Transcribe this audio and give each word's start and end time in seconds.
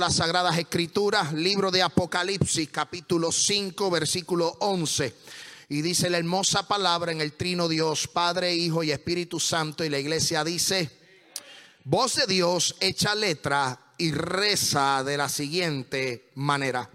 las 0.00 0.16
Sagradas 0.16 0.58
Escrituras, 0.58 1.32
libro 1.32 1.70
de 1.70 1.82
Apocalipsis, 1.82 2.68
capítulo 2.70 3.32
5, 3.32 3.90
versículo 3.90 4.56
11. 4.60 5.14
Y 5.70 5.82
dice 5.82 6.08
la 6.08 6.18
hermosa 6.18 6.68
palabra 6.68 7.10
en 7.10 7.20
el 7.20 7.32
trino 7.32 7.68
Dios, 7.68 8.06
Padre, 8.06 8.54
Hijo 8.54 8.82
y 8.82 8.92
Espíritu 8.92 9.40
Santo. 9.40 9.84
Y 9.84 9.88
la 9.88 9.98
iglesia 9.98 10.44
dice, 10.44 10.90
voz 11.84 12.14
de 12.14 12.26
Dios 12.26 12.76
echa 12.80 13.14
letra 13.14 13.78
y 13.98 14.12
reza 14.12 15.02
de 15.04 15.16
la 15.16 15.28
siguiente 15.28 16.30
manera. 16.36 16.88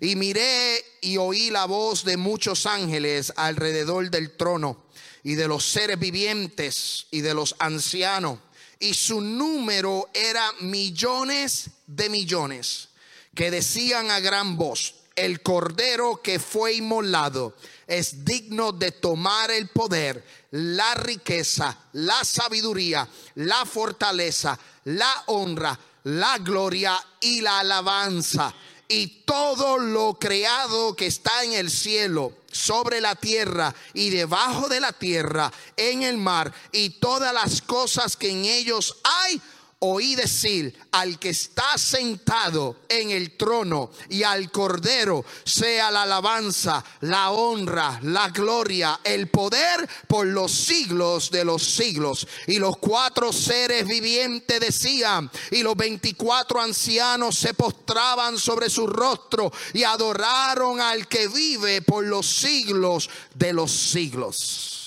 Y 0.00 0.16
miré 0.16 0.84
y 1.00 1.16
oí 1.16 1.50
la 1.50 1.64
voz 1.64 2.04
de 2.04 2.16
muchos 2.16 2.66
ángeles 2.66 3.32
alrededor 3.36 4.10
del 4.10 4.36
trono 4.36 4.84
y 5.22 5.36
de 5.36 5.48
los 5.48 5.64
seres 5.64 5.98
vivientes 5.98 7.06
y 7.10 7.20
de 7.20 7.34
los 7.34 7.54
ancianos. 7.58 8.38
Y 8.82 8.94
su 8.94 9.20
número 9.20 10.10
era 10.12 10.44
millones 10.58 11.70
de 11.86 12.08
millones 12.08 12.88
que 13.32 13.52
decían 13.52 14.10
a 14.10 14.18
gran 14.18 14.56
voz, 14.56 14.96
el 15.14 15.40
cordero 15.40 16.20
que 16.20 16.40
fue 16.40 16.74
inmolado 16.74 17.54
es 17.86 18.24
digno 18.24 18.72
de 18.72 18.90
tomar 18.90 19.52
el 19.52 19.68
poder, 19.68 20.26
la 20.50 20.96
riqueza, 20.96 21.78
la 21.92 22.24
sabiduría, 22.24 23.08
la 23.36 23.64
fortaleza, 23.66 24.58
la 24.86 25.12
honra, 25.26 25.78
la 26.02 26.38
gloria 26.38 26.98
y 27.20 27.40
la 27.40 27.60
alabanza. 27.60 28.52
Y 28.94 29.06
todo 29.24 29.78
lo 29.78 30.18
creado 30.18 30.94
que 30.94 31.06
está 31.06 31.44
en 31.44 31.54
el 31.54 31.70
cielo, 31.70 32.34
sobre 32.50 33.00
la 33.00 33.14
tierra 33.14 33.74
y 33.94 34.10
debajo 34.10 34.68
de 34.68 34.80
la 34.80 34.92
tierra, 34.92 35.50
en 35.78 36.02
el 36.02 36.18
mar, 36.18 36.52
y 36.72 36.90
todas 36.90 37.32
las 37.32 37.62
cosas 37.62 38.18
que 38.18 38.28
en 38.28 38.44
ellos 38.44 38.98
hay, 39.02 39.40
oí 39.84 40.14
decir 40.14 40.78
al 40.92 41.18
que 41.18 41.30
está 41.30 41.76
sentado 41.76 42.76
en 42.88 43.10
el 43.10 43.36
trono 43.36 43.90
y 44.08 44.22
al 44.22 44.50
cordero 44.52 45.24
sea 45.44 45.90
la 45.90 46.02
alabanza, 46.02 46.84
la 47.00 47.32
honra, 47.32 47.98
la 48.02 48.28
gloria, 48.28 49.00
el 49.02 49.28
poder 49.28 49.88
por 50.06 50.26
los 50.26 50.52
siglos 50.52 51.32
de 51.32 51.44
los 51.44 51.64
siglos. 51.64 52.28
Y 52.46 52.58
los 52.60 52.76
cuatro 52.76 53.32
seres 53.32 53.86
vivientes 53.86 54.60
decían, 54.60 55.28
y 55.50 55.64
los 55.64 55.76
veinticuatro 55.76 56.60
ancianos 56.60 57.36
se 57.36 57.54
postraban 57.54 58.38
sobre 58.38 58.70
su 58.70 58.86
rostro 58.86 59.52
y 59.72 59.82
adoraron 59.82 60.80
al 60.80 61.08
que 61.08 61.26
vive 61.26 61.82
por 61.82 62.04
los 62.04 62.26
siglos 62.26 63.10
de 63.34 63.52
los 63.52 63.72
siglos. 63.72 64.78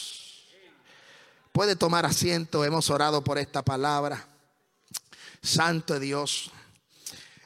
Puede 1.51 1.75
tomar 1.75 2.05
asiento, 2.05 2.63
hemos 2.63 2.89
orado 2.89 3.21
por 3.21 3.37
esta 3.37 3.61
palabra. 3.61 4.34
Santo 5.45 5.99
Dios. 5.99 6.51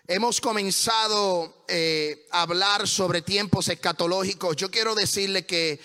Hemos 0.07 0.41
comenzado 0.41 1.63
eh, 1.67 2.25
a 2.31 2.43
hablar 2.43 2.87
sobre 2.87 3.21
tiempos 3.21 3.67
escatológicos. 3.67 4.55
Yo 4.55 4.71
quiero 4.71 4.95
decirle 4.95 5.45
que 5.45 5.79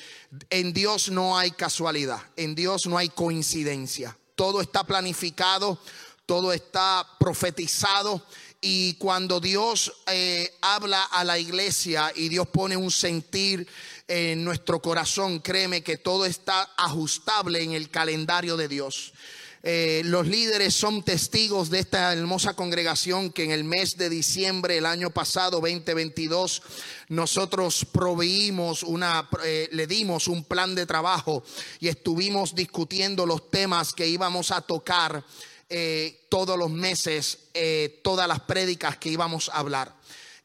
en 0.49 0.73
Dios 0.73 1.11
no 1.11 1.37
hay 1.37 1.51
casualidad, 1.51 2.23
en 2.37 2.55
Dios 2.55 2.87
no 2.87 2.97
hay 2.97 3.11
coincidencia. 3.11 4.17
Todo 4.35 4.63
está 4.63 4.85
planificado, 4.85 5.79
todo 6.25 6.53
está 6.53 7.07
profetizado. 7.19 8.25
Y 8.63 8.95
cuando 8.95 9.41
Dios 9.41 9.93
eh, 10.07 10.57
habla 10.63 11.03
a 11.03 11.23
la 11.23 11.39
iglesia 11.39 12.11
y 12.15 12.31
Dios 12.31 12.49
pone 12.49 12.79
un 12.79 12.91
sentir 12.91 13.69
en 14.09 14.43
nuestro 14.43 14.81
corazón, 14.81 15.41
créeme 15.41 15.83
que 15.83 15.99
todo 15.99 16.25
está 16.25 16.63
ajustable 16.79 17.63
en 17.63 17.73
el 17.73 17.91
calendario 17.91 18.57
de 18.57 18.69
Dios. 18.69 19.13
Eh, 19.67 20.03
los 20.05 20.27
líderes 20.27 20.75
son 20.75 21.03
testigos 21.03 21.71
de 21.71 21.79
esta 21.79 22.13
hermosa 22.13 22.53
congregación 22.53 23.33
que 23.33 23.45
en 23.45 23.51
el 23.51 23.65
mes 23.65 23.97
de 23.97 24.11
diciembre 24.11 24.77
el 24.77 24.85
año 24.85 25.09
pasado, 25.09 25.59
2022, 25.63 26.61
nosotros 27.09 27.87
proveímos 27.91 28.83
una, 28.83 29.27
eh, 29.43 29.71
le 29.73 29.87
dimos 29.87 30.29
un 30.29 30.45
plan 30.45 30.75
de 30.75 30.85
trabajo 30.85 31.43
y 31.81 31.89
estuvimos 31.89 32.55
discutiendo 32.55 33.25
los 33.25 33.51
temas 33.51 33.95
que 33.95 34.07
íbamos 34.07 34.51
a 34.51 34.61
tocar 34.61 35.25
eh, 35.71 36.27
todos 36.29 36.59
los 36.59 36.71
meses, 36.71 37.39
todas 38.03 38.29
las 38.29 38.41
prédicas 38.41 38.99
que 38.99 39.09
íbamos 39.09 39.49
a 39.49 39.61
hablar. 39.61 39.95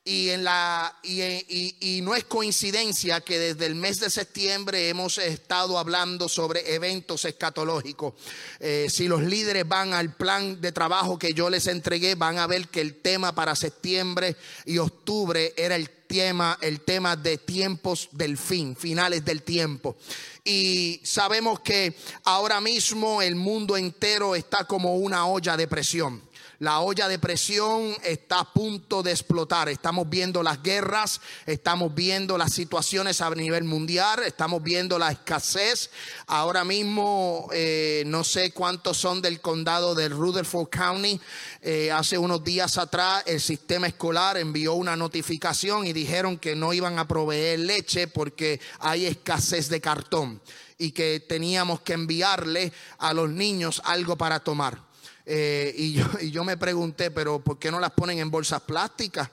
Y, 0.10 0.32
en 0.32 0.44
la, 0.44 0.98
y, 1.04 2.00
no 2.02 2.16
es 2.16 2.24
coincidencia 2.24 3.22
que 3.22 3.38
desde 3.38 3.68
el 3.68 3.76
mes 3.76 4.00
de 4.00 4.10
septiembre 4.10 4.90
hemos 4.90 5.20
estado 5.20 5.78
hablando 5.78 6.28
sobre 6.28 6.74
eventos 6.74 7.26
escatológicos. 7.26 8.16
Eh, 8.60 8.88
si 8.90 9.08
los 9.08 9.22
líderes 9.22 9.68
van 9.68 9.94
al 9.94 10.16
plan 10.16 10.60
de 10.60 10.72
trabajo 10.72 11.20
que 11.20 11.36
yo 11.36 11.48
les 11.52 11.68
entregué, 11.68 12.16
van 12.16 12.40
a 12.40 12.48
ver 12.48 12.70
que 12.70 12.82
el 12.82 12.96
tema 12.96 13.36
para 13.36 13.56
septiembre 13.56 14.36
y 14.66 14.80
octubre 14.80 15.54
era 15.56 15.76
el 15.76 15.92
tema, 15.92 16.58
el 16.60 16.82
tema 16.82 17.16
de 17.16 17.38
tiempos 17.38 18.10
del 18.12 18.36
fin, 18.40 18.76
finales 18.76 19.24
del 19.24 19.44
tiempo. 19.44 19.96
Y 20.44 21.00
sabemos 21.04 21.60
que 21.60 21.96
ahora 22.24 22.60
mismo 22.60 23.22
el 23.22 23.36
mundo 23.36 23.78
entero 23.78 24.34
está 24.36 24.64
como 24.64 24.96
una 24.96 25.28
olla 25.28 25.56
de 25.56 25.68
presión. 25.68 26.29
La 26.60 26.82
olla 26.82 27.08
de 27.08 27.20
presión 27.20 27.96
está 28.04 28.42
a 28.42 28.54
punto 28.54 29.02
de 29.02 29.12
explotar. 29.12 29.70
Estamos 29.70 30.10
viendo 30.10 30.44
las 30.44 30.62
guerras, 30.62 31.22
estamos 31.46 31.96
viendo 31.96 32.38
las 32.38 32.52
situaciones 32.52 33.22
a 33.22 33.30
nivel 33.30 33.64
mundial, 33.64 34.24
estamos 34.26 34.62
viendo 34.62 35.00
la 35.00 35.10
escasez. 35.10 35.90
Ahora 36.28 36.66
mismo 36.66 37.48
eh, 37.54 38.04
no 38.08 38.26
sé 38.26 38.52
cuántos 38.52 38.98
son 38.98 39.22
del 39.22 39.40
condado 39.40 39.96
de 39.96 40.10
Rutherford 40.10 40.68
County. 40.68 41.22
Eh, 41.62 41.94
hace 41.94 42.18
unos 42.18 42.44
días 42.44 42.78
atrás 42.78 43.24
el 43.26 43.40
sistema 43.40 43.88
escolar 43.88 44.36
envió 44.38 44.74
una 44.74 44.98
notificación 44.98 45.88
y 45.88 45.94
dijeron 45.94 46.38
que 46.38 46.58
no 46.58 46.74
iban 46.74 47.00
a 47.00 47.08
proveer 47.08 47.60
leche 47.60 48.08
porque 48.08 48.60
hay 48.80 49.06
escasez 49.06 49.70
de 49.70 49.80
cartón 49.80 50.42
y 50.78 50.92
que 50.92 51.22
teníamos 51.22 51.80
que 51.80 51.94
enviarle 51.94 52.74
a 52.98 53.14
los 53.14 53.30
niños 53.30 53.82
algo 53.86 54.18
para 54.18 54.42
tomar. 54.42 54.89
Eh, 55.32 55.76
y, 55.78 55.94
yo, 55.94 56.06
y 56.22 56.32
yo 56.32 56.44
me 56.44 56.58
pregunté, 56.58 57.12
pero 57.12 57.40
¿por 57.40 57.60
qué 57.60 57.70
no 57.70 57.80
las 57.80 57.92
ponen 57.92 58.18
en 58.18 58.32
bolsas 58.32 58.62
plásticas? 58.62 59.30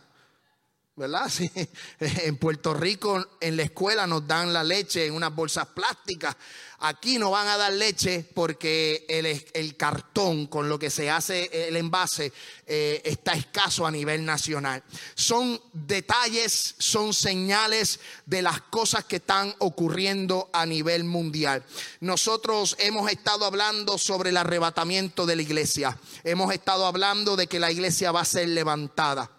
¿Verdad? 0.94 1.26
Sí. 1.30 1.50
En 1.98 2.36
Puerto 2.36 2.74
Rico, 2.74 3.26
en 3.40 3.56
la 3.56 3.62
escuela 3.62 4.06
nos 4.06 4.26
dan 4.26 4.52
la 4.52 4.62
leche 4.62 5.06
en 5.06 5.14
unas 5.14 5.34
bolsas 5.34 5.68
plásticas. 5.68 6.36
Aquí 6.80 7.18
no 7.18 7.30
van 7.30 7.48
a 7.48 7.56
dar 7.56 7.72
leche 7.72 8.26
porque 8.34 9.06
el, 9.08 9.76
cartón 9.76 10.46
con 10.46 10.68
lo 10.68 10.78
que 10.78 10.90
se 10.90 11.10
hace 11.10 11.68
el 11.68 11.76
envase 11.76 12.32
eh, 12.66 13.00
está 13.04 13.32
escaso 13.32 13.86
a 13.86 13.90
nivel 13.90 14.24
nacional. 14.24 14.82
Son 15.14 15.60
detalles, 15.72 16.74
son 16.78 17.14
señales 17.14 18.00
de 18.26 18.42
las 18.42 18.60
cosas 18.60 19.04
que 19.04 19.16
están 19.16 19.54
ocurriendo 19.58 20.50
a 20.52 20.66
nivel 20.66 21.04
mundial. 21.04 21.64
Nosotros 22.00 22.76
hemos 22.78 23.10
estado 23.10 23.46
hablando 23.46 23.98
sobre 23.98 24.30
el 24.30 24.36
arrebatamiento 24.36 25.24
de 25.24 25.36
la 25.36 25.42
iglesia. 25.42 25.98
Hemos 26.24 26.52
estado 26.52 26.86
hablando 26.86 27.36
de 27.36 27.46
que 27.46 27.58
la 27.58 27.70
iglesia 27.70 28.12
va 28.12 28.20
a 28.20 28.26
ser 28.26 28.48
levantada. 28.48 29.35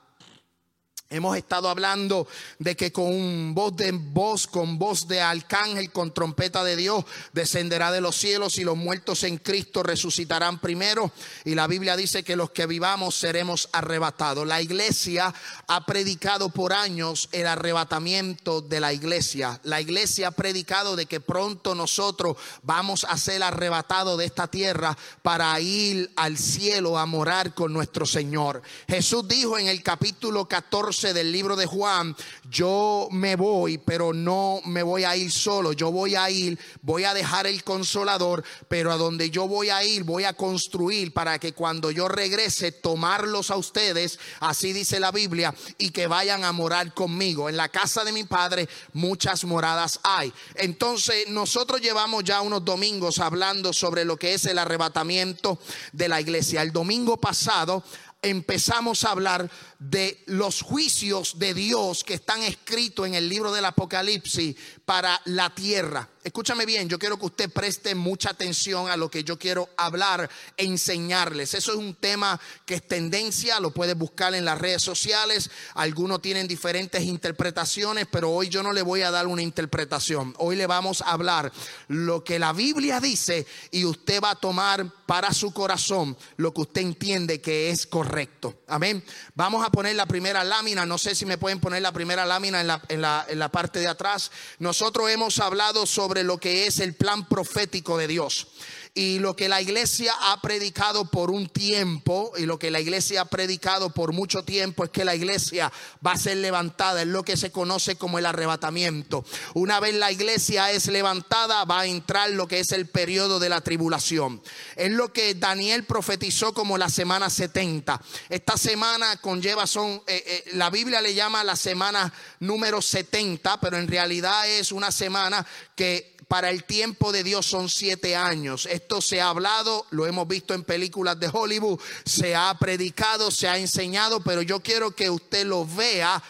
Hemos 1.10 1.38
estado 1.38 1.70
hablando 1.70 2.28
de 2.60 2.76
que 2.76 2.92
con 2.92 3.56
voz 3.56 3.78
de 3.78 3.94
voz, 3.94 4.46
con 4.46 4.78
voz 4.78 5.08
de 5.08 5.22
arcángel, 5.22 5.90
con 5.90 6.14
trompeta 6.14 6.66
de 6.66 6.76
Dios, 6.76 7.06
descenderá 7.32 7.94
de 7.94 8.02
los 8.02 8.18
cielos 8.18 8.58
y 8.58 8.66
los 8.66 8.76
muertos 8.76 9.24
en 9.24 9.38
Cristo 9.38 9.84
resucitarán 9.84 10.60
primero. 10.60 11.14
Y 11.46 11.56
la 11.56 11.66
Biblia 11.68 11.96
dice 11.96 12.24
que 12.24 12.36
los 12.36 12.52
que 12.52 12.66
vivamos 12.66 13.16
seremos 13.16 13.70
arrebatados. 13.72 14.46
La 14.46 14.62
iglesia 14.62 15.34
ha 15.68 15.86
predicado 15.86 16.50
por 16.50 16.74
años 16.74 17.30
el 17.32 17.48
arrebatamiento 17.48 18.60
de 18.60 18.82
la 18.82 18.92
iglesia. 18.92 19.62
La 19.64 19.80
iglesia 19.80 20.28
ha 20.28 20.32
predicado 20.32 20.98
de 20.98 21.06
que 21.06 21.22
pronto 21.22 21.74
nosotros 21.74 22.36
vamos 22.64 23.06
a 23.08 23.18
ser 23.18 23.44
arrebatados 23.44 24.18
de 24.18 24.26
esta 24.26 24.48
tierra 24.48 24.98
para 25.22 25.58
ir 25.62 26.12
al 26.18 26.38
cielo 26.38 26.98
a 26.98 27.06
morar 27.06 27.54
con 27.54 27.72
nuestro 27.72 28.06
Señor. 28.06 28.62
Jesús 28.90 29.26
dijo 29.26 29.58
en 29.58 29.68
el 29.70 29.82
capítulo 29.82 30.50
14 30.50 30.97
del 31.02 31.32
libro 31.32 31.56
de 31.56 31.68
Juan, 31.68 32.16
yo 32.50 33.08
me 33.12 33.36
voy, 33.36 33.78
pero 33.78 34.14
no 34.14 34.62
me 34.66 34.82
voy 34.82 35.04
a 35.04 35.16
ir 35.16 35.32
solo, 35.32 35.74
yo 35.74 35.92
voy 35.92 36.16
a 36.16 36.30
ir, 36.32 36.58
voy 36.82 37.04
a 37.04 37.14
dejar 37.14 37.46
el 37.46 37.64
consolador, 37.64 38.44
pero 38.68 38.92
a 38.92 38.98
donde 38.98 39.30
yo 39.30 39.48
voy 39.48 39.70
a 39.70 39.84
ir, 39.84 40.04
voy 40.04 40.24
a 40.24 40.34
construir 40.34 41.14
para 41.14 41.38
que 41.38 41.54
cuando 41.54 41.92
yo 41.92 42.08
regrese, 42.08 42.72
tomarlos 42.72 43.52
a 43.52 43.58
ustedes, 43.58 44.20
así 44.40 44.74
dice 44.74 45.00
la 45.00 45.12
Biblia, 45.12 45.54
y 45.78 45.92
que 45.92 46.08
vayan 46.08 46.44
a 46.44 46.52
morar 46.52 46.94
conmigo. 46.96 47.48
En 47.48 47.58
la 47.58 47.70
casa 47.70 48.04
de 48.04 48.12
mi 48.12 48.24
padre 48.24 48.68
muchas 48.94 49.44
moradas 49.44 50.00
hay. 50.02 50.34
Entonces 50.56 51.30
nosotros 51.30 51.80
llevamos 51.80 52.24
ya 52.24 52.42
unos 52.42 52.66
domingos 52.66 53.20
hablando 53.20 53.72
sobre 53.72 54.04
lo 54.04 54.18
que 54.18 54.34
es 54.34 54.46
el 54.46 54.58
arrebatamiento 54.58 55.60
de 55.92 56.10
la 56.10 56.20
iglesia. 56.20 56.64
El 56.64 56.72
domingo 56.72 57.18
pasado 57.18 57.84
empezamos 58.22 59.04
a 59.04 59.12
hablar 59.12 59.50
de 59.80 60.24
los 60.26 60.62
juicios 60.62 61.40
de 61.40 61.54
Dios 61.54 62.04
que 62.04 62.16
están 62.16 62.42
escritos 62.44 63.08
en 63.08 63.16
el 63.16 63.30
libro 63.30 63.52
del 63.52 63.66
Apocalipsis 63.66 64.56
para 64.86 65.20
la 65.26 65.50
tierra. 65.54 66.10
Escúchame 66.28 66.66
bien, 66.66 66.88
yo 66.90 67.00
quiero 67.00 67.18
que 67.18 67.26
usted 67.26 67.50
preste 67.50 67.96
mucha 67.96 68.30
atención 68.30 68.90
a 68.90 68.98
lo 68.98 69.10
que 69.10 69.24
yo 69.24 69.40
quiero 69.40 69.70
hablar, 69.78 70.30
enseñarles. 70.58 71.54
Eso 71.54 71.72
es 71.72 71.78
un 71.78 71.96
tema 71.96 72.40
que 72.66 72.76
es 72.76 72.88
tendencia, 72.88 73.60
lo 73.60 73.72
puedes 73.72 73.98
buscar 73.98 74.36
en 74.36 74.46
las 74.46 74.60
redes 74.60 74.84
sociales. 74.84 75.50
Algunos 75.74 76.22
tienen 76.22 76.48
diferentes 76.48 77.04
interpretaciones, 77.04 78.08
pero 78.12 78.32
hoy 78.32 78.50
yo 78.50 78.62
no 78.62 78.74
le 78.74 78.82
voy 78.82 79.02
a 79.02 79.12
dar 79.12 79.28
una 79.28 79.42
interpretación. 79.42 80.36
Hoy 80.38 80.56
le 80.56 80.68
vamos 80.68 81.02
a 81.02 81.12
hablar 81.12 81.52
lo 81.88 82.24
que 82.24 82.40
la 82.40 82.54
Biblia 82.54 83.00
dice 83.00 83.48
y 83.72 83.86
usted 83.86 84.22
va 84.22 84.32
a 84.32 84.36
tomar 84.36 85.06
para 85.06 85.34
su 85.34 85.54
corazón 85.54 86.18
lo 86.36 86.54
que 86.54 86.62
usted 86.62 86.82
entiende 86.82 87.42
que 87.42 87.70
es 87.70 87.88
correcto. 87.88 88.62
Amén. 88.68 89.04
Vamos 89.36 89.66
a 89.66 89.72
poner 89.72 89.96
la 89.96 90.06
primera 90.06 90.44
lámina. 90.44 90.86
No 90.86 90.98
sé 90.98 91.16
si 91.16 91.26
me 91.26 91.38
pueden 91.38 91.60
poner 91.60 91.82
la 91.82 91.94
primera 91.94 92.26
lámina 92.26 92.62
en 92.62 92.68
la, 92.68 92.82
en 92.90 93.02
la, 93.02 93.26
en 93.30 93.40
la 93.40 93.50
parte 93.50 93.80
de 93.80 93.88
atrás. 93.88 94.32
Nosotros 94.60 95.10
hemos 95.10 95.40
hablado 95.40 95.86
sobre 95.86 96.17
lo 96.24 96.40
que 96.40 96.68
es 96.68 96.80
el 96.80 96.94
plan 96.94 97.28
profético 97.28 97.98
de 97.98 98.08
Dios 98.08 98.48
y 98.98 99.20
lo 99.20 99.36
que 99.36 99.48
la 99.48 99.62
iglesia 99.62 100.12
ha 100.20 100.42
predicado 100.42 101.06
por 101.06 101.30
un 101.30 101.50
tiempo 101.50 102.32
y 102.36 102.48
lo 102.48 102.58
que 102.58 102.72
la 102.72 102.80
iglesia 102.80 103.22
ha 103.22 103.26
predicado 103.26 103.92
por 103.92 104.12
mucho 104.12 104.44
tiempo 104.44 104.84
es 104.84 104.90
que 104.90 105.06
la 105.06 105.14
iglesia 105.14 105.72
va 106.06 106.14
a 106.14 106.18
ser 106.18 106.38
levantada, 106.38 107.04
es 107.04 107.08
lo 107.08 107.22
que 107.24 107.38
se 107.38 107.52
conoce 107.52 107.96
como 107.96 108.18
el 108.18 108.26
arrebatamiento. 108.26 109.24
Una 109.54 109.80
vez 109.80 109.94
la 109.94 110.12
iglesia 110.12 110.72
es 110.72 110.88
levantada, 110.88 111.64
va 111.66 111.82
a 111.82 111.86
entrar 111.86 112.32
lo 112.32 112.48
que 112.48 112.60
es 112.60 112.72
el 112.72 112.88
periodo 112.88 113.38
de 113.38 113.50
la 113.50 113.62
tribulación. 113.62 114.42
Es 114.76 114.92
lo 114.92 115.14
que 115.14 115.36
Daniel 115.36 115.84
profetizó 115.84 116.56
como 116.56 116.76
la 116.80 116.90
semana 116.90 117.30
70. 117.30 118.02
Esta 118.30 118.58
semana 118.58 119.18
conlleva, 119.18 119.68
son, 119.68 120.02
eh, 120.08 120.24
eh, 120.26 120.44
la 120.54 120.72
Biblia 120.72 121.02
le 121.02 121.14
llama 121.14 121.44
la 121.44 121.56
semana 121.56 122.12
número 122.40 122.82
70, 122.82 123.60
pero 123.60 123.78
en 123.78 123.88
realidad 123.88 124.50
es 124.50 124.72
una 124.72 124.92
semana 124.92 125.46
que 125.76 126.17
para 126.28 126.50
el 126.50 126.64
tiempo 126.64 127.12
de 127.12 127.24
Dios 127.24 127.46
son 127.46 127.70
siete 127.70 128.16
años. 128.16 128.68
Esto 128.70 129.02
se 129.02 129.22
ha 129.22 129.30
hablado, 129.30 129.86
lo 129.92 130.06
hemos 130.06 130.28
visto 130.28 130.54
en 130.54 130.64
películas 130.64 131.20
de 131.20 131.30
Hollywood, 131.32 131.80
se 132.06 132.36
ha 132.36 132.54
predicado, 132.60 133.32
se 133.32 133.48
ha 133.48 133.58
enseñado, 133.58 134.22
pero 134.22 134.42
yo 134.42 134.60
quiero 134.60 134.92
que 134.92 135.10
usted 135.10 135.46
lo 135.46 135.66
vea 135.66 136.22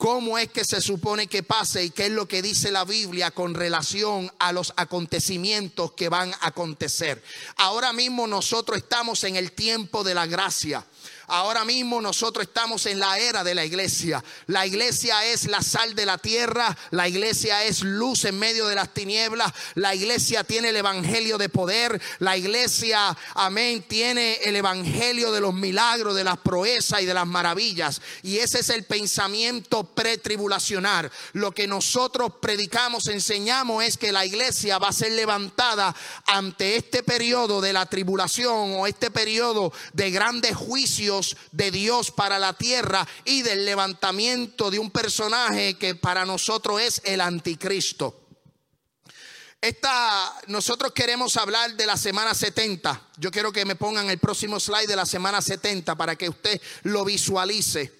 cómo 0.00 0.38
es 0.38 0.48
que 0.48 0.64
se 0.64 0.80
supone 0.80 1.26
que 1.26 1.42
pase 1.42 1.84
y 1.84 1.90
qué 1.90 2.06
es 2.06 2.12
lo 2.12 2.26
que 2.26 2.40
dice 2.40 2.70
la 2.70 2.86
Biblia 2.86 3.32
con 3.32 3.52
relación 3.52 4.32
a 4.38 4.50
los 4.50 4.72
acontecimientos 4.76 5.92
que 5.92 6.08
van 6.08 6.32
a 6.40 6.46
acontecer. 6.46 7.22
Ahora 7.56 7.92
mismo 7.92 8.26
nosotros 8.26 8.78
estamos 8.78 9.24
en 9.24 9.36
el 9.36 9.52
tiempo 9.52 10.02
de 10.02 10.14
la 10.14 10.24
gracia. 10.24 10.86
Ahora 11.32 11.64
mismo 11.64 12.00
nosotros 12.00 12.48
estamos 12.48 12.86
en 12.86 12.98
la 12.98 13.16
era 13.16 13.44
de 13.44 13.54
la 13.54 13.64
iglesia. 13.64 14.22
La 14.48 14.66
iglesia 14.66 15.24
es 15.26 15.46
la 15.46 15.62
sal 15.62 15.94
de 15.94 16.04
la 16.04 16.18
tierra, 16.18 16.76
la 16.90 17.06
iglesia 17.06 17.62
es 17.62 17.82
luz 17.82 18.24
en 18.24 18.36
medio 18.36 18.66
de 18.66 18.74
las 18.74 18.92
tinieblas, 18.92 19.52
la 19.76 19.94
iglesia 19.94 20.42
tiene 20.42 20.70
el 20.70 20.76
evangelio 20.76 21.38
de 21.38 21.48
poder, 21.48 22.02
la 22.18 22.36
iglesia, 22.36 23.16
amén, 23.34 23.84
tiene 23.86 24.38
el 24.42 24.56
evangelio 24.56 25.30
de 25.30 25.40
los 25.40 25.54
milagros, 25.54 26.16
de 26.16 26.24
las 26.24 26.36
proezas 26.38 27.00
y 27.02 27.06
de 27.06 27.14
las 27.14 27.28
maravillas. 27.28 28.02
Y 28.24 28.38
ese 28.38 28.58
es 28.58 28.68
el 28.70 28.82
pensamiento 28.82 29.84
pretribulacional. 29.84 31.12
Lo 31.34 31.52
que 31.52 31.68
nosotros 31.68 32.32
predicamos, 32.40 33.06
enseñamos 33.06 33.84
es 33.84 33.96
que 33.96 34.10
la 34.10 34.26
iglesia 34.26 34.78
va 34.78 34.88
a 34.88 34.92
ser 34.92 35.12
levantada 35.12 35.94
ante 36.26 36.74
este 36.74 37.04
periodo 37.04 37.60
de 37.60 37.72
la 37.72 37.86
tribulación 37.86 38.74
o 38.74 38.88
este 38.88 39.12
periodo 39.12 39.72
de 39.92 40.10
grandes 40.10 40.56
juicios 40.56 41.19
de 41.52 41.70
Dios 41.70 42.10
para 42.10 42.38
la 42.38 42.52
tierra 42.52 43.06
y 43.24 43.42
del 43.42 43.64
levantamiento 43.64 44.70
de 44.70 44.78
un 44.78 44.90
personaje 44.90 45.78
que 45.78 45.94
para 45.94 46.24
nosotros 46.24 46.80
es 46.80 47.02
el 47.04 47.20
anticristo. 47.20 48.16
Esta, 49.60 50.34
nosotros 50.46 50.92
queremos 50.92 51.36
hablar 51.36 51.74
de 51.74 51.84
la 51.84 51.98
semana 51.98 52.34
70. 52.34 53.08
Yo 53.18 53.30
quiero 53.30 53.52
que 53.52 53.66
me 53.66 53.76
pongan 53.76 54.08
el 54.08 54.18
próximo 54.18 54.58
slide 54.58 54.86
de 54.86 54.96
la 54.96 55.04
semana 55.04 55.42
70 55.42 55.96
para 55.96 56.16
que 56.16 56.30
usted 56.30 56.60
lo 56.84 57.04
visualice. 57.04 57.92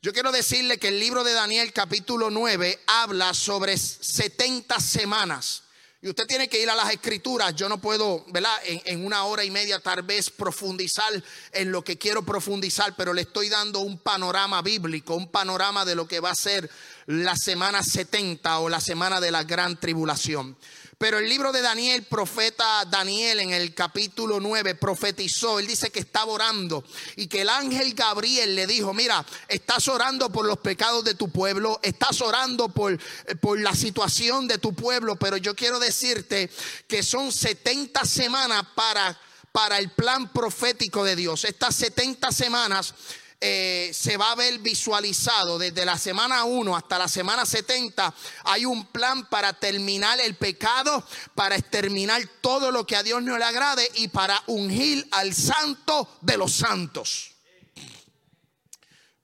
Yo 0.00 0.12
quiero 0.12 0.30
decirle 0.30 0.78
que 0.78 0.88
el 0.88 1.00
libro 1.00 1.24
de 1.24 1.32
Daniel 1.32 1.72
capítulo 1.72 2.30
9 2.30 2.82
habla 2.86 3.34
sobre 3.34 3.76
70 3.76 4.78
semanas. 4.78 5.61
Y 6.04 6.08
usted 6.08 6.26
tiene 6.26 6.48
que 6.48 6.60
ir 6.60 6.68
a 6.68 6.74
las 6.74 6.90
escrituras. 6.90 7.54
Yo 7.54 7.68
no 7.68 7.78
puedo, 7.78 8.24
¿verdad? 8.26 8.52
En, 8.64 9.06
una 9.06 9.22
hora 9.22 9.44
y 9.44 9.52
media 9.52 9.78
tal 9.78 10.02
vez 10.02 10.30
profundizar 10.30 11.12
en 11.52 11.70
lo 11.70 11.84
que 11.84 11.96
quiero 11.96 12.24
profundizar, 12.24 12.96
pero 12.96 13.12
le 13.12 13.22
estoy 13.22 13.48
dando 13.48 13.78
un 13.78 13.98
panorama 13.98 14.62
bíblico, 14.62 15.14
un 15.14 15.28
panorama 15.28 15.84
de 15.84 15.94
lo 15.94 16.08
que 16.08 16.18
va 16.18 16.30
a 16.30 16.34
ser 16.34 16.68
la 17.06 17.36
semana 17.36 17.84
70 17.84 18.58
o 18.58 18.68
la 18.68 18.80
semana 18.80 19.20
de 19.20 19.30
la 19.30 19.44
gran 19.44 19.78
tribulación. 19.78 20.56
Pero 21.02 21.18
el 21.18 21.28
libro 21.28 21.50
de 21.50 21.62
Daniel, 21.62 22.04
profeta 22.04 22.84
Daniel 22.84 23.40
en 23.40 23.52
el 23.52 23.74
capítulo 23.74 24.38
9 24.38 24.76
profetizó, 24.76 25.58
él 25.58 25.66
dice 25.66 25.90
que 25.90 25.98
estaba 25.98 26.30
orando 26.30 26.84
y 27.16 27.26
que 27.26 27.40
el 27.40 27.48
ángel 27.48 27.94
Gabriel 27.94 28.54
le 28.54 28.68
dijo, 28.68 28.94
mira, 28.94 29.26
estás 29.48 29.88
orando 29.88 30.30
por 30.30 30.46
los 30.46 30.58
pecados 30.58 31.02
de 31.02 31.14
tu 31.14 31.28
pueblo, 31.28 31.80
estás 31.82 32.20
orando 32.20 32.68
por, 32.68 32.92
eh, 32.92 33.34
por 33.34 33.58
la 33.58 33.74
situación 33.74 34.46
de 34.46 34.58
tu 34.58 34.74
pueblo, 34.74 35.16
pero 35.16 35.36
yo 35.38 35.56
quiero 35.56 35.80
decirte 35.80 36.48
que 36.86 37.02
son 37.02 37.32
70 37.32 38.04
semanas 38.04 38.62
para 38.76 39.18
para 39.50 39.78
el 39.78 39.90
plan 39.90 40.32
profético 40.32 41.04
de 41.04 41.14
Dios. 41.14 41.44
Estas 41.44 41.74
70 41.76 42.32
semanas 42.32 42.94
eh, 43.44 43.90
se 43.92 44.16
va 44.16 44.30
a 44.30 44.36
ver 44.36 44.60
visualizado 44.60 45.58
desde 45.58 45.84
la 45.84 45.98
semana 45.98 46.44
1 46.44 46.76
hasta 46.76 46.96
la 46.96 47.08
semana 47.08 47.44
70. 47.44 48.14
Hay 48.44 48.64
un 48.64 48.86
plan 48.86 49.28
para 49.28 49.52
terminar 49.52 50.20
el 50.20 50.36
pecado, 50.36 51.04
para 51.34 51.56
exterminar 51.56 52.22
todo 52.40 52.70
lo 52.70 52.86
que 52.86 52.94
a 52.94 53.02
Dios 53.02 53.20
no 53.20 53.36
le 53.36 53.44
agrade 53.44 53.90
y 53.96 54.06
para 54.06 54.40
ungir 54.46 55.08
al 55.10 55.34
santo 55.34 56.08
de 56.20 56.36
los 56.36 56.52
santos. 56.52 57.32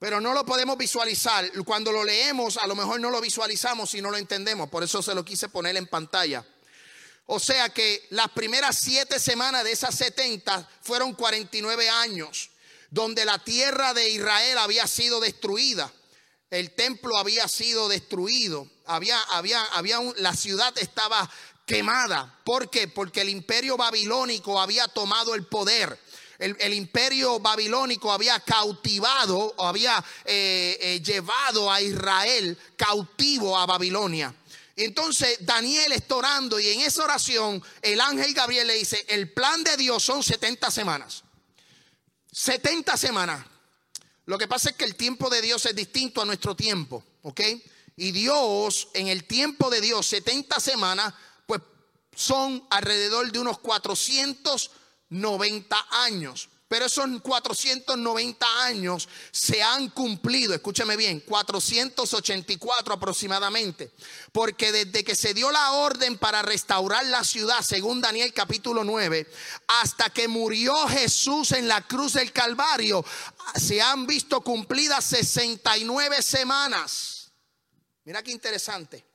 Pero 0.00 0.21
no 0.21 0.35
lo 0.35 0.44
podemos 0.44 0.76
visualizar. 0.76 1.53
Cuando 1.64 1.93
lo 1.93 2.03
leemos, 2.03 2.56
a 2.56 2.67
lo 2.67 2.75
mejor 2.75 2.99
no 2.99 3.11
lo 3.11 3.21
visualizamos 3.21 3.94
y 3.94 4.03
no 4.03 4.11
lo 4.11 4.17
entendemos. 4.17 4.69
Por 4.69 4.82
eso 4.82 5.00
se 5.00 5.14
lo 5.14 5.25
quise 5.25 5.49
poner 5.49 5.76
en 5.76 5.87
pantalla. 5.87 6.44
O 7.26 7.38
sea 7.38 7.69
que 7.69 8.09
las 8.11 8.31
primeras 8.31 8.79
siete 8.79 9.21
semanas 9.21 9.62
de 9.62 9.71
esas 9.71 9.94
70 9.94 10.69
fueron 10.82 11.12
49 11.12 11.88
años 11.88 12.50
donde 12.90 13.25
la 13.25 13.38
tierra 13.38 13.94
de 13.94 14.08
Israel 14.08 14.58
había 14.58 14.87
sido 14.87 15.20
destruida. 15.20 15.93
El 16.50 16.70
templo 16.75 17.17
había 17.19 17.46
sido 17.49 17.88
destruido. 17.88 18.69
Había, 18.87 19.20
había, 19.20 19.62
había 19.64 20.00
la 20.17 20.35
ciudad 20.35 20.76
estaba 20.79 21.29
quemada. 21.67 22.38
¿Por 22.44 22.70
qué? 22.70 22.88
Porque 22.88 23.20
el 23.20 23.29
imperio 23.29 23.76
babilónico 23.76 24.58
había 24.61 24.88
tomado 24.88 25.35
el 25.35 25.46
poder. 25.46 25.99
El, 26.38 26.73
imperio 26.73 27.40
babilónico 27.40 28.12
había 28.12 28.38
cautivado 28.38 29.56
había 29.58 30.02
eh, 30.25 30.79
eh, 30.81 31.02
llevado 31.02 31.70
a 31.70 31.81
Israel 31.82 32.57
cautivo 32.76 33.59
a 33.59 33.66
Babilonia. 33.66 34.33
Entonces 34.76 35.38
Daniel 35.40 35.90
está 35.90 36.14
orando 36.14 36.61
y 36.61 36.68
en 36.68 36.83
esa 36.83 37.02
oración 37.02 37.61
el 37.83 38.00
ángel 38.00 38.33
Gabriel 38.35 38.68
le 38.68 38.75
dice, 38.75 39.04
el 39.09 39.33
plan 39.33 39.64
de 39.64 39.76
Dios 39.76 40.04
son 40.04 40.23
70 40.23 40.71
semanas. 40.71 41.25
70 42.38 42.97
semanas. 42.97 43.45
Lo 44.26 44.38
que 44.38 44.47
pasa 44.47 44.71
es 44.71 44.76
que 44.76 44.85
el 44.85 44.95
tiempo 44.95 45.28
de 45.28 45.42
Dios 45.42 45.66
es 45.66 45.75
distinto 45.75 46.23
a 46.23 46.25
nuestro 46.25 46.54
tiempo, 46.54 47.02
¿ok? 47.23 47.40
Y 47.97 48.12
Dios, 48.12 48.87
en 48.95 49.09
el 49.09 49.25
tiempo 49.25 49.68
de 49.71 49.80
Dios, 49.80 50.07
70 50.07 50.61
semanas, 50.61 51.12
pues 51.47 51.61
son 52.14 52.64
alrededor 52.71 53.33
de 53.33 53.40
unos 53.40 53.59
490 53.59 55.87
años. 55.90 56.49
Pero 56.69 56.85
esos 56.85 57.09
490 57.23 58.63
años 58.65 59.09
se 59.33 59.63
han 59.63 59.89
cumplido, 59.89 60.53
escúcheme 60.55 60.99
bien, 60.99 61.21
484 61.21 62.95
aproximadamente. 62.95 63.91
Porque 64.33 64.71
desde 64.71 65.03
que 65.03 65.17
se 65.17 65.33
dio 65.33 65.51
la 65.51 65.73
orden 65.73 66.19
para 66.19 66.43
restaurar 66.43 67.07
la 67.07 67.25
ciudad, 67.25 67.63
según 67.63 68.03
Daniel 68.03 68.35
capítulo 68.35 68.85
9, 68.85 69.27
hasta 69.67 70.11
que 70.11 70.29
murió 70.29 70.87
Jesús 70.89 71.53
en 71.53 71.69
la 71.69 71.87
cruz 71.87 72.13
del 72.13 72.33
Calvario, 72.33 73.03
se 73.55 73.81
han 73.81 74.07
visto 74.07 74.43
cumplidas 74.43 75.07
69 75.07 76.21
semanas. 76.21 77.33
Mira 78.05 78.23
qué 78.23 78.31
interesante. 78.31 79.07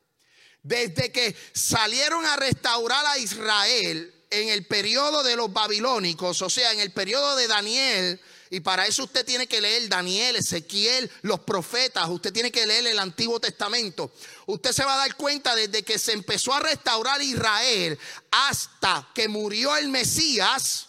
Desde 0.64 1.12
que 1.12 1.36
salieron 1.54 2.26
a 2.26 2.36
restaurar 2.36 3.06
a 3.06 3.20
Israel, 3.20 4.13
en 4.34 4.50
el 4.50 4.66
periodo 4.66 5.24
de 5.24 5.36
los 5.36 5.54
babilónicos, 5.54 6.42
o 6.42 6.50
sea, 6.50 6.72
en 6.72 6.80
el 6.80 6.92
periodo 6.92 7.36
de 7.36 7.48
Daniel, 7.48 8.20
y 8.50 8.60
para 8.60 8.86
eso 8.86 9.06
usted 9.06 9.26
tiene 9.26 9.48
que 9.48 9.62
leer 9.62 9.90
Daniel, 9.90 10.36
Ezequiel, 10.36 11.10
los 11.24 11.40
profetas, 11.40 12.08
usted 12.10 12.32
tiene 12.32 12.52
que 12.52 12.66
leer 12.66 12.86
el 12.86 13.00
Antiguo 13.00 13.40
Testamento. 13.40 14.12
Usted 14.46 14.72
se 14.72 14.86
va 14.86 14.94
a 14.94 14.98
dar 14.98 15.16
cuenta 15.16 15.56
desde 15.56 15.84
que 15.84 15.98
se 15.98 16.14
empezó 16.14 16.54
a 16.54 16.60
restaurar 16.60 17.22
Israel 17.22 17.98
hasta 18.30 19.10
que 19.16 19.28
murió 19.28 19.76
el 19.76 19.90
Mesías, 19.90 20.88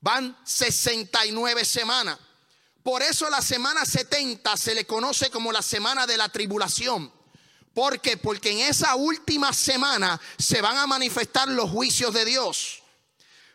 van 0.00 0.36
69 0.44 1.64
semanas. 1.64 2.18
Por 2.82 3.02
eso 3.02 3.28
la 3.30 3.42
semana 3.42 3.84
70 3.84 4.56
se 4.56 4.74
le 4.74 4.84
conoce 4.84 5.30
como 5.30 5.52
la 5.52 5.62
semana 5.62 6.06
de 6.06 6.16
la 6.16 6.28
tribulación. 6.30 7.12
¿Por 7.78 8.00
qué? 8.00 8.16
Porque 8.16 8.50
en 8.50 8.58
esa 8.58 8.96
última 8.96 9.52
semana 9.52 10.20
se 10.36 10.60
van 10.60 10.76
a 10.78 10.88
manifestar 10.88 11.46
los 11.46 11.70
juicios 11.70 12.12
de 12.12 12.24
Dios. 12.24 12.82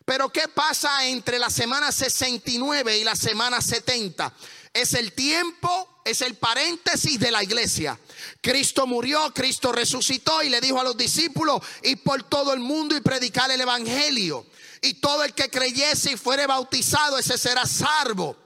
Pero 0.06 0.30
¿qué 0.30 0.48
pasa 0.48 1.06
entre 1.08 1.38
la 1.38 1.50
semana 1.50 1.92
69 1.92 3.00
y 3.00 3.04
la 3.04 3.18
semana 3.18 3.60
70? 3.60 4.34
Es 4.72 4.94
el 4.94 5.12
tiempo, 5.12 6.00
es 6.06 6.22
el 6.22 6.36
paréntesis 6.36 7.20
de 7.20 7.32
la 7.32 7.44
iglesia. 7.44 8.00
Cristo 8.40 8.88
murió, 8.88 9.34
Cristo 9.34 9.74
resucitó 9.74 10.42
y 10.42 10.48
le 10.48 10.62
dijo 10.62 10.80
a 10.80 10.86
los 10.86 10.96
discípulos, 10.96 11.62
ir 11.82 12.02
por 12.02 12.24
todo 12.24 12.54
el 12.54 12.62
mundo 12.62 12.96
y 12.96 13.02
predicar 13.02 13.52
el 13.52 13.60
Evangelio. 13.60 14.46
Y 14.82 14.94
todo 14.94 15.26
el 15.26 15.34
que 15.34 15.50
creyese 15.50 16.14
y 16.14 16.16
fuere 16.16 16.48
bautizado, 16.48 17.18
ese 17.18 17.38
será 17.38 17.66
salvo. 17.66 18.38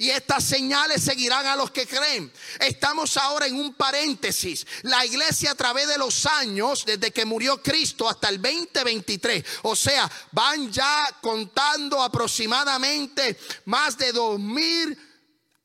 Y 0.00 0.10
estas 0.10 0.44
señales 0.44 1.02
seguirán 1.02 1.44
a 1.46 1.56
los 1.56 1.72
que 1.72 1.84
creen. 1.84 2.32
Estamos 2.60 3.16
ahora 3.16 3.48
en 3.48 3.56
un 3.56 3.74
paréntesis. 3.74 4.64
La 4.82 5.04
iglesia 5.04 5.50
a 5.50 5.54
través 5.56 5.88
de 5.88 5.98
los 5.98 6.24
años, 6.24 6.84
desde 6.86 7.10
que 7.10 7.24
murió 7.24 7.60
Cristo 7.60 8.08
hasta 8.08 8.28
el 8.28 8.40
2023, 8.40 9.44
o 9.62 9.74
sea, 9.74 10.08
van 10.30 10.70
ya 10.70 11.04
contando 11.20 12.00
aproximadamente 12.00 13.36
más 13.64 13.98
de 13.98 14.12
dos 14.12 14.38
mil 14.38 14.96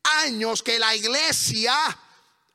años 0.04 0.64
que 0.64 0.80
la 0.80 0.96
iglesia 0.96 1.76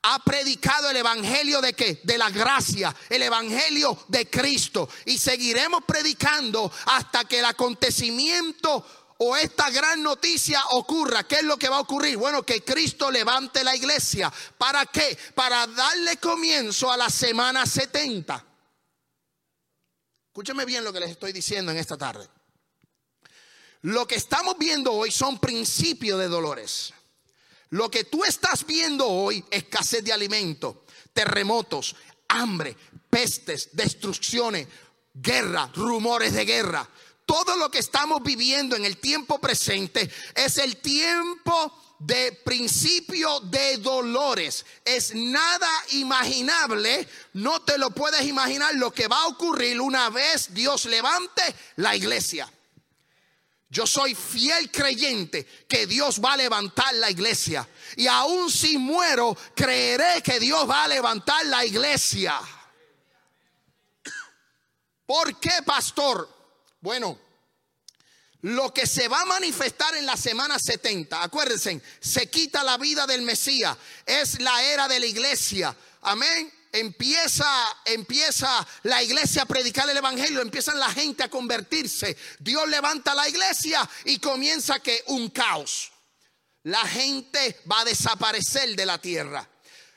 ha 0.02 0.18
predicado 0.20 0.90
el 0.90 0.96
evangelio 0.96 1.60
de 1.60 1.74
qué? 1.74 2.00
De 2.02 2.18
la 2.18 2.30
gracia, 2.30 2.94
el 3.08 3.22
evangelio 3.22 4.04
de 4.08 4.28
Cristo. 4.28 4.88
Y 5.04 5.18
seguiremos 5.18 5.84
predicando 5.84 6.72
hasta 6.86 7.24
que 7.24 7.40
el 7.40 7.44
acontecimiento 7.44 8.84
o 9.20 9.36
esta 9.36 9.68
gran 9.70 10.02
noticia 10.02 10.62
ocurra, 10.70 11.26
¿qué 11.26 11.36
es 11.36 11.42
lo 11.42 11.56
que 11.56 11.68
va 11.68 11.76
a 11.76 11.80
ocurrir? 11.80 12.16
Bueno, 12.16 12.44
que 12.44 12.62
Cristo 12.62 13.10
levante 13.10 13.64
la 13.64 13.74
iglesia. 13.74 14.32
¿Para 14.56 14.86
qué? 14.86 15.18
Para 15.34 15.66
darle 15.66 16.18
comienzo 16.18 16.90
a 16.90 16.96
la 16.96 17.10
semana 17.10 17.66
70. 17.66 18.46
Escúcheme 20.28 20.64
bien 20.64 20.84
lo 20.84 20.92
que 20.92 21.00
les 21.00 21.10
estoy 21.10 21.32
diciendo 21.32 21.72
en 21.72 21.78
esta 21.78 21.96
tarde. 21.96 22.28
Lo 23.82 24.06
que 24.06 24.14
estamos 24.14 24.56
viendo 24.56 24.92
hoy 24.92 25.10
son 25.10 25.40
principios 25.40 26.20
de 26.20 26.28
dolores. 26.28 26.94
Lo 27.70 27.90
que 27.90 28.04
tú 28.04 28.24
estás 28.24 28.64
viendo 28.64 29.04
hoy, 29.08 29.44
escasez 29.50 30.04
de 30.04 30.12
alimento, 30.12 30.84
terremotos, 31.12 31.96
hambre, 32.28 32.76
pestes, 33.10 33.70
destrucciones, 33.72 34.68
guerra, 35.12 35.72
rumores 35.74 36.34
de 36.34 36.44
guerra 36.44 36.88
todo 37.28 37.56
lo 37.56 37.70
que 37.70 37.80
estamos 37.80 38.22
viviendo 38.22 38.74
en 38.74 38.86
el 38.86 38.96
tiempo 38.96 39.38
presente 39.38 40.10
es 40.34 40.56
el 40.56 40.78
tiempo 40.78 41.78
de 41.98 42.32
principio 42.32 43.40
de 43.40 43.76
dolores. 43.76 44.64
Es 44.82 45.14
nada 45.14 45.68
imaginable, 45.90 47.06
no 47.34 47.60
te 47.60 47.76
lo 47.76 47.90
puedes 47.90 48.22
imaginar 48.22 48.74
lo 48.76 48.90
que 48.90 49.08
va 49.08 49.20
a 49.20 49.26
ocurrir 49.26 49.78
una 49.78 50.08
vez 50.08 50.54
Dios 50.54 50.86
levante 50.86 51.42
la 51.76 51.94
iglesia. 51.94 52.50
Yo 53.68 53.86
soy 53.86 54.14
fiel 54.14 54.70
creyente 54.70 55.44
que 55.68 55.86
Dios 55.86 56.24
va 56.24 56.32
a 56.32 56.38
levantar 56.38 56.94
la 56.94 57.10
iglesia. 57.10 57.68
Y 57.96 58.06
aún 58.06 58.50
si 58.50 58.78
muero, 58.78 59.36
creeré 59.54 60.22
que 60.22 60.40
Dios 60.40 60.66
va 60.66 60.84
a 60.84 60.88
levantar 60.88 61.44
la 61.44 61.66
iglesia. 61.66 62.40
¿Por 65.04 65.38
qué, 65.38 65.62
pastor? 65.66 66.37
Bueno, 66.80 67.18
lo 68.42 68.72
que 68.72 68.86
se 68.86 69.08
va 69.08 69.22
a 69.22 69.26
manifestar 69.26 69.96
en 69.96 70.06
la 70.06 70.16
semana 70.16 70.58
70, 70.58 71.22
acuérdense, 71.22 71.82
se 71.98 72.30
quita 72.30 72.62
la 72.62 72.78
vida 72.78 73.06
del 73.06 73.22
Mesías, 73.22 73.76
es 74.06 74.40
la 74.40 74.62
era 74.62 74.86
de 74.86 75.00
la 75.00 75.06
iglesia. 75.06 75.76
Amén. 76.02 76.52
Empieza, 76.70 77.48
empieza 77.84 78.64
la 78.84 79.02
iglesia 79.02 79.42
a 79.42 79.46
predicar 79.46 79.88
el 79.88 79.96
evangelio, 79.96 80.40
empiezan 80.40 80.78
la 80.78 80.90
gente 80.90 81.24
a 81.24 81.30
convertirse. 81.30 82.16
Dios 82.38 82.68
levanta 82.68 83.14
la 83.14 83.28
iglesia 83.28 83.88
y 84.04 84.18
comienza 84.18 84.78
que 84.78 85.02
un 85.06 85.30
caos. 85.30 85.90
La 86.64 86.86
gente 86.86 87.60
va 87.70 87.80
a 87.80 87.84
desaparecer 87.86 88.76
de 88.76 88.86
la 88.86 88.98
tierra. 88.98 89.48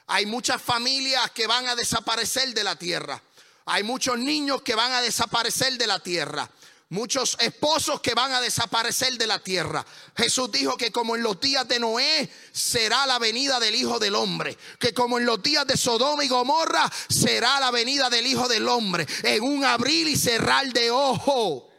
Hay 0.07 0.25
muchas 0.25 0.61
familias 0.61 1.29
que 1.31 1.45
van 1.45 1.67
a 1.67 1.75
desaparecer 1.75 2.53
de 2.53 2.63
la 2.63 2.75
tierra. 2.75 3.21
Hay 3.65 3.83
muchos 3.83 4.17
niños 4.17 4.63
que 4.63 4.73
van 4.73 4.91
a 4.93 5.01
desaparecer 5.01 5.77
de 5.77 5.87
la 5.87 5.99
tierra 5.99 6.49
muchos 6.91 7.37
esposos 7.39 8.01
que 8.01 8.13
van 8.13 8.33
a 8.33 8.41
desaparecer 8.41 9.17
de 9.17 9.25
la 9.25 9.39
tierra. 9.39 9.85
Jesús 10.15 10.51
dijo 10.51 10.75
que 10.77 10.91
como 10.91 11.15
en 11.15 11.23
los 11.23 11.39
días 11.39 11.67
de 11.67 11.79
Noé 11.79 12.29
será 12.51 13.05
la 13.05 13.17
venida 13.17 13.59
del 13.59 13.75
Hijo 13.75 13.97
del 13.97 14.13
Hombre, 14.13 14.57
que 14.77 14.93
como 14.93 15.17
en 15.17 15.25
los 15.25 15.41
días 15.41 15.65
de 15.65 15.77
Sodoma 15.77 16.23
y 16.23 16.27
Gomorra 16.27 16.91
será 17.07 17.59
la 17.61 17.71
venida 17.71 18.09
del 18.09 18.27
Hijo 18.27 18.47
del 18.47 18.67
Hombre, 18.67 19.07
en 19.23 19.41
un 19.41 19.63
abril 19.63 20.09
y 20.09 20.17
cerrar 20.17 20.71
de 20.73 20.91
ojo. 20.91 21.69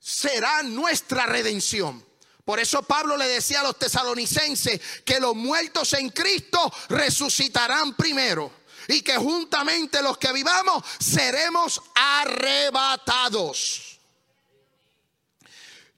Será 0.00 0.64
nuestra 0.64 1.26
redención. 1.26 2.04
Por 2.44 2.58
eso 2.58 2.82
Pablo 2.82 3.16
le 3.16 3.28
decía 3.28 3.60
a 3.60 3.62
los 3.62 3.78
tesalonicenses 3.78 4.80
que 5.04 5.20
los 5.20 5.36
muertos 5.36 5.92
en 5.92 6.08
Cristo 6.10 6.72
resucitarán 6.88 7.94
primero 7.94 8.61
y 8.88 9.02
que 9.02 9.16
juntamente 9.16 10.02
los 10.02 10.18
que 10.18 10.32
vivamos 10.32 10.84
seremos 10.98 11.80
arrebatados. 11.94 13.92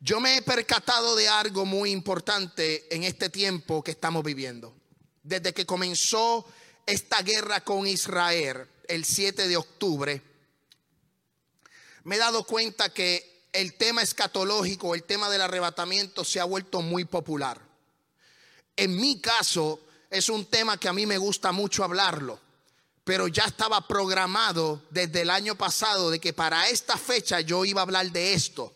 Yo 0.00 0.21
me 0.21 0.37
he 0.37 0.43
percatado 0.43 1.17
de 1.17 1.29
algo 1.29 1.64
muy 1.64 1.91
importante 1.91 2.95
en 2.95 3.05
este 3.05 3.31
tiempo 3.31 3.83
que 3.83 3.93
estamos 3.93 4.23
viviendo. 4.23 4.75
Desde 5.23 5.55
que 5.55 5.64
comenzó 5.64 6.45
esta 6.85 7.23
guerra 7.23 7.62
con 7.62 7.87
Israel 7.87 8.69
el 8.87 9.07
7 9.07 9.49
de 9.49 9.57
octubre, 9.57 10.21
me 12.03 12.17
he 12.17 12.19
dado 12.19 12.45
cuenta 12.45 12.93
que 12.93 13.47
el 13.55 13.75
tema 13.75 14.03
escatológico, 14.03 14.95
el 14.95 15.05
tema 15.05 15.31
del 15.31 15.41
arrebatamiento 15.41 16.23
se 16.23 16.38
ha 16.38 16.45
vuelto 16.45 16.83
muy 16.83 17.07
popular. 17.07 17.59
En 18.76 18.97
mi 18.97 19.21
caso, 19.21 19.81
es 20.11 20.29
un 20.29 20.45
tema 20.47 20.76
que 20.79 20.88
a 20.88 20.93
mí 20.93 21.07
me 21.07 21.17
gusta 21.17 21.50
mucho 21.53 21.83
hablarlo 21.83 22.43
pero 23.04 23.28
ya 23.28 23.44
estaba 23.44 23.87
programado 23.87 24.82
desde 24.90 25.20
el 25.20 25.30
año 25.30 25.54
pasado 25.54 26.11
de 26.11 26.18
que 26.18 26.32
para 26.32 26.68
esta 26.70 26.96
fecha 26.96 27.40
yo 27.40 27.64
iba 27.64 27.82
a 27.82 27.84
hablar 27.84 28.11
de 28.11 28.32
esto. 28.32 28.73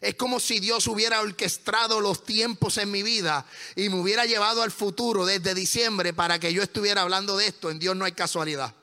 Es 0.00 0.14
como 0.14 0.40
si 0.40 0.60
Dios 0.60 0.86
hubiera 0.86 1.20
orquestado 1.20 2.00
los 2.00 2.24
tiempos 2.24 2.78
en 2.78 2.90
mi 2.90 3.02
vida 3.02 3.44
y 3.76 3.90
me 3.90 4.00
hubiera 4.00 4.24
llevado 4.24 4.62
al 4.62 4.70
futuro 4.70 5.26
desde 5.26 5.54
diciembre 5.54 6.14
para 6.14 6.38
que 6.38 6.54
yo 6.54 6.62
estuviera 6.62 7.02
hablando 7.02 7.36
de 7.36 7.48
esto. 7.48 7.70
En 7.70 7.78
Dios 7.78 7.94
no 7.94 8.06
hay 8.06 8.12
casualidad. 8.12 8.74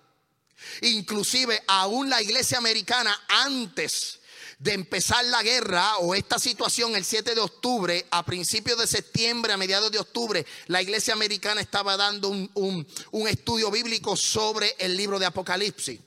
Inclusive 0.81 1.63
aún 1.67 2.09
la 2.09 2.21
iglesia 2.21 2.59
americana 2.59 3.19
antes 3.29 4.19
de 4.59 4.73
empezar 4.73 5.23
la 5.25 5.43
guerra 5.43 5.97
o 5.97 6.15
esta 6.15 6.39
situación 6.39 6.95
el 6.95 7.05
7 7.05 7.35
de 7.35 7.41
octubre, 7.41 8.05
a 8.09 8.25
principios 8.25 8.79
de 8.79 8.87
septiembre, 8.87 9.53
a 9.53 9.57
mediados 9.57 9.91
de 9.91 9.99
octubre, 9.99 10.45
la 10.67 10.81
iglesia 10.81 11.13
americana 11.13 11.61
estaba 11.61 11.95
dando 11.95 12.29
un, 12.29 12.87
estudio 13.27 13.69
bíblico 13.69 14.15
sobre 14.15 14.75
el 14.79 14.97
libro 14.97 15.19
de 15.19 15.27
Apocalipsis. 15.27 15.99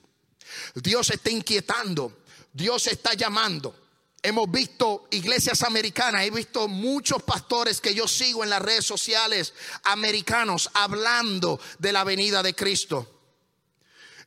Dios 0.74 1.10
está 1.10 1.30
inquietando, 1.30 2.22
Dios 2.52 2.88
está 2.88 3.14
llamando. 3.14 3.76
Hemos 4.22 4.50
visto 4.50 5.06
iglesias 5.12 5.62
americanas, 5.62 6.24
he 6.24 6.30
visto 6.30 6.66
muchos 6.66 7.22
pastores 7.22 7.80
que 7.80 7.94
yo 7.94 8.06
sigo 8.08 8.42
en 8.42 8.50
las 8.50 8.60
redes 8.60 8.84
sociales 8.84 9.54
americanos 9.84 10.68
hablando 10.74 11.60
de 11.78 11.92
la 11.92 12.04
venida 12.04 12.42
de 12.42 12.54
Cristo. 12.54 13.20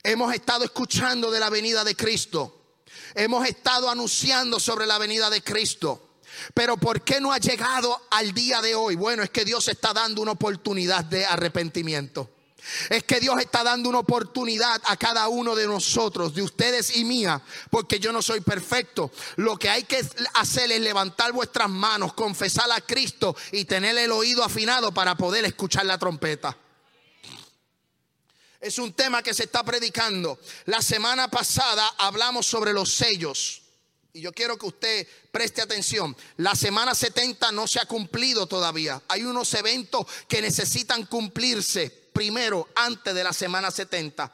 Hemos 0.02 0.34
estado 0.34 0.64
escuchando 0.64 1.30
de 1.30 1.40
la 1.40 1.50
venida 1.50 1.84
de 1.84 1.96
Cristo. 1.96 2.63
Hemos 3.16 3.48
estado 3.48 3.90
anunciando 3.90 4.60
sobre 4.60 4.86
la 4.86 4.98
venida 4.98 5.30
de 5.30 5.44
Cristo. 5.44 6.10
Pero 6.54 6.78
¿por 6.78 7.02
qué 7.02 7.22
no 7.22 7.32
ha 7.32 7.38
llegado 7.38 8.02
al 8.12 8.34
día 8.34 8.62
de 8.62 8.76
hoy? 8.76 8.96
Bueno, 8.96 9.24
es 9.24 9.30
que 9.30 9.46
Dios 9.46 9.68
está 9.68 9.94
dando 9.94 10.22
una 10.22 10.32
oportunidad 10.32 11.06
de 11.06 11.26
arrepentimiento. 11.26 12.30
Es 12.90 13.04
que 13.04 13.20
Dios 13.20 13.40
está 13.40 13.64
dando 13.64 13.90
una 13.90 14.00
oportunidad 14.00 14.82
a 14.86 14.96
cada 14.96 15.28
uno 15.28 15.54
de 15.54 15.68
nosotros, 15.68 16.34
de 16.34 16.42
ustedes 16.42 16.96
y 16.96 17.04
mía, 17.04 17.42
porque 17.70 18.00
yo 18.00 18.14
no 18.14 18.22
soy 18.22 18.40
perfecto. 18.40 19.12
Lo 19.36 19.58
que 19.58 19.70
hay 19.70 19.84
que 19.84 20.02
hacer 20.36 20.72
es 20.72 20.80
levantar 20.80 21.34
vuestras 21.34 21.70
manos, 21.70 22.14
confesar 22.14 22.72
a 22.72 22.82
Cristo 22.82 23.36
y 23.52 23.66
tener 23.66 23.98
el 23.98 24.12
oído 24.12 24.44
afinado 24.44 24.94
para 24.94 25.16
poder 25.16 25.44
escuchar 25.46 25.86
la 25.86 25.98
trompeta. 25.98 26.58
Es 28.64 28.78
un 28.78 28.94
tema 28.94 29.22
que 29.22 29.34
se 29.34 29.44
está 29.44 29.62
predicando. 29.62 30.40
La 30.68 30.82
semana 30.82 31.30
pasada 31.30 31.86
hablamos 31.98 32.46
sobre 32.48 32.72
los 32.72 32.94
sellos. 32.94 33.62
Y 34.14 34.22
yo 34.22 34.32
quiero 34.32 34.58
que 34.58 34.68
usted 34.68 35.08
preste 35.34 35.62
atención. 35.62 36.16
La 36.38 36.56
semana 36.56 36.96
70 36.96 37.52
no 37.52 37.68
se 37.68 37.82
ha 37.82 37.86
cumplido 37.86 38.48
todavía. 38.48 39.02
Hay 39.10 39.24
unos 39.24 39.54
eventos 39.54 40.08
que 40.30 40.42
necesitan 40.42 41.06
cumplirse 41.08 41.90
primero 42.14 42.70
antes 42.76 43.14
de 43.14 43.24
la 43.26 43.34
semana 43.34 43.70
70. 43.70 44.34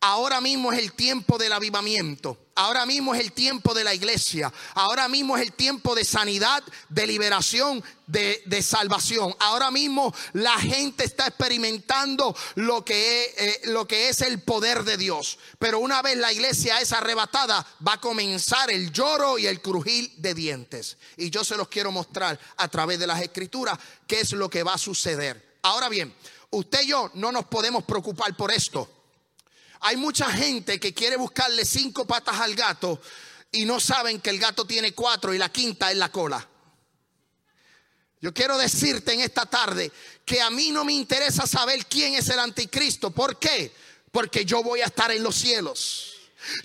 Ahora 0.00 0.40
mismo 0.40 0.72
es 0.72 0.78
el 0.78 0.92
tiempo 0.92 1.38
del 1.38 1.52
avivamiento. 1.52 2.38
Ahora 2.54 2.86
mismo 2.86 3.16
es 3.16 3.20
el 3.20 3.32
tiempo 3.32 3.74
de 3.74 3.82
la 3.82 3.94
iglesia. 3.94 4.52
Ahora 4.74 5.08
mismo 5.08 5.36
es 5.36 5.42
el 5.42 5.52
tiempo 5.52 5.96
de 5.96 6.04
sanidad, 6.04 6.62
de 6.88 7.04
liberación, 7.04 7.82
de, 8.06 8.62
salvación. 8.62 9.34
Ahora 9.40 9.72
mismo 9.72 10.14
la 10.34 10.56
gente 10.58 11.02
está 11.02 11.26
experimentando 11.26 12.36
lo 12.54 12.84
que, 12.84 13.24
es, 13.24 13.38
eh, 13.38 13.60
lo 13.64 13.88
que 13.88 14.08
es 14.08 14.20
el 14.20 14.40
poder 14.40 14.84
de 14.84 14.96
Dios. 14.96 15.36
Pero 15.58 15.80
una 15.80 16.00
vez 16.00 16.16
la 16.16 16.32
iglesia 16.32 16.80
es 16.80 16.92
arrebatada, 16.92 17.66
va 17.86 17.94
a 17.94 18.00
comenzar 18.00 18.70
el 18.70 18.92
lloro 18.92 19.36
y 19.36 19.48
el 19.48 19.60
crujir 19.60 20.12
de 20.18 20.32
dientes. 20.32 20.96
Y 21.16 21.30
yo 21.30 21.42
se 21.42 21.56
los 21.56 21.66
quiero 21.66 21.90
mostrar 21.90 22.38
a 22.56 22.68
través 22.68 23.00
de 23.00 23.08
las 23.08 23.20
escrituras 23.20 23.76
qué 24.06 24.20
es 24.20 24.30
lo 24.30 24.48
que 24.48 24.62
va 24.62 24.74
a 24.74 24.78
suceder. 24.78 25.58
Ahora 25.62 25.88
bien, 25.88 26.14
usted 26.50 26.82
y 26.82 26.88
yo 26.88 27.10
no 27.14 27.32
nos 27.32 27.46
podemos 27.46 27.82
preocupar 27.82 28.36
por 28.36 28.52
esto. 28.52 28.97
Hay 29.80 29.96
mucha 29.96 30.30
gente 30.30 30.80
que 30.80 30.92
quiere 30.92 31.16
buscarle 31.16 31.64
cinco 31.64 32.06
patas 32.06 32.40
al 32.40 32.54
gato 32.54 33.00
y 33.52 33.64
no 33.64 33.80
saben 33.80 34.20
que 34.20 34.30
el 34.30 34.38
gato 34.38 34.64
tiene 34.64 34.92
cuatro 34.92 35.32
y 35.32 35.38
la 35.38 35.50
quinta 35.50 35.90
es 35.90 35.96
la 35.96 36.10
cola. 36.10 36.46
Yo 38.20 38.34
quiero 38.34 38.58
decirte 38.58 39.12
en 39.12 39.20
esta 39.20 39.46
tarde 39.46 39.92
que 40.24 40.42
a 40.42 40.50
mí 40.50 40.70
no 40.70 40.84
me 40.84 40.92
interesa 40.92 41.46
saber 41.46 41.86
quién 41.86 42.14
es 42.14 42.28
el 42.28 42.38
anticristo. 42.40 43.10
¿Por 43.10 43.38
qué? 43.38 43.72
Porque 44.10 44.44
yo 44.44 44.62
voy 44.62 44.80
a 44.80 44.86
estar 44.86 45.10
en 45.12 45.22
los 45.22 45.36
cielos. 45.36 46.14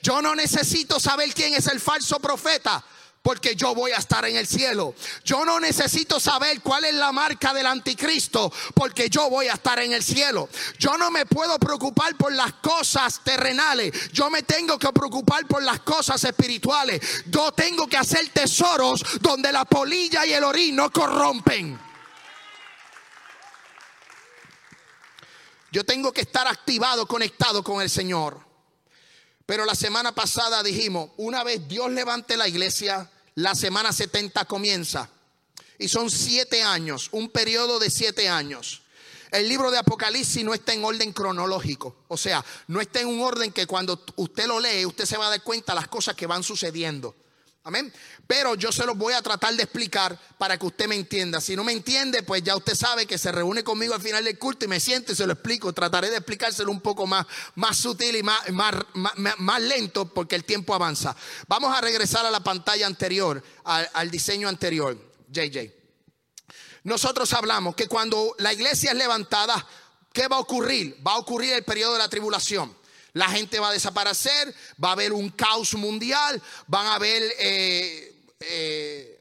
Yo 0.02 0.22
no 0.22 0.36
necesito 0.36 1.00
saber 1.00 1.34
quién 1.34 1.54
es 1.54 1.68
el 1.68 1.80
falso 1.80 2.20
profeta 2.20 2.84
porque 3.24 3.56
yo 3.56 3.74
voy 3.74 3.92
a 3.92 3.98
estar 3.98 4.26
en 4.26 4.36
el 4.36 4.46
cielo. 4.46 4.94
Yo 5.24 5.46
no 5.46 5.60
necesito 5.60 6.20
saber 6.20 6.62
cuál 6.62 6.84
es 6.84 6.94
la 6.94 7.12
marca 7.12 7.54
del 7.54 7.66
anticristo, 7.66 8.52
porque 8.76 9.10
yo 9.10 9.30
voy 9.30 9.48
a 9.48 9.54
estar 9.54 9.80
en 9.80 9.94
el 9.94 10.04
cielo. 10.04 10.50
Yo 10.78 10.98
no 10.98 11.10
me 11.10 11.26
puedo 11.26 11.58
preocupar 11.58 12.16
por 12.18 12.34
las 12.34 12.54
cosas 12.56 13.22
terrenales, 13.24 14.12
yo 14.12 14.30
me 14.30 14.44
tengo 14.44 14.78
que 14.78 14.92
preocupar 14.92 15.48
por 15.48 15.64
las 15.64 15.80
cosas 15.80 16.22
espirituales. 16.24 17.02
Yo 17.28 17.52
tengo 17.54 17.88
que 17.88 17.98
hacer 17.98 18.28
tesoros 18.30 19.02
donde 19.22 19.52
la 19.52 19.64
polilla 19.64 20.26
y 20.26 20.34
el 20.34 20.44
orín 20.44 20.76
no 20.76 20.92
corrompen. 20.92 21.80
Yo 25.72 25.86
tengo 25.86 26.12
que 26.12 26.22
estar 26.22 26.46
activado, 26.48 27.08
conectado 27.08 27.64
con 27.64 27.82
el 27.82 27.90
Señor. 27.90 28.40
Pero 29.46 29.66
la 29.66 29.76
semana 29.76 30.14
pasada 30.14 30.62
dijimos, 30.62 31.10
una 31.18 31.44
vez 31.44 31.68
Dios 31.68 31.92
levante 31.92 32.38
la 32.38 32.48
iglesia, 32.48 33.10
la 33.36 33.56
semana 33.56 33.92
70 33.92 34.46
comienza. 34.46 35.10
Y 35.80 35.88
son 35.88 36.10
siete 36.10 36.62
años, 36.62 37.10
un 37.12 37.30
periodo 37.30 37.80
de 37.80 37.90
siete 37.90 38.30
años. 38.30 38.82
El 39.32 39.50
libro 39.50 39.72
de 39.72 39.80
Apocalipsis 39.80 40.44
no 40.44 40.54
está 40.54 40.74
en 40.74 40.86
orden 40.86 41.12
cronológico. 41.12 41.96
O 42.08 42.18
sea, 42.18 42.46
no 42.68 42.80
está 42.80 43.02
en 43.02 43.08
un 43.08 43.22
orden 43.22 43.52
que 43.52 43.66
cuando 43.66 44.04
usted 44.16 44.46
lo 44.46 44.60
lee, 44.60 44.86
usted 44.86 45.06
se 45.06 45.18
va 45.18 45.28
a 45.28 45.32
dar 45.32 45.42
cuenta 45.42 45.74
de 45.74 45.80
las 45.80 45.88
cosas 45.88 46.16
que 46.16 46.28
van 46.28 46.44
sucediendo. 46.44 47.16
Amén. 47.66 47.94
Pero 48.28 48.56
yo 48.56 48.74
se 48.74 48.86
los 48.86 48.98
voy 48.98 49.14
a 49.14 49.22
tratar 49.22 49.54
de 49.56 49.64
explicar 49.64 50.20
para 50.38 50.58
que 50.58 50.66
usted 50.66 50.86
me 50.86 50.96
entienda. 50.96 51.40
Si 51.40 51.56
no 51.56 51.64
me 51.64 51.72
entiende, 51.72 52.22
pues 52.22 52.44
ya 52.44 52.58
usted 52.58 52.76
sabe 52.76 53.06
que 53.06 53.18
se 53.18 53.32
reúne 53.32 53.64
conmigo 53.64 53.94
al 53.94 54.02
final 54.02 54.26
del 54.26 54.38
culto 54.38 54.66
y 54.66 54.68
me 54.68 54.82
siente 54.82 55.14
y 55.14 55.16
se 55.16 55.26
lo 55.26 55.32
explico. 55.32 55.72
Trataré 55.72 56.10
de 56.10 56.18
explicárselo 56.18 56.72
un 56.72 56.82
poco 56.82 57.08
más, 57.08 57.26
más 57.56 57.78
sutil 57.78 58.18
y 58.18 58.24
más, 58.24 58.50
más, 58.50 58.76
más, 59.38 59.62
lento 59.62 60.14
porque 60.14 60.36
el 60.36 60.44
tiempo 60.44 60.76
avanza. 60.76 61.16
Vamos 61.48 61.74
a 61.74 61.80
regresar 61.80 62.26
a 62.26 62.32
la 62.32 62.42
pantalla 62.42 62.86
anterior, 62.86 63.42
al, 63.64 63.90
al 63.94 64.12
diseño 64.12 64.50
anterior. 64.50 64.98
JJ. 65.30 65.72
Nosotros 66.84 67.32
hablamos 67.32 67.76
que 67.76 67.88
cuando 67.88 68.36
la 68.40 68.52
iglesia 68.52 68.92
es 68.92 68.98
levantada, 68.98 69.66
¿qué 70.12 70.28
va 70.28 70.36
a 70.36 70.40
ocurrir? 70.40 70.98
Va 71.06 71.14
a 71.14 71.18
ocurrir 71.18 71.54
el 71.54 71.64
periodo 71.64 71.94
de 71.94 72.00
la 72.00 72.10
tribulación. 72.10 72.76
La 73.14 73.30
gente 73.30 73.60
va 73.60 73.70
a 73.70 73.74
desaparecer, 73.74 74.54
va 74.84 74.90
a 74.90 74.94
haber 74.94 75.14
un 75.14 75.30
caos 75.30 75.76
mundial, 75.76 76.42
van 76.68 76.88
a 76.88 76.96
haber 76.96 77.22
eh, 77.38 78.16
eh, 78.40 79.14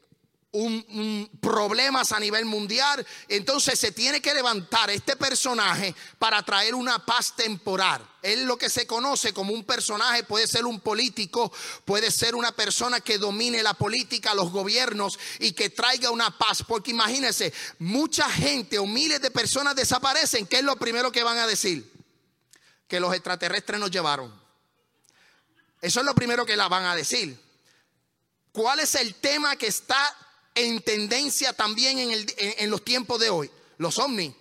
un, 0.53 1.29
problemas 1.39 2.11
a 2.11 2.19
nivel 2.19 2.45
mundial. 2.45 3.05
Entonces 3.27 3.79
se 3.79 3.91
tiene 3.91 4.21
que 4.21 4.33
levantar 4.33 4.89
este 4.89 5.15
personaje 5.15 5.93
para 6.17 6.41
traer 6.43 6.73
una 6.73 7.05
paz 7.05 7.35
temporal. 7.35 8.01
Es 8.23 8.39
lo 8.39 8.57
que 8.57 8.69
se 8.69 8.87
conoce 8.87 9.33
como 9.33 9.53
un 9.53 9.63
personaje, 9.63 10.23
puede 10.23 10.47
ser 10.47 10.65
un 10.65 10.79
político, 10.79 11.51
puede 11.85 12.09
ser 12.09 12.35
una 12.35 12.51
persona 12.51 12.99
que 12.99 13.19
domine 13.19 13.61
la 13.61 13.73
política, 13.73 14.33
los 14.33 14.51
gobiernos 14.51 15.19
y 15.39 15.51
que 15.51 15.69
traiga 15.69 16.09
una 16.09 16.35
paz. 16.35 16.63
Porque 16.67 16.91
imagínense, 16.91 17.53
mucha 17.79 18.29
gente 18.29 18.79
o 18.79 18.87
miles 18.87 19.21
de 19.21 19.29
personas 19.29 19.75
desaparecen. 19.75 20.47
¿Qué 20.47 20.57
es 20.57 20.63
lo 20.63 20.77
primero 20.77 21.11
que 21.11 21.23
van 21.23 21.37
a 21.37 21.45
decir? 21.45 21.92
Que 22.93 22.99
los 22.99 23.15
extraterrestres 23.15 23.79
nos 23.79 23.89
llevaron. 23.89 24.31
Eso 25.81 25.99
es 25.99 26.05
lo 26.05 26.13
primero 26.13 26.45
que 26.45 26.55
la 26.55 26.67
van 26.67 26.85
a 26.85 26.95
decir. 26.95 27.35
¿Cuál 28.51 28.81
es 28.81 28.93
el 28.93 29.15
tema 29.15 29.55
que 29.55 29.65
está 29.65 30.15
en 30.53 30.79
tendencia 30.83 31.53
también 31.53 31.97
en, 32.37 32.69
los 32.69 32.85
tiempos 32.85 33.19
de 33.19 33.31
hoy? 33.31 33.49
Los 33.79 33.97
ovnis. 33.97 34.35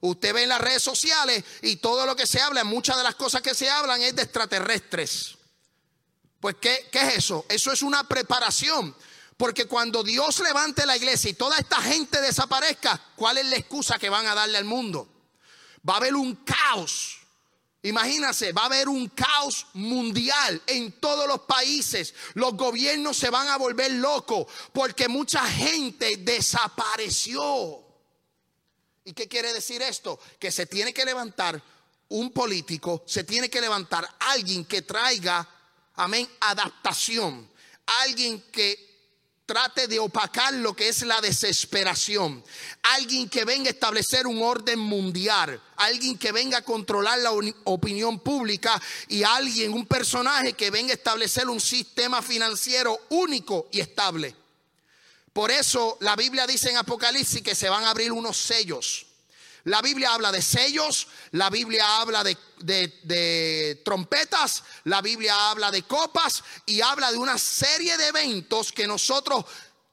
Usted 0.00 0.34
ve 0.34 0.42
en 0.42 0.48
las 0.48 0.60
redes 0.60 0.82
sociales 0.82 1.44
y 1.60 1.76
todo 1.76 2.04
lo 2.04 2.16
que 2.16 2.26
se 2.26 2.40
habla, 2.40 2.64
muchas 2.64 2.96
de 2.96 3.04
las 3.04 3.14
cosas 3.14 3.40
que 3.40 3.54
se 3.54 3.70
hablan 3.70 4.02
es 4.02 4.16
de 4.16 4.22
extraterrestres. 4.22 5.36
Pues, 6.40 6.56
¿qué, 6.60 6.88
¿qué, 6.90 7.02
es 7.02 7.18
eso? 7.18 7.46
Eso 7.48 7.70
es 7.70 7.82
una 7.82 8.08
preparación. 8.08 8.96
Porque 9.36 9.66
cuando 9.66 10.02
Dios 10.02 10.40
levante 10.40 10.86
la 10.86 10.96
iglesia 10.96 11.30
y 11.30 11.34
toda 11.34 11.56
esta 11.56 11.80
gente 11.80 12.20
desaparezca, 12.20 13.00
¿cuál 13.14 13.38
es 13.38 13.46
la 13.46 13.58
excusa 13.58 13.96
que 13.96 14.10
van 14.10 14.26
a 14.26 14.34
darle 14.34 14.58
al 14.58 14.64
mundo? 14.64 15.08
Va 15.88 15.94
a 15.94 15.98
haber 15.98 16.16
un 16.16 16.34
caos. 16.34 17.21
Imagínense, 17.84 18.52
va 18.52 18.62
a 18.62 18.66
haber 18.66 18.88
un 18.88 19.08
caos 19.08 19.66
mundial 19.74 20.62
en 20.66 20.92
todos 21.00 21.26
los 21.26 21.40
países. 21.40 22.14
Los 22.34 22.56
gobiernos 22.56 23.16
se 23.16 23.28
van 23.28 23.48
a 23.48 23.58
volver 23.58 23.90
locos 23.92 24.46
porque 24.72 25.08
mucha 25.08 25.44
gente 25.44 26.18
desapareció. 26.18 27.84
¿Y 29.04 29.12
qué 29.12 29.26
quiere 29.26 29.52
decir 29.52 29.82
esto? 29.82 30.20
Que 30.38 30.52
se 30.52 30.66
tiene 30.66 30.94
que 30.94 31.04
levantar 31.04 31.60
un 32.10 32.30
político, 32.30 33.02
se 33.06 33.24
tiene 33.24 33.50
que 33.50 33.60
levantar 33.60 34.06
alguien 34.20 34.64
que 34.64 34.82
traiga, 34.82 35.48
amén, 35.94 36.28
adaptación. 36.40 37.50
Alguien 38.02 38.42
que 38.52 38.91
trate 39.52 39.86
de 39.86 39.98
opacar 39.98 40.54
lo 40.54 40.74
que 40.74 40.88
es 40.88 41.02
la 41.02 41.20
desesperación. 41.20 42.42
Alguien 42.94 43.28
que 43.28 43.44
venga 43.44 43.68
a 43.68 43.72
establecer 43.72 44.26
un 44.26 44.40
orden 44.40 44.78
mundial. 44.78 45.60
Alguien 45.76 46.16
que 46.16 46.32
venga 46.32 46.56
a 46.56 46.62
controlar 46.62 47.18
la 47.18 47.32
opinión 47.64 48.18
pública. 48.20 48.80
Y 49.08 49.24
alguien, 49.24 49.74
un 49.74 49.84
personaje 49.84 50.54
que 50.54 50.70
venga 50.70 50.92
a 50.92 50.94
establecer 50.94 51.50
un 51.50 51.60
sistema 51.60 52.22
financiero 52.22 52.98
único 53.10 53.68
y 53.72 53.80
estable. 53.80 54.34
Por 55.34 55.50
eso 55.50 55.98
la 56.00 56.16
Biblia 56.16 56.46
dice 56.46 56.70
en 56.70 56.78
Apocalipsis 56.78 57.42
que 57.42 57.54
se 57.54 57.68
van 57.68 57.84
a 57.84 57.90
abrir 57.90 58.10
unos 58.10 58.38
sellos. 58.38 59.04
La 59.64 59.80
Biblia 59.80 60.14
habla 60.14 60.32
de 60.32 60.42
sellos, 60.42 61.06
la 61.30 61.48
Biblia 61.48 62.00
habla 62.00 62.24
de, 62.24 63.82
trompetas, 63.84 64.64
la 64.84 65.00
Biblia 65.00 65.50
habla 65.50 65.70
de 65.70 65.82
copas 65.82 66.42
y 66.66 66.80
habla 66.80 67.12
de 67.12 67.18
una 67.18 67.38
serie 67.38 67.96
de 67.96 68.08
eventos 68.08 68.72
que 68.72 68.86
nosotros, 68.86 69.44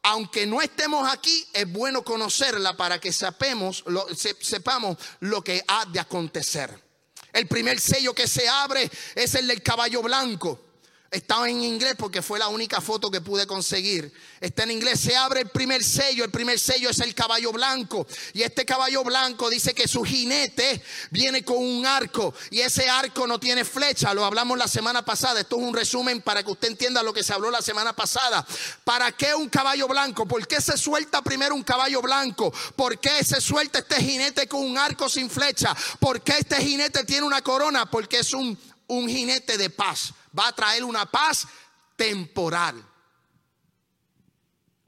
aunque 0.01 0.47
no 0.47 0.61
estemos 0.61 1.07
aquí, 1.11 1.47
es 1.53 1.71
bueno 1.71 2.03
conocerla 2.03 2.75
para 2.75 2.99
que 2.99 3.13
sepamos 3.13 3.83
lo, 3.85 4.07
sepamos 4.15 4.97
lo 5.19 5.43
que 5.43 5.63
ha 5.67 5.85
de 5.85 5.99
acontecer. 5.99 6.89
El 7.31 7.47
primer 7.47 7.79
sello 7.79 8.15
que 8.15 8.27
se 8.27 8.49
abre 8.49 8.89
es 9.13 9.35
el 9.35 9.45
del 9.45 9.61
caballo 9.61 10.01
blanco. 10.01 10.68
Estaba 11.11 11.49
en 11.49 11.63
inglés 11.63 11.95
porque 11.97 12.21
fue 12.21 12.37
la 12.37 12.49
única 12.49 12.81
foto 12.81 13.09
que 13.09 13.19
pude 13.19 13.47
conseguir. 13.47 14.13
Está 14.39 14.61
en 14.63 14.71
inglés. 14.71 14.99
Se 14.99 15.15
abre 15.15 15.41
el 15.41 15.49
primer 15.49 15.83
sello. 15.83 16.23
El 16.23 16.29
primer 16.29 16.59
sello 16.59 16.91
es 16.91 16.99
el 16.99 17.15
caballo 17.15 17.51
blanco. 17.51 18.05
Y 18.33 18.43
este 18.43 18.63
caballo 18.63 19.03
blanco 19.03 19.49
dice 19.49 19.73
que 19.73 19.87
su 19.87 20.03
jinete 20.03 20.83
viene 21.09 21.43
con 21.43 21.57
un 21.57 21.83
arco. 21.87 22.35
Y 22.51 22.59
ese 22.59 22.87
arco 22.87 23.25
no 23.25 23.39
tiene 23.39 23.65
flecha. 23.65 24.13
Lo 24.13 24.23
hablamos 24.23 24.55
la 24.55 24.67
semana 24.67 25.03
pasada. 25.03 25.39
Esto 25.39 25.57
es 25.57 25.63
un 25.63 25.73
resumen 25.73 26.21
para 26.21 26.43
que 26.43 26.51
usted 26.51 26.67
entienda 26.67 27.01
lo 27.01 27.11
que 27.11 27.23
se 27.23 27.33
habló 27.33 27.49
la 27.49 27.63
semana 27.63 27.93
pasada. 27.93 28.45
¿Para 28.83 29.11
qué 29.11 29.33
un 29.33 29.49
caballo 29.49 29.87
blanco? 29.87 30.27
¿Por 30.27 30.47
qué 30.47 30.61
se 30.61 30.77
suelta 30.77 31.23
primero 31.23 31.55
un 31.55 31.63
caballo 31.63 32.03
blanco? 32.03 32.53
¿Por 32.75 32.99
qué 32.99 33.23
se 33.23 33.41
suelta 33.41 33.79
este 33.79 33.95
jinete 33.95 34.47
con 34.47 34.61
un 34.61 34.77
arco 34.77 35.09
sin 35.09 35.27
flecha? 35.27 35.75
¿Por 35.99 36.21
qué 36.21 36.33
este 36.37 36.57
jinete 36.57 37.03
tiene 37.03 37.25
una 37.25 37.41
corona? 37.41 37.89
Porque 37.89 38.19
es 38.19 38.31
un, 38.31 38.55
un 38.85 39.09
jinete 39.09 39.57
de 39.57 39.71
paz 39.71 40.13
va 40.37 40.47
a 40.47 40.55
traer 40.55 40.83
una 40.83 41.05
paz 41.05 41.47
temporal. 41.95 42.83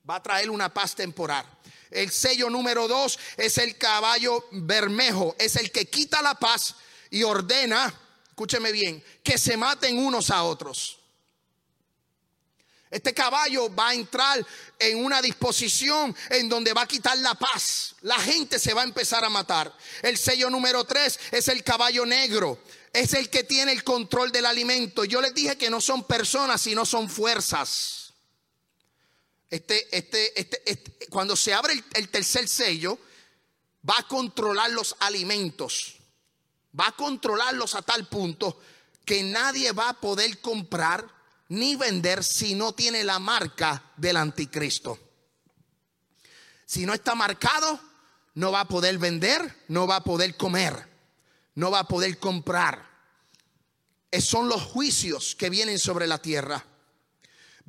Va 0.09 0.15
a 0.15 0.23
traer 0.23 0.49
una 0.49 0.73
paz 0.73 0.95
temporal. 0.95 1.45
El 1.89 2.09
sello 2.09 2.49
número 2.49 2.87
dos 2.87 3.19
es 3.37 3.57
el 3.57 3.77
caballo 3.77 4.45
bermejo, 4.51 5.35
es 5.37 5.57
el 5.57 5.71
que 5.71 5.89
quita 5.89 6.21
la 6.21 6.35
paz 6.35 6.75
y 7.09 7.23
ordena, 7.23 7.93
escúcheme 8.29 8.71
bien, 8.71 9.03
que 9.23 9.37
se 9.37 9.57
maten 9.57 9.97
unos 9.97 10.29
a 10.31 10.43
otros. 10.43 11.01
Este 12.89 13.13
caballo 13.13 13.73
va 13.73 13.89
a 13.89 13.93
entrar 13.93 14.45
en 14.77 15.03
una 15.03 15.21
disposición 15.21 16.13
en 16.29 16.49
donde 16.49 16.73
va 16.73 16.81
a 16.81 16.87
quitar 16.87 17.17
la 17.19 17.35
paz. 17.35 17.95
La 18.01 18.19
gente 18.19 18.59
se 18.59 18.73
va 18.73 18.81
a 18.81 18.85
empezar 18.85 19.23
a 19.23 19.29
matar. 19.29 19.73
El 20.01 20.17
sello 20.17 20.49
número 20.49 20.83
tres 20.83 21.17
es 21.31 21.47
el 21.47 21.63
caballo 21.63 22.05
negro. 22.05 22.59
Es 22.93 23.13
el 23.13 23.29
que 23.29 23.43
tiene 23.43 23.71
el 23.71 23.83
control 23.83 24.31
del 24.31 24.45
alimento. 24.45 25.05
Yo 25.05 25.21
les 25.21 25.33
dije 25.33 25.57
que 25.57 25.69
no 25.69 25.79
son 25.79 26.03
personas, 26.03 26.61
sino 26.61 26.85
son 26.85 27.09
fuerzas. 27.09 28.13
Este, 29.49 29.97
este, 29.97 30.39
este, 30.39 30.61
este 30.65 31.07
cuando 31.07 31.35
se 31.35 31.53
abre 31.53 31.73
el, 31.73 31.83
el 31.93 32.09
tercer 32.09 32.47
sello, 32.47 32.97
va 33.87 33.95
a 33.97 34.07
controlar 34.07 34.71
los 34.71 34.95
alimentos. 34.99 35.97
Va 36.77 36.87
a 36.87 36.95
controlarlos 36.95 37.75
a 37.75 37.81
tal 37.81 38.07
punto 38.07 38.59
que 39.05 39.23
nadie 39.23 39.71
va 39.71 39.89
a 39.89 39.99
poder 39.99 40.39
comprar 40.39 41.05
ni 41.49 41.75
vender 41.75 42.23
si 42.23 42.55
no 42.55 42.73
tiene 42.73 43.03
la 43.03 43.19
marca 43.19 43.91
del 43.97 44.17
anticristo. 44.17 44.97
Si 46.65 46.85
no 46.85 46.93
está 46.93 47.13
marcado, 47.15 47.79
no 48.35 48.51
va 48.51 48.61
a 48.61 48.67
poder 48.67 48.97
vender, 48.97 49.63
no 49.67 49.87
va 49.87 49.97
a 49.97 50.03
poder 50.03 50.37
comer, 50.37 50.87
no 51.55 51.71
va 51.71 51.79
a 51.79 51.87
poder 51.87 52.17
comprar. 52.17 52.89
Son 54.19 54.49
los 54.49 54.61
juicios 54.61 55.35
que 55.35 55.49
vienen 55.49 55.79
sobre 55.79 56.07
la 56.07 56.21
tierra. 56.21 56.65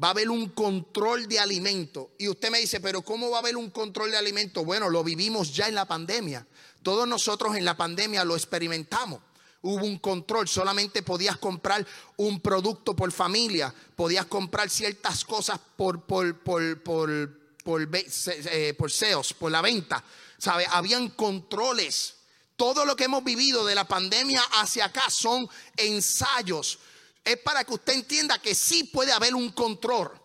Va 0.02 0.08
a 0.08 0.10
haber 0.12 0.30
un 0.30 0.48
control 0.50 1.28
de 1.28 1.38
alimento. 1.38 2.12
Y 2.18 2.28
usted 2.28 2.50
me 2.50 2.58
dice, 2.58 2.80
pero 2.80 3.02
¿cómo 3.02 3.30
va 3.30 3.36
a 3.36 3.40
haber 3.40 3.56
un 3.56 3.70
control 3.70 4.10
de 4.10 4.16
alimento? 4.16 4.64
Bueno, 4.64 4.88
lo 4.88 5.04
vivimos 5.04 5.54
ya 5.54 5.68
en 5.68 5.74
la 5.74 5.84
pandemia. 5.86 6.46
Todos 6.82 7.06
nosotros 7.06 7.56
en 7.56 7.64
la 7.64 7.76
pandemia 7.76 8.24
lo 8.24 8.34
experimentamos 8.34 9.20
hubo 9.62 9.86
un 9.86 9.98
control, 9.98 10.48
solamente 10.48 11.02
podías 11.02 11.36
comprar 11.38 11.86
un 12.16 12.40
producto 12.40 12.94
por 12.94 13.10
familia, 13.12 13.72
podías 13.96 14.26
comprar 14.26 14.68
ciertas 14.68 15.24
cosas 15.24 15.58
por, 15.76 16.02
por, 16.02 16.38
por, 16.40 16.82
por, 16.82 17.38
por, 17.62 17.88
eh, 17.92 18.74
por 18.76 18.90
por 19.38 19.50
la 19.50 19.62
venta. 19.62 20.04
¿Sabe? 20.38 20.66
Habían 20.70 21.10
controles. 21.10 22.16
Todo 22.56 22.84
lo 22.84 22.96
que 22.96 23.04
hemos 23.04 23.24
vivido 23.24 23.64
de 23.64 23.74
la 23.74 23.86
pandemia 23.86 24.42
hacia 24.52 24.86
acá 24.86 25.10
son 25.10 25.48
ensayos. 25.76 26.78
Es 27.24 27.38
para 27.38 27.64
que 27.64 27.74
usted 27.74 27.94
entienda 27.94 28.40
que 28.40 28.54
sí 28.54 28.84
puede 28.84 29.12
haber 29.12 29.34
un 29.34 29.50
control 29.50 30.22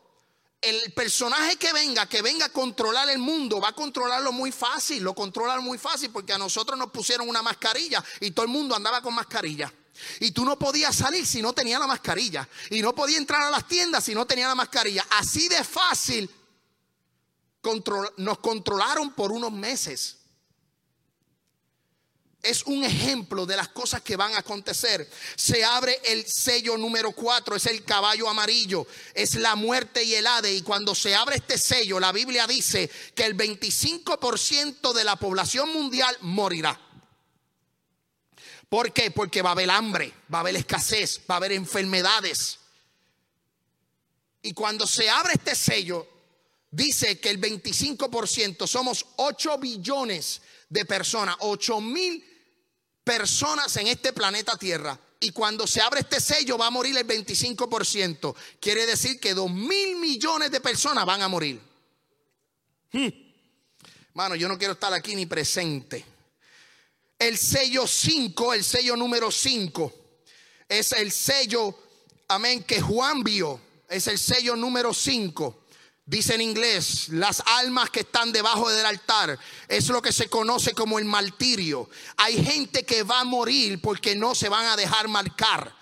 el 0.61 0.91
personaje 0.93 1.55
que 1.57 1.71
venga, 1.71 2.07
que 2.07 2.21
venga 2.21 2.47
a 2.47 2.49
controlar 2.49 3.09
el 3.09 3.19
mundo, 3.19 3.61
va 3.61 3.69
a 3.69 3.73
controlarlo 3.73 4.31
muy 4.31 4.51
fácil, 4.51 5.03
lo 5.03 5.13
controla 5.13 5.59
muy 5.59 5.77
fácil 5.77 6.09
porque 6.09 6.33
a 6.33 6.37
nosotros 6.37 6.77
nos 6.77 6.91
pusieron 6.91 7.29
una 7.29 7.41
mascarilla 7.41 8.03
y 8.19 8.31
todo 8.31 8.45
el 8.45 8.51
mundo 8.51 8.75
andaba 8.75 9.01
con 9.01 9.13
mascarilla. 9.13 9.71
Y 10.19 10.31
tú 10.31 10.45
no 10.45 10.59
podías 10.59 10.95
salir 10.95 11.25
si 11.25 11.41
no 11.41 11.53
tenía 11.53 11.79
la 11.79 11.87
mascarilla. 11.87 12.47
Y 12.69 12.81
no 12.81 12.93
podías 12.93 13.19
entrar 13.19 13.41
a 13.41 13.49
las 13.49 13.67
tiendas 13.67 14.03
si 14.03 14.13
no 14.13 14.27
tenía 14.27 14.47
la 14.47 14.53
mascarilla. 14.53 15.05
Así 15.11 15.47
de 15.47 15.63
fácil 15.63 16.29
nos 18.17 18.37
controlaron 18.37 19.13
por 19.13 19.31
unos 19.31 19.51
meses 19.51 20.16
es 22.47 22.63
un 22.63 22.83
ejemplo 22.83 23.45
de 23.45 23.55
las 23.55 23.69
cosas 23.69 24.01
que 24.01 24.15
van 24.15 24.33
a 24.33 24.39
acontecer. 24.39 25.09
Se 25.35 25.63
abre 25.63 25.99
el 26.05 26.25
sello 26.25 26.77
número 26.77 27.11
4, 27.11 27.55
es 27.55 27.65
el 27.65 27.83
caballo 27.83 28.29
amarillo, 28.29 28.87
es 29.13 29.35
la 29.35 29.55
muerte 29.55 30.03
y 30.03 30.15
el 30.15 30.25
ade. 30.25 30.53
Y 30.53 30.61
cuando 30.61 30.95
se 30.95 31.13
abre 31.13 31.35
este 31.35 31.57
sello, 31.57 31.99
la 31.99 32.11
Biblia 32.11 32.47
dice 32.47 32.89
que 33.13 33.25
el 33.25 33.35
25% 33.35 34.93
de 34.93 35.03
la 35.03 35.17
población 35.17 35.71
mundial 35.73 36.15
morirá. 36.21 36.79
¿Por 38.69 38.91
qué? 38.91 39.11
Porque 39.11 39.41
va 39.41 39.49
a 39.49 39.53
haber 39.53 39.69
hambre, 39.69 40.13
va 40.33 40.39
a 40.39 40.41
haber 40.41 40.55
escasez, 40.55 41.21
va 41.29 41.35
a 41.35 41.37
haber 41.37 41.53
enfermedades. 41.53 42.59
Y 44.41 44.53
cuando 44.53 44.87
se 44.87 45.09
abre 45.09 45.33
este 45.33 45.55
sello, 45.55 46.07
dice 46.71 47.19
que 47.19 47.29
el 47.29 47.39
25% 47.39 48.67
somos 48.67 49.05
8 49.17 49.57
billones 49.57 50.41
de 50.69 50.85
personas, 50.85 51.35
8 51.39 51.81
mil 51.81 52.36
personas 53.07 53.75
en 53.77 53.87
este 53.87 54.11
planeta 54.11 54.57
Tierra. 54.57 54.99
Y 55.21 55.31
cuando 55.31 55.65
se 55.65 55.81
abre 55.81 56.01
este 56.01 56.19
sello 56.19 56.57
va 56.57 56.67
a 56.67 56.71
morir 56.71 56.95
el 56.97 57.07
25%. 57.07 58.35
Quiere 58.59 58.85
decir 58.85 59.19
que 59.19 59.33
2 59.33 59.49
mil 59.49 59.95
millones 59.95 60.51
de 60.51 60.59
personas 60.59 61.05
van 61.05 61.21
a 61.21 61.29
morir. 61.29 61.59
Hmm. 62.91 63.07
Mano, 64.13 64.35
yo 64.35 64.49
no 64.49 64.57
quiero 64.57 64.73
estar 64.73 64.93
aquí 64.93 65.15
ni 65.15 65.25
presente. 65.25 66.03
El 67.17 67.37
sello 67.37 67.87
5, 67.87 68.53
el 68.53 68.63
sello 68.63 68.95
número 68.95 69.31
5, 69.31 69.93
es 70.67 70.91
el 70.91 71.11
sello, 71.11 71.79
amén, 72.27 72.63
que 72.63 72.81
Juan 72.81 73.23
vio. 73.23 73.59
Es 73.89 74.07
el 74.07 74.19
sello 74.19 74.55
número 74.55 74.93
5. 74.93 75.63
Dice 76.07 76.35
en 76.35 76.41
inglés, 76.41 77.09
las 77.09 77.43
almas 77.45 77.89
que 77.89 77.99
están 77.99 78.31
debajo 78.31 78.69
del 78.69 78.85
altar 78.85 79.37
es 79.67 79.89
lo 79.89 80.01
que 80.01 80.13
se 80.13 80.29
conoce 80.29 80.73
como 80.73 80.99
el 80.99 81.03
martirio. 81.03 81.89
Hay 82.15 82.41
gente 82.45 82.85
que 82.85 83.03
va 83.03 83.19
a 83.19 83.23
morir 83.25 83.81
porque 83.81 84.15
no 84.15 84.33
se 84.33 84.47
van 84.47 84.67
a 84.67 84.77
dejar 84.77 85.09
marcar. 85.09 85.75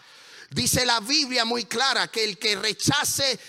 Dice 0.49 0.83
la 0.83 0.99
Biblia 0.99 1.45
muy 1.45 1.65
clara 1.65 2.07
que 2.07 2.23
el 2.23 2.39
que 2.39 2.55
rechace 2.55 3.39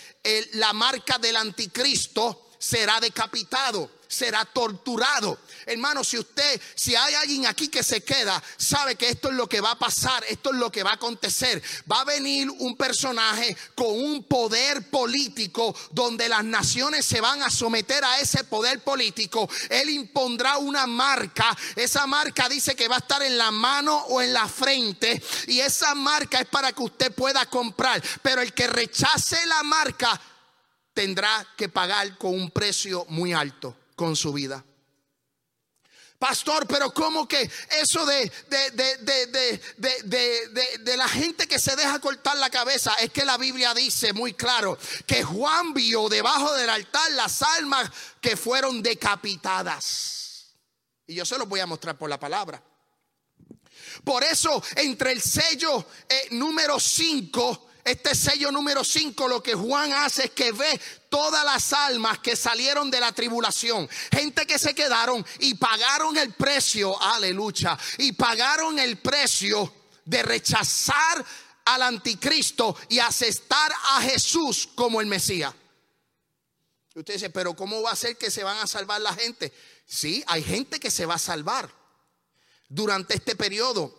la 0.52 0.74
marca 0.74 1.16
del 1.16 1.36
anticristo 1.36 2.50
será 2.58 3.00
decapitado, 3.00 3.90
será 4.06 4.44
torturado. 4.44 5.38
Hermano, 5.66 6.04
si 6.04 6.16
usted, 6.16 6.60
si 6.76 6.94
hay 6.94 7.14
alguien 7.14 7.44
aquí 7.46 7.66
que 7.66 7.82
se 7.82 8.04
queda, 8.04 8.40
sabe 8.56 8.94
que 8.94 9.08
esto 9.08 9.30
es 9.30 9.34
lo 9.34 9.48
que 9.48 9.60
va 9.60 9.72
a 9.72 9.78
pasar, 9.78 10.24
esto 10.28 10.52
es 10.52 10.56
lo 10.56 10.70
que 10.70 10.84
va 10.84 10.90
a 10.90 10.94
acontecer. 10.94 11.60
Va 11.90 12.02
a 12.02 12.04
venir 12.04 12.48
un 12.48 12.76
personaje 12.76 13.56
con 13.74 13.88
un 13.88 14.22
poder 14.22 14.88
político 14.90 15.74
donde 15.90 16.28
las 16.28 16.44
naciones 16.44 17.04
se 17.04 17.20
van 17.20 17.42
a 17.42 17.50
someter 17.50 18.04
a 18.04 18.20
ese 18.20 18.44
poder 18.44 18.84
político. 18.84 19.50
Él 19.68 19.90
impondrá 19.90 20.56
una 20.58 20.86
marca. 20.86 21.56
Esa 21.74 22.06
marca 22.06 22.48
dice 22.48 22.76
que 22.76 22.86
va 22.86 22.96
a 22.96 23.00
estar 23.00 23.22
en 23.24 23.36
la 23.36 23.50
mano 23.50 23.96
o 24.08 24.22
en 24.22 24.32
la 24.32 24.46
frente. 24.46 25.20
Y 25.48 25.58
esa 25.58 25.96
marca 25.96 26.38
es 26.38 26.46
para 26.46 26.70
que 26.70 26.82
usted 26.84 27.12
pueda 27.12 27.44
comprar. 27.46 28.00
Pero 28.22 28.40
el 28.40 28.52
que 28.52 28.68
rechace 28.68 29.44
la 29.46 29.64
marca 29.64 30.20
tendrá 30.94 31.44
que 31.56 31.68
pagar 31.68 32.16
con 32.18 32.34
un 32.34 32.52
precio 32.52 33.04
muy 33.08 33.32
alto 33.32 33.76
con 33.96 34.14
su 34.14 34.32
vida. 34.32 34.64
Pastor, 36.18 36.66
pero 36.66 36.94
¿cómo 36.94 37.28
que 37.28 37.50
eso 37.82 38.06
de, 38.06 38.32
de, 39.76 40.96
la 40.96 41.08
gente 41.08 41.46
que 41.46 41.58
se 41.58 41.76
deja 41.76 41.98
cortar 41.98 42.38
la 42.38 42.48
cabeza? 42.48 42.94
Es 42.94 43.10
que 43.10 43.24
la 43.24 43.36
Biblia 43.36 43.74
dice 43.74 44.14
muy 44.14 44.32
claro 44.32 44.78
que 45.06 45.22
Juan 45.22 45.74
vio 45.74 46.08
debajo 46.08 46.54
del 46.54 46.70
altar 46.70 47.10
las 47.12 47.42
almas 47.42 47.90
que 48.20 48.36
fueron 48.36 48.82
decapitadas. 48.82 50.54
Y 51.06 51.14
yo 51.14 51.26
se 51.26 51.36
los 51.36 51.46
voy 51.46 51.60
a 51.60 51.66
mostrar 51.66 51.98
por 51.98 52.08
la 52.08 52.18
palabra. 52.18 52.62
Por 54.02 54.24
eso, 54.24 54.62
entre 54.76 55.12
el 55.12 55.20
sello 55.20 55.86
eh, 56.08 56.28
número 56.30 56.80
5 56.80 57.66
este 57.86 58.16
sello 58.16 58.50
número 58.50 58.82
5 58.82 59.28
lo 59.28 59.40
que 59.40 59.54
Juan 59.54 59.92
hace 59.92 60.24
es 60.24 60.30
que 60.32 60.50
ve 60.50 60.80
todas 61.16 61.46
las 61.46 61.72
almas 61.72 62.18
que 62.18 62.36
salieron 62.36 62.90
de 62.90 63.00
la 63.00 63.10
tribulación, 63.10 63.88
gente 64.12 64.46
que 64.46 64.58
se 64.58 64.74
quedaron 64.74 65.24
y 65.38 65.54
pagaron 65.54 66.14
el 66.18 66.34
precio, 66.34 67.00
aleluya, 67.00 67.78
y 67.96 68.12
pagaron 68.12 68.78
el 68.78 68.98
precio 68.98 69.72
de 70.04 70.22
rechazar 70.22 71.24
al 71.64 71.80
anticristo 71.80 72.76
y 72.90 72.98
aceptar 72.98 73.72
a 73.92 74.02
Jesús 74.02 74.68
como 74.74 75.00
el 75.00 75.06
Mesías. 75.06 75.54
usted 76.94 77.14
dice, 77.14 77.30
pero 77.30 77.56
¿cómo 77.56 77.80
va 77.80 77.92
a 77.92 77.96
ser 77.96 78.18
que 78.18 78.30
se 78.30 78.44
van 78.44 78.58
a 78.58 78.66
salvar 78.66 79.00
la 79.00 79.14
gente? 79.14 79.54
Sí, 79.86 80.22
hay 80.26 80.42
gente 80.42 80.78
que 80.78 80.90
se 80.90 81.06
va 81.06 81.14
a 81.14 81.18
salvar 81.18 81.70
durante 82.68 83.14
este 83.14 83.34
periodo, 83.34 83.90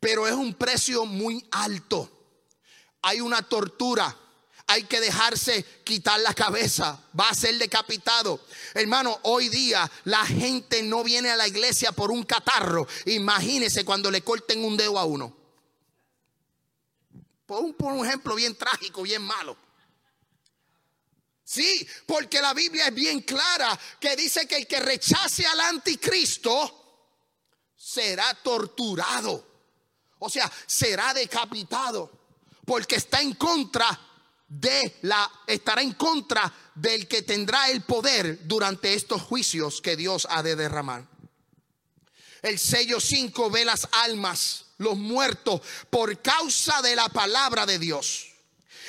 pero 0.00 0.26
es 0.26 0.34
un 0.34 0.52
precio 0.54 1.06
muy 1.06 1.46
alto 1.52 2.10
hay 3.04 3.20
una 3.20 3.42
tortura. 3.42 4.16
Hay 4.66 4.84
que 4.84 5.00
dejarse 5.00 5.62
quitar 5.84 6.20
la 6.20 6.32
cabeza. 6.32 6.98
Va 7.18 7.28
a 7.28 7.34
ser 7.34 7.58
decapitado. 7.58 8.40
Hermano, 8.72 9.18
hoy 9.22 9.48
día 9.48 9.90
la 10.04 10.24
gente 10.24 10.82
no 10.82 11.04
viene 11.04 11.30
a 11.30 11.36
la 11.36 11.46
iglesia 11.46 11.92
por 11.92 12.10
un 12.10 12.22
catarro. 12.24 12.86
Imagínese 13.06 13.84
cuando 13.84 14.10
le 14.10 14.22
corten 14.22 14.64
un 14.64 14.76
dedo 14.76 14.98
a 14.98 15.04
uno. 15.04 15.36
Por 17.46 17.92
un, 17.92 18.06
ejemplo 18.06 18.34
bien 18.34 18.56
trágico, 18.56 19.02
bien 19.02 19.22
malo. 19.22 19.56
Sí, 21.44 21.86
porque 22.06 22.40
la 22.40 22.54
Biblia 22.54 22.88
es 22.88 22.94
bien 22.94 23.20
clara 23.20 23.78
que 24.00 24.16
dice 24.16 24.48
que 24.48 24.56
el 24.56 24.66
que 24.66 24.80
rechace 24.80 25.46
al 25.46 25.60
anticristo 25.60 27.12
será 27.76 28.32
torturado. 28.42 29.46
O 30.20 30.30
sea, 30.30 30.50
será 30.66 31.12
decapitado 31.12 32.10
porque 32.64 32.96
está 32.96 33.20
en 33.20 33.34
contra 33.34 33.86
de 34.60 34.98
la 35.02 35.30
estará 35.46 35.82
en 35.82 35.92
contra 35.92 36.52
del 36.74 37.08
que 37.08 37.22
tendrá 37.22 37.70
el 37.70 37.82
poder 37.82 38.46
durante 38.46 38.94
estos 38.94 39.22
juicios 39.22 39.80
que 39.80 39.96
Dios 39.96 40.26
ha 40.30 40.42
de 40.42 40.56
derramar. 40.56 41.06
El 42.42 42.58
sello 42.58 43.00
5 43.00 43.50
ve 43.50 43.64
las 43.64 43.88
almas, 44.04 44.66
los 44.78 44.96
muertos 44.96 45.60
por 45.90 46.20
causa 46.20 46.82
de 46.82 46.94
la 46.94 47.08
palabra 47.08 47.66
de 47.66 47.78
Dios. 47.78 48.28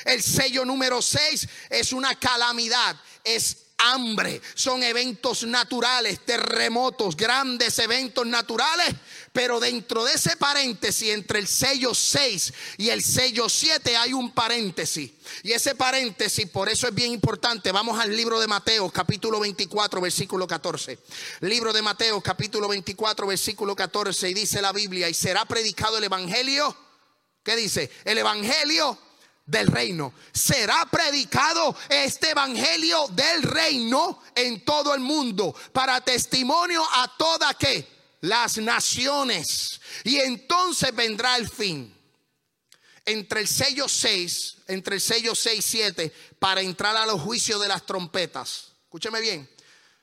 El 0.04 0.21
sello 0.21 0.65
número 0.65 1.01
6 1.01 1.47
es 1.69 1.93
una 1.93 2.15
calamidad, 2.15 2.95
es 3.23 3.65
hambre, 3.78 4.41
son 4.54 4.84
eventos 4.84 5.43
naturales, 5.43 6.25
terremotos, 6.25 7.15
grandes 7.15 7.80
eventos 7.80 8.25
naturales, 8.28 8.93
pero 9.35 9.59
dentro 9.59 10.05
de 10.05 10.13
ese 10.13 10.37
paréntesis, 10.37 11.09
entre 11.09 11.39
el 11.39 11.47
sello 11.47 11.93
6 11.93 12.53
y 12.77 12.87
el 12.87 13.03
sello 13.03 13.49
7 13.49 13.97
hay 13.97 14.13
un 14.13 14.31
paréntesis. 14.31 15.11
Y 15.43 15.51
ese 15.51 15.75
paréntesis, 15.75 16.49
por 16.49 16.69
eso 16.69 16.87
es 16.87 16.95
bien 16.95 17.11
importante, 17.11 17.73
vamos 17.73 17.99
al 17.99 18.15
libro 18.15 18.39
de 18.39 18.47
Mateo, 18.47 18.89
capítulo 18.89 19.41
24, 19.41 19.99
versículo 19.99 20.47
14. 20.47 20.97
Libro 21.41 21.73
de 21.73 21.81
Mateo, 21.81 22.21
capítulo 22.21 22.69
24, 22.69 23.27
versículo 23.27 23.75
14, 23.75 24.29
y 24.29 24.33
dice 24.33 24.61
la 24.61 24.71
Biblia, 24.71 25.09
y 25.09 25.13
será 25.13 25.43
predicado 25.43 25.97
el 25.97 26.05
Evangelio. 26.05 26.73
¿Qué 27.43 27.57
dice? 27.57 27.91
El 28.05 28.17
Evangelio 28.19 28.97
del 29.45 29.67
reino. 29.67 30.13
Será 30.31 30.87
predicado 30.89 31.75
este 31.89 32.29
evangelio 32.29 33.05
del 33.09 33.43
reino 33.43 34.21
en 34.33 34.63
todo 34.63 34.95
el 34.95 35.01
mundo 35.01 35.53
para 35.73 35.99
testimonio 35.99 36.81
a 36.89 37.17
toda 37.17 37.53
que 37.53 37.94
las 38.25 38.57
naciones. 38.57 39.79
Y 40.03 40.17
entonces 40.17 40.93
vendrá 40.95 41.38
el 41.38 41.49
fin. 41.49 41.93
Entre 43.05 43.41
el 43.41 43.47
sello 43.47 43.88
6, 43.88 44.57
entre 44.67 44.95
el 44.95 45.01
sello 45.01 45.35
6 45.35 45.59
y 45.59 45.61
7 45.61 46.13
para 46.39 46.61
entrar 46.61 46.97
a 46.97 47.05
los 47.05 47.21
juicios 47.21 47.61
de 47.61 47.67
las 47.67 47.85
trompetas. 47.85 48.71
Escúcheme 48.83 49.21
bien. 49.21 49.47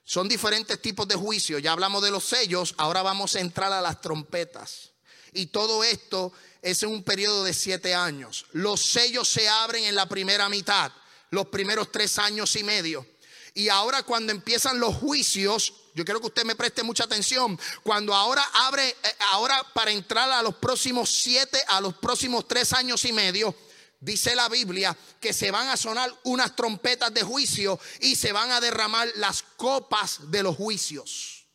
Son 0.05 0.29
diferentes 0.29 0.81
tipos 0.81 1.09
de 1.09 1.17
juicios. 1.17 1.61
Ya 1.63 1.73
hablamos 1.73 2.03
de 2.03 2.11
los 2.11 2.25
sellos, 2.25 2.75
ahora 2.79 3.03
vamos 3.03 3.35
a 3.35 3.41
entrar 3.41 3.73
a 3.73 3.81
las 3.81 4.01
trompetas. 4.01 4.91
Y 5.33 5.47
todo 5.47 5.83
esto 5.83 6.33
es 6.61 6.83
en 6.83 6.91
un 6.91 7.03
periodo 7.03 7.43
de 7.43 7.55
siete 7.55 7.95
años. 7.95 8.47
Los 8.53 8.83
sellos 8.83 9.29
se 9.29 9.49
abren 9.49 9.85
en 9.85 9.97
la 9.97 10.09
primera 10.09 10.49
mitad, 10.49 10.93
los 11.31 11.47
primeros 11.47 11.91
tres 11.91 12.19
años 12.19 12.55
y 12.55 12.63
medio. 12.63 13.07
Y 13.55 13.69
ahora 13.69 14.03
cuando 14.03 14.33
empiezan 14.33 14.79
los 14.79 14.95
juicios, 14.95 15.73
yo 15.95 16.05
quiero 16.05 16.21
que 16.21 16.29
usted 16.29 16.45
me 16.45 16.57
preste 16.57 16.83
mucha 16.83 17.05
atención. 17.05 17.59
Cuando 17.83 18.15
ahora 18.15 18.43
abre, 18.55 18.89
eh, 18.89 18.95
ahora 19.31 19.63
para 19.75 19.91
entrar 19.91 20.31
a 20.31 20.43
los 20.43 20.55
próximos 20.57 21.11
siete, 21.11 21.59
a 21.69 21.81
los 21.81 21.95
próximos 21.95 22.49
tres 22.49 22.73
años 22.73 23.05
y 23.05 23.13
medio, 23.13 23.55
dice 24.01 24.35
la 24.35 24.49
Biblia 24.49 24.97
que 25.21 25.33
se 25.33 25.51
van 25.51 25.69
a 25.69 25.77
sonar 25.77 26.13
unas 26.25 26.57
trompetas 26.57 27.13
de 27.13 27.23
juicio 27.23 27.79
y 28.01 28.17
se 28.17 28.33
van 28.33 28.51
a 28.51 28.61
derramar 28.61 29.09
las 29.17 29.43
copas 29.43 30.31
de 30.31 30.43
los 30.43 30.57
juicios. 30.57 31.47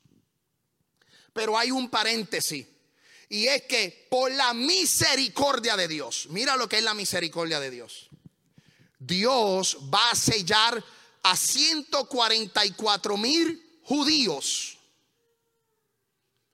Pero 1.34 1.58
hay 1.58 1.72
un 1.72 1.90
paréntesis. 1.90 2.66
Y 3.30 3.48
es 3.48 3.64
que 3.64 4.08
por 4.10 4.32
la 4.32 4.54
misericordia 4.54 5.76
de 5.76 5.88
Dios, 5.88 6.28
mira 6.30 6.56
lo 6.56 6.70
que 6.70 6.78
es 6.78 6.84
la 6.84 6.94
misericordia 6.94 7.60
de 7.60 7.72
Dios. 7.72 8.10
Dios 9.00 9.78
va 9.94 10.12
a 10.12 10.16
sellar 10.16 10.82
a 11.24 11.36
144 11.36 13.18
mil 13.18 13.67
judíos. 13.88 14.78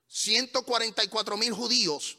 144 0.08 1.36
mil 1.36 1.52
judíos, 1.52 2.16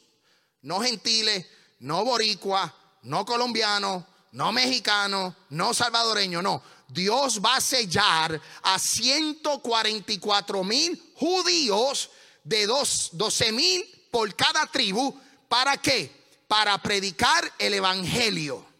no 0.61 0.81
gentiles, 0.81 1.45
no 1.79 2.03
boricua, 2.03 2.73
no 3.03 3.25
colombianos, 3.25 4.03
no 4.33 4.51
mexicanos, 4.51 5.33
no 5.49 5.73
salvadoreños, 5.73 6.43
no. 6.43 6.61
Dios 6.89 7.39
va 7.43 7.55
a 7.55 7.61
sellar 7.61 8.39
a 8.61 8.77
144 8.77 10.63
mil 10.63 11.13
judíos 11.15 12.09
de 12.43 12.67
12 12.67 13.51
mil 13.53 14.07
por 14.11 14.35
cada 14.35 14.67
tribu. 14.67 15.17
¿Para 15.47 15.77
qué? 15.77 16.11
Para 16.47 16.77
predicar 16.81 17.51
el 17.57 17.75
Evangelio. 17.75 18.74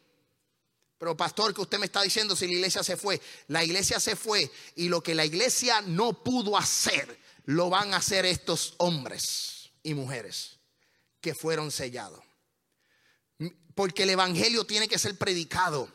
Pero 1.05 1.15
pastor, 1.15 1.53
que 1.53 1.61
usted 1.61 1.77
me 1.77 1.85
está 1.85 2.01
diciendo 2.01 2.35
si 2.35 2.47
la 2.47 2.53
iglesia 2.53 2.81
se 2.81 2.97
fue? 2.97 3.21
La 3.49 3.63
iglesia 3.63 3.99
se 3.99 4.15
fue 4.15 4.51
y 4.75 4.89
lo 4.89 5.03
que 5.03 5.13
la 5.13 5.23
iglesia 5.23 5.79
no 5.81 6.23
pudo 6.23 6.57
hacer, 6.57 7.21
lo 7.43 7.69
van 7.69 7.93
a 7.93 7.97
hacer 7.97 8.25
estos 8.25 8.73
hombres 8.79 9.69
y 9.83 9.93
mujeres 9.93 10.57
que 11.21 11.35
fueron 11.35 11.69
sellados. 11.69 12.23
Porque 13.75 14.01
el 14.01 14.09
Evangelio 14.09 14.65
tiene 14.65 14.87
que 14.87 14.97
ser 14.97 15.15
predicado 15.15 15.93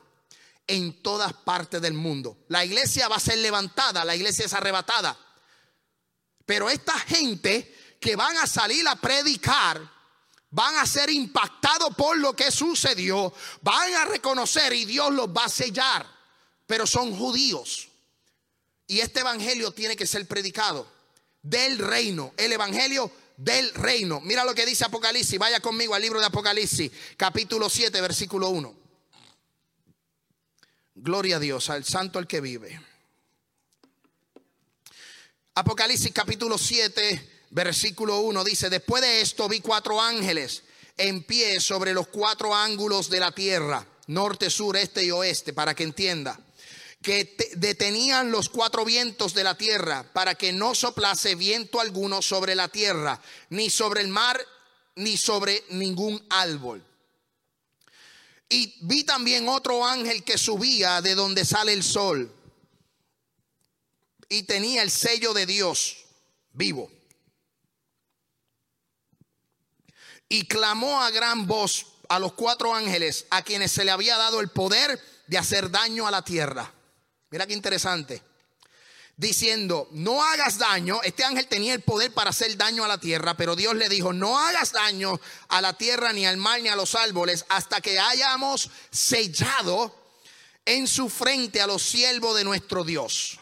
en 0.68 1.02
todas 1.02 1.32
partes 1.32 1.82
del 1.82 1.94
mundo. 1.94 2.44
La 2.46 2.64
iglesia 2.64 3.08
va 3.08 3.16
a 3.16 3.20
ser 3.20 3.38
levantada, 3.38 4.04
la 4.04 4.14
iglesia 4.14 4.44
es 4.44 4.52
arrebatada. 4.52 5.18
Pero 6.46 6.70
esta 6.70 6.96
gente 7.00 7.96
que 8.00 8.14
van 8.14 8.36
a 8.36 8.46
salir 8.46 8.86
a 8.86 8.94
predicar 8.94 9.90
van 10.50 10.76
a 10.76 10.86
ser 10.86 11.10
impactados 11.10 11.94
por 11.94 12.18
lo 12.18 12.34
que 12.34 12.50
sucedió, 12.50 13.32
van 13.62 13.94
a 13.94 14.04
reconocer 14.04 14.72
y 14.72 14.84
Dios 14.84 15.12
los 15.12 15.28
va 15.28 15.44
a 15.44 15.48
sellar, 15.48 16.06
pero 16.66 16.86
son 16.86 17.16
judíos. 17.16 17.88
Y 18.86 19.00
este 19.00 19.20
evangelio 19.20 19.70
tiene 19.70 19.94
que 19.94 20.06
ser 20.06 20.26
predicado 20.26 20.90
del 21.42 21.78
reino, 21.78 22.34
el 22.36 22.52
evangelio 22.52 23.10
del 23.36 23.72
reino. 23.74 24.20
Mira 24.20 24.44
lo 24.44 24.54
que 24.54 24.66
dice 24.66 24.84
Apocalipsis, 24.84 25.38
vaya 25.38 25.60
conmigo 25.60 25.94
al 25.94 26.02
libro 26.02 26.18
de 26.18 26.26
Apocalipsis, 26.26 26.90
capítulo 27.16 27.70
7, 27.70 28.00
versículo 28.00 28.48
1. 28.50 28.74
Gloria 30.96 31.36
a 31.36 31.40
Dios, 31.40 31.70
al 31.70 31.84
santo 31.84 32.18
el 32.18 32.26
que 32.26 32.40
vive. 32.40 32.80
Apocalipsis 35.54 36.12
capítulo 36.12 36.58
7, 36.58 37.29
versículo 37.50 38.20
1 38.20 38.44
dice, 38.44 38.70
después 38.70 39.02
de 39.02 39.20
esto 39.20 39.48
vi 39.48 39.60
cuatro 39.60 40.00
ángeles 40.00 40.62
en 40.96 41.22
pie 41.24 41.60
sobre 41.60 41.92
los 41.92 42.08
cuatro 42.08 42.54
ángulos 42.54 43.10
de 43.10 43.20
la 43.20 43.32
tierra, 43.32 43.86
norte, 44.06 44.50
sur, 44.50 44.76
este 44.76 45.04
y 45.04 45.10
oeste, 45.10 45.52
para 45.52 45.74
que 45.74 45.82
entienda, 45.82 46.38
que 47.02 47.36
detenían 47.56 48.30
los 48.30 48.48
cuatro 48.48 48.84
vientos 48.84 49.32
de 49.34 49.44
la 49.44 49.56
tierra 49.56 50.04
para 50.12 50.34
que 50.34 50.52
no 50.52 50.74
soplase 50.74 51.34
viento 51.34 51.80
alguno 51.80 52.20
sobre 52.20 52.54
la 52.54 52.68
tierra, 52.68 53.20
ni 53.48 53.70
sobre 53.70 54.02
el 54.02 54.08
mar, 54.08 54.40
ni 54.96 55.16
sobre 55.16 55.64
ningún 55.70 56.22
árbol. 56.28 56.84
Y 58.48 58.74
vi 58.82 59.04
también 59.04 59.48
otro 59.48 59.84
ángel 59.86 60.24
que 60.24 60.36
subía 60.36 61.00
de 61.00 61.14
donde 61.14 61.44
sale 61.44 61.72
el 61.72 61.82
sol 61.82 62.34
y 64.28 64.42
tenía 64.42 64.82
el 64.82 64.90
sello 64.90 65.32
de 65.32 65.46
Dios 65.46 66.04
vivo. 66.52 66.99
Y 70.30 70.46
clamó 70.46 71.02
a 71.02 71.10
gran 71.10 71.46
voz 71.46 71.86
a 72.08 72.18
los 72.18 72.32
cuatro 72.32 72.72
ángeles 72.72 73.26
a 73.30 73.42
quienes 73.42 73.72
se 73.72 73.84
le 73.84 73.90
había 73.90 74.16
dado 74.16 74.40
el 74.40 74.48
poder 74.48 74.98
de 75.26 75.36
hacer 75.36 75.70
daño 75.70 76.06
a 76.06 76.10
la 76.10 76.22
tierra. 76.22 76.72
Mira 77.30 77.46
qué 77.46 77.52
interesante. 77.52 78.22
Diciendo, 79.16 79.88
no 79.90 80.24
hagas 80.24 80.56
daño. 80.56 81.00
Este 81.02 81.24
ángel 81.24 81.48
tenía 81.48 81.74
el 81.74 81.82
poder 81.82 82.14
para 82.14 82.30
hacer 82.30 82.56
daño 82.56 82.84
a 82.84 82.88
la 82.88 82.98
tierra, 82.98 83.36
pero 83.36 83.56
Dios 83.56 83.74
le 83.74 83.88
dijo, 83.88 84.12
no 84.12 84.38
hagas 84.38 84.72
daño 84.72 85.20
a 85.48 85.60
la 85.60 85.76
tierra, 85.76 86.12
ni 86.12 86.24
al 86.24 86.36
mar, 86.36 86.62
ni 86.62 86.68
a 86.68 86.76
los 86.76 86.94
árboles, 86.94 87.44
hasta 87.48 87.80
que 87.80 87.98
hayamos 87.98 88.70
sellado 88.90 89.94
en 90.64 90.86
su 90.86 91.10
frente 91.10 91.60
a 91.60 91.66
los 91.66 91.82
siervos 91.82 92.36
de 92.36 92.44
nuestro 92.44 92.84
Dios. 92.84 93.40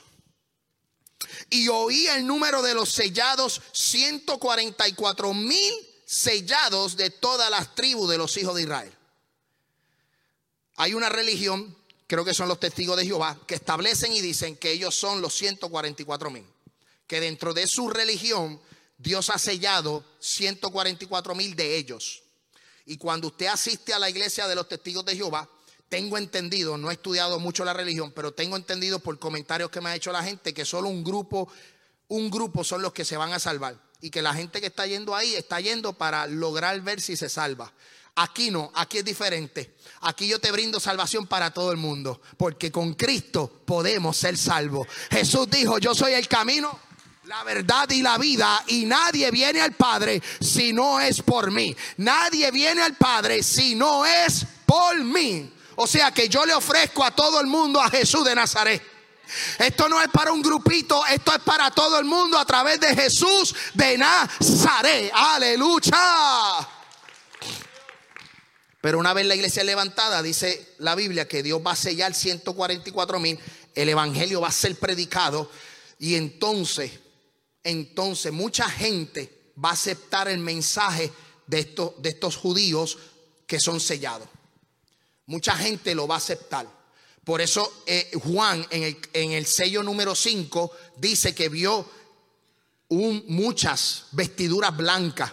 Y 1.51 1.69
oí 1.69 2.07
el 2.09 2.27
número 2.27 2.63
de 2.63 2.75
los 2.75 2.91
sellados, 2.91 3.61
144 3.73 5.35
mil 5.35 5.88
sellados 6.09 6.97
de 6.97 7.11
todas 7.11 7.51
las 7.51 7.75
tribus 7.75 8.09
de 8.09 8.17
los 8.17 8.35
hijos 8.39 8.55
de 8.55 8.63
Israel. 8.63 8.91
Hay 10.77 10.95
una 10.95 11.11
religión, 11.11 11.77
creo 12.07 12.25
que 12.25 12.33
son 12.33 12.49
los 12.49 12.59
testigos 12.59 12.97
de 12.97 13.05
Jehová, 13.05 13.39
que 13.47 13.57
establecen 13.57 14.15
y 14.15 14.23
dicen 14.23 14.57
que 14.57 14.73
ellos 14.73 14.95
son 14.95 15.21
los 15.21 15.35
144 15.35 16.31
mil. 16.31 16.47
Que 17.07 17.21
dentro 17.21 17.53
de 17.53 17.67
su 17.67 17.91
religión 17.91 18.59
Dios 18.97 19.29
ha 19.29 19.39
sellado 19.39 20.03
144 20.19 21.35
mil 21.35 21.55
de 21.55 21.77
ellos. 21.77 22.23
Y 22.87 22.97
cuando 22.97 23.27
usted 23.27 23.49
asiste 23.49 23.93
a 23.93 23.99
la 23.99 24.09
iglesia 24.09 24.49
de 24.49 24.55
los 24.55 24.67
testigos 24.67 25.05
de 25.05 25.15
Jehová, 25.15 25.47
tengo 25.91 26.17
entendido, 26.17 26.79
no 26.79 26.91
he 26.91 26.95
estudiado 26.95 27.39
mucho 27.39 27.67
la 27.67 27.75
religión, 27.75 28.13
pero 28.13 28.33
tengo 28.33 28.57
entendido 28.57 28.99
por 28.99 29.19
comentarios 29.19 29.69
que 29.69 29.83
me 29.83 29.91
ha 29.91 29.97
hecho 29.97 30.11
la 30.11 30.25
gente 30.25 30.55
que 30.55 30.65
solo 30.65 30.89
un 30.89 31.05
grupo, 31.05 31.53
un 32.09 32.31
grupo 32.31 32.65
son 32.65 32.81
los 32.81 32.95
que 32.95 33.05
se 33.05 33.19
van 33.19 33.35
a 33.35 33.39
salvar 33.39 33.88
y 34.01 34.11
que 34.11 34.23
la 34.23 34.35
gente 34.35 34.61
que 34.61 34.67
está 34.69 34.87
yendo 34.87 35.15
ahí 35.15 35.35
está 35.35 35.61
yendo 35.61 35.93
para 35.93 36.27
lograr 36.27 36.81
ver 36.83 37.01
si 37.01 37.17
se 37.17 37.29
salva. 37.29 37.73
Aquí 38.17 38.51
no, 38.51 38.73
aquí 38.75 38.99
es 38.99 39.05
diferente. 39.05 39.77
Aquí 40.01 40.27
yo 40.27 40.41
te 40.41 40.51
brindo 40.51 40.81
salvación 40.81 41.27
para 41.27 41.53
todo 41.53 41.71
el 41.71 41.77
mundo, 41.77 42.21
porque 42.37 42.73
con 42.73 42.95
Cristo 42.95 43.63
podemos 43.65 44.17
ser 44.17 44.37
salvos. 44.37 44.89
Jesús 45.11 45.49
dijo, 45.49 45.79
yo 45.79 45.95
soy 45.95 46.15
el 46.15 46.27
camino, 46.27 46.79
la 47.25 47.45
verdad 47.45 47.89
y 47.91 48.03
la 48.03 48.19
vida, 48.19 48.65
y 48.67 48.87
nadie 48.87 49.31
viene 49.31 49.61
al 49.61 49.73
Padre 49.73 50.21
si 50.41 50.73
no 50.73 50.99
es 51.01 51.23
por 51.23 51.51
mí. 51.53 51.77
Nadie 51.99 52.51
viene 52.51 52.83
al 52.83 52.97
Padre 52.97 53.43
si 53.43 53.77
no 53.77 54.05
es 54.05 54.45
por 54.67 54.99
mí. 55.05 55.53
O 55.77 55.87
sea 55.87 56.11
que 56.11 56.29
yo 56.29 56.45
le 56.45 56.55
ofrezco 56.55 57.05
a 57.05 57.15
todo 57.15 57.41
el 57.41 57.47
mundo 57.47 57.81
a 57.81 57.89
Jesús 57.89 58.25
de 58.25 58.35
Nazaret. 58.35 58.83
Esto 59.59 59.89
no 59.89 60.01
es 60.01 60.09
para 60.09 60.33
un 60.33 60.43
grupito, 60.43 61.05
esto 61.07 61.33
es 61.35 61.41
para 61.41 61.71
todo 61.71 61.99
el 61.99 62.05
mundo 62.05 62.39
a 62.39 62.45
través 62.45 62.81
de 62.81 62.95
Jesús 62.95 63.55
de 63.75 63.99
Nazaret. 63.99 65.11
Aleluya. 65.15 66.69
Pero 68.81 68.99
una 68.99 69.13
vez 69.13 69.27
la 69.27 69.35
iglesia 69.35 69.65
levantada, 69.65 70.23
dice 70.23 70.75
la 70.79 70.95
Biblia 70.95 71.27
que 71.27 71.43
Dios 71.43 71.61
va 71.67 71.73
a 71.73 71.77
sellar 71.77 72.15
144 72.15 73.19
mil 73.19 73.39
el 73.75 73.89
evangelio 73.89 74.41
va 74.41 74.49
a 74.49 74.53
ser 74.53 74.75
predicado 74.77 75.49
y 76.01 76.17
entonces, 76.17 76.91
entonces 77.63 78.33
mucha 78.33 78.69
gente 78.69 79.53
va 79.63 79.71
a 79.71 79.75
aceptar 79.75 80.29
el 80.29 80.39
mensaje 80.39 81.13
de 81.47 81.61
estos, 81.61 81.93
de 82.03 82.09
estos 82.09 82.37
judíos 82.37 82.99
que 83.47 83.61
son 83.61 83.79
sellados. 83.79 84.29
Mucha 85.27 85.57
gente 85.57 85.95
lo 85.95 86.09
va 86.09 86.17
a 86.17 86.19
aceptar. 86.19 86.67
Por 87.29 87.43
eso 87.43 87.83
eh, 87.85 88.11
Juan 88.25 88.67
en 88.71 89.33
el, 89.33 89.45
sello 89.45 89.83
número 89.83 90.15
5 90.15 90.73
dice 90.97 91.35
que 91.35 91.51
vio 91.51 91.87
muchas 92.89 94.05
vestiduras 94.13 94.75
blancas 94.75 95.31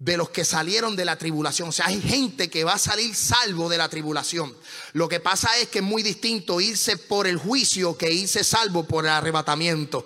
de 0.00 0.16
los 0.16 0.30
que 0.30 0.44
salieron 0.44 0.96
de 0.96 1.04
la 1.04 1.14
tribulación. 1.14 1.68
O 1.68 1.72
sea, 1.72 1.86
hay 1.86 2.02
gente 2.02 2.50
que 2.50 2.64
va 2.64 2.72
a 2.72 2.78
salir 2.78 3.14
salvo 3.14 3.68
de 3.68 3.78
la 3.78 3.88
tribulación. 3.88 4.56
Lo 4.94 5.08
que 5.08 5.20
pasa 5.20 5.56
es 5.58 5.68
que 5.68 5.78
es 5.78 5.84
muy 5.84 6.02
distinto 6.02 6.60
irse 6.60 6.96
por 6.96 7.28
el 7.28 7.36
juicio 7.36 7.96
que 7.96 8.10
irse 8.10 8.42
salvo 8.42 8.82
por 8.82 9.04
el 9.04 9.12
arrebatamiento. 9.12 10.04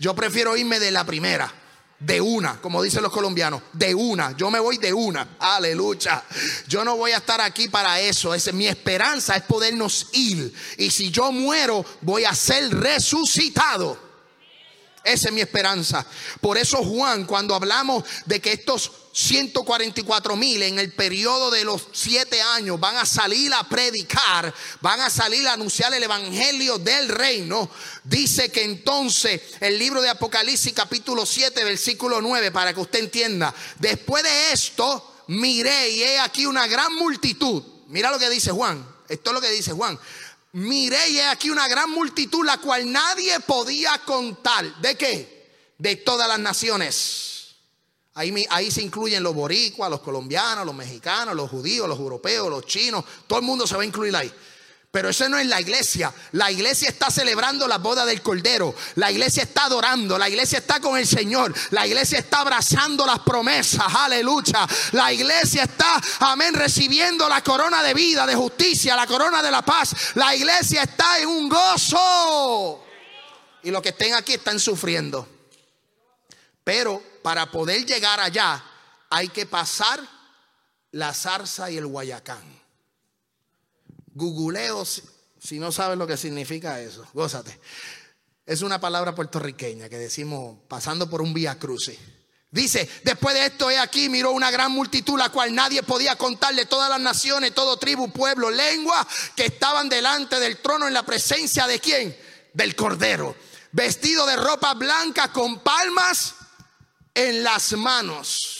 Yo 0.00 0.16
prefiero 0.16 0.56
irme 0.56 0.80
de 0.80 0.90
la 0.90 1.06
primera. 1.06 1.54
De 2.00 2.20
una, 2.20 2.60
como 2.60 2.82
dicen 2.82 3.02
los 3.02 3.12
colombianos, 3.12 3.62
de 3.74 3.94
una. 3.94 4.34
Yo 4.34 4.50
me 4.50 4.58
voy 4.58 4.78
de 4.78 4.92
una. 4.92 5.36
Aleluya. 5.38 6.24
Yo 6.66 6.82
no 6.82 6.96
voy 6.96 7.12
a 7.12 7.18
estar 7.18 7.40
aquí 7.42 7.68
para 7.68 8.00
eso. 8.00 8.34
Es, 8.34 8.52
mi 8.54 8.66
esperanza 8.66 9.36
es 9.36 9.42
podernos 9.42 10.08
ir. 10.12 10.52
Y 10.78 10.90
si 10.90 11.10
yo 11.10 11.30
muero, 11.30 11.84
voy 12.00 12.24
a 12.24 12.34
ser 12.34 12.74
resucitado. 12.74 14.09
Esa 15.02 15.28
es 15.28 15.34
mi 15.34 15.40
esperanza. 15.40 16.04
Por 16.40 16.58
eso 16.58 16.78
Juan, 16.78 17.24
cuando 17.24 17.54
hablamos 17.54 18.04
de 18.26 18.40
que 18.40 18.52
estos 18.52 18.92
144 19.12 20.36
mil 20.36 20.62
en 20.62 20.78
el 20.78 20.92
periodo 20.92 21.50
de 21.50 21.64
los 21.64 21.88
siete 21.92 22.40
años 22.42 22.78
van 22.78 22.96
a 22.96 23.06
salir 23.06 23.52
a 23.54 23.68
predicar, 23.68 24.54
van 24.80 25.00
a 25.00 25.10
salir 25.10 25.48
a 25.48 25.54
anunciar 25.54 25.92
el 25.94 26.02
evangelio 26.02 26.78
del 26.78 27.08
reino, 27.08 27.70
dice 28.04 28.52
que 28.52 28.62
entonces 28.62 29.40
el 29.60 29.78
libro 29.78 30.02
de 30.02 30.10
Apocalipsis 30.10 30.72
capítulo 30.74 31.24
7 31.24 31.64
versículo 31.64 32.20
9, 32.20 32.50
para 32.52 32.74
que 32.74 32.80
usted 32.80 33.00
entienda, 33.00 33.54
después 33.78 34.22
de 34.22 34.52
esto 34.52 35.24
miré 35.28 35.90
y 35.90 36.02
he 36.02 36.18
aquí 36.20 36.46
una 36.46 36.66
gran 36.66 36.94
multitud. 36.94 37.62
Mira 37.88 38.10
lo 38.10 38.18
que 38.18 38.30
dice 38.30 38.52
Juan, 38.52 38.86
esto 39.08 39.30
es 39.30 39.34
lo 39.34 39.40
que 39.40 39.50
dice 39.50 39.72
Juan 39.72 39.98
miré 40.52 41.10
y 41.10 41.18
he 41.18 41.26
aquí 41.26 41.50
una 41.50 41.68
gran 41.68 41.90
multitud, 41.90 42.44
la 42.44 42.58
cual 42.58 42.90
nadie 42.90 43.38
podía 43.40 43.98
contar. 44.04 44.80
¿De 44.80 44.96
qué? 44.96 45.50
De 45.78 45.96
todas 45.96 46.28
las 46.28 46.38
naciones. 46.38 47.30
Ahí, 48.14 48.46
ahí, 48.50 48.70
se 48.70 48.82
incluyen 48.82 49.22
los 49.22 49.34
boricuas, 49.34 49.90
los 49.90 50.00
colombianos, 50.00 50.66
los 50.66 50.74
mexicanos, 50.74 51.34
los 51.34 51.48
judíos, 51.48 51.88
los 51.88 51.98
europeos, 51.98 52.50
los 52.50 52.66
chinos. 52.66 53.04
Todo 53.26 53.38
el 53.38 53.44
mundo 53.44 53.66
se 53.66 53.76
va 53.76 53.82
a 53.82 53.86
incluir 53.86 54.14
ahí. 54.14 54.32
Pero 54.90 55.10
eso 55.10 55.28
no 55.28 55.38
es 55.38 55.46
la 55.46 55.60
iglesia. 55.60 56.12
La 56.32 56.50
iglesia 56.50 56.88
está 56.88 57.10
celebrando 57.10 57.68
la 57.68 57.78
boda 57.78 58.04
del 58.04 58.22
Cordero. 58.22 58.74
La 58.96 59.12
iglesia 59.12 59.44
está 59.44 59.66
adorando. 59.66 60.18
La 60.18 60.28
iglesia 60.28 60.58
está 60.58 60.80
con 60.80 60.98
el 60.98 61.06
Señor. 61.06 61.54
La 61.70 61.86
iglesia 61.86 62.18
está 62.18 62.40
abrazando 62.40 63.06
las 63.06 63.20
promesas. 63.20 63.84
Aleluya. 63.94 64.66
La 64.92 65.12
iglesia 65.12 65.62
está, 65.62 66.00
amén, 66.20 66.54
recibiendo 66.54 67.28
la 67.28 67.40
corona 67.42 67.84
de 67.84 67.94
vida, 67.94 68.26
de 68.26 68.34
justicia, 68.34 68.96
la 68.96 69.06
corona 69.06 69.40
de 69.42 69.50
la 69.52 69.62
paz. 69.62 69.94
La 70.16 70.34
iglesia 70.34 70.82
está 70.82 71.20
en 71.20 71.28
un 71.28 71.48
gozo. 71.48 72.84
Y 73.62 73.70
los 73.70 73.82
que 73.82 73.90
estén 73.90 74.14
aquí 74.14 74.34
están 74.34 74.58
sufriendo. 74.58 75.28
Pero 76.64 77.00
para 77.22 77.48
poder 77.48 77.86
llegar 77.86 78.18
allá 78.18 78.64
hay 79.08 79.28
que 79.28 79.46
pasar 79.46 80.00
la 80.90 81.14
zarza 81.14 81.70
y 81.70 81.76
el 81.76 81.86
guayacán. 81.86 82.59
Googleo 84.20 84.84
si 84.84 85.58
no 85.58 85.72
sabes 85.72 85.96
lo 85.96 86.06
que 86.06 86.16
significa 86.16 86.80
eso. 86.80 87.06
Gózate. 87.14 87.58
Es 88.44 88.62
una 88.62 88.80
palabra 88.80 89.14
puertorriqueña 89.14 89.88
que 89.88 89.98
decimos 89.98 90.58
pasando 90.68 91.08
por 91.08 91.22
un 91.22 91.32
vía 91.32 91.58
cruce. 91.58 91.98
Dice, 92.52 92.88
después 93.04 93.34
de 93.34 93.46
esto 93.46 93.70
he 93.70 93.78
aquí, 93.78 94.08
miró 94.08 94.32
una 94.32 94.50
gran 94.50 94.72
multitud, 94.72 95.16
la 95.16 95.28
cual 95.28 95.54
nadie 95.54 95.84
podía 95.84 96.16
contarle, 96.16 96.66
todas 96.66 96.90
las 96.90 97.00
naciones, 97.00 97.54
todo 97.54 97.76
tribu, 97.76 98.10
pueblo, 98.10 98.50
lengua, 98.50 99.06
que 99.36 99.46
estaban 99.46 99.88
delante 99.88 100.40
del 100.40 100.58
trono 100.58 100.88
en 100.88 100.94
la 100.94 101.04
presencia 101.04 101.68
de 101.68 101.78
quién? 101.78 102.16
Del 102.52 102.74
Cordero, 102.74 103.36
vestido 103.70 104.26
de 104.26 104.34
ropa 104.34 104.74
blanca 104.74 105.32
con 105.32 105.60
palmas 105.60 106.34
en 107.14 107.44
las 107.44 107.72
manos. 107.74 108.59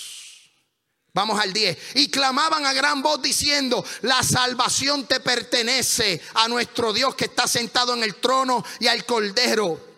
Vamos 1.12 1.40
al 1.40 1.52
10. 1.52 1.76
Y 1.96 2.10
clamaban 2.10 2.64
a 2.66 2.72
gran 2.72 3.02
voz 3.02 3.20
diciendo, 3.20 3.84
la 4.02 4.22
salvación 4.22 5.06
te 5.06 5.20
pertenece 5.20 6.20
a 6.34 6.46
nuestro 6.48 6.92
Dios 6.92 7.14
que 7.14 7.24
está 7.24 7.48
sentado 7.48 7.94
en 7.94 8.02
el 8.04 8.16
trono 8.16 8.64
y 8.78 8.86
al 8.86 9.04
Cordero. 9.04 9.88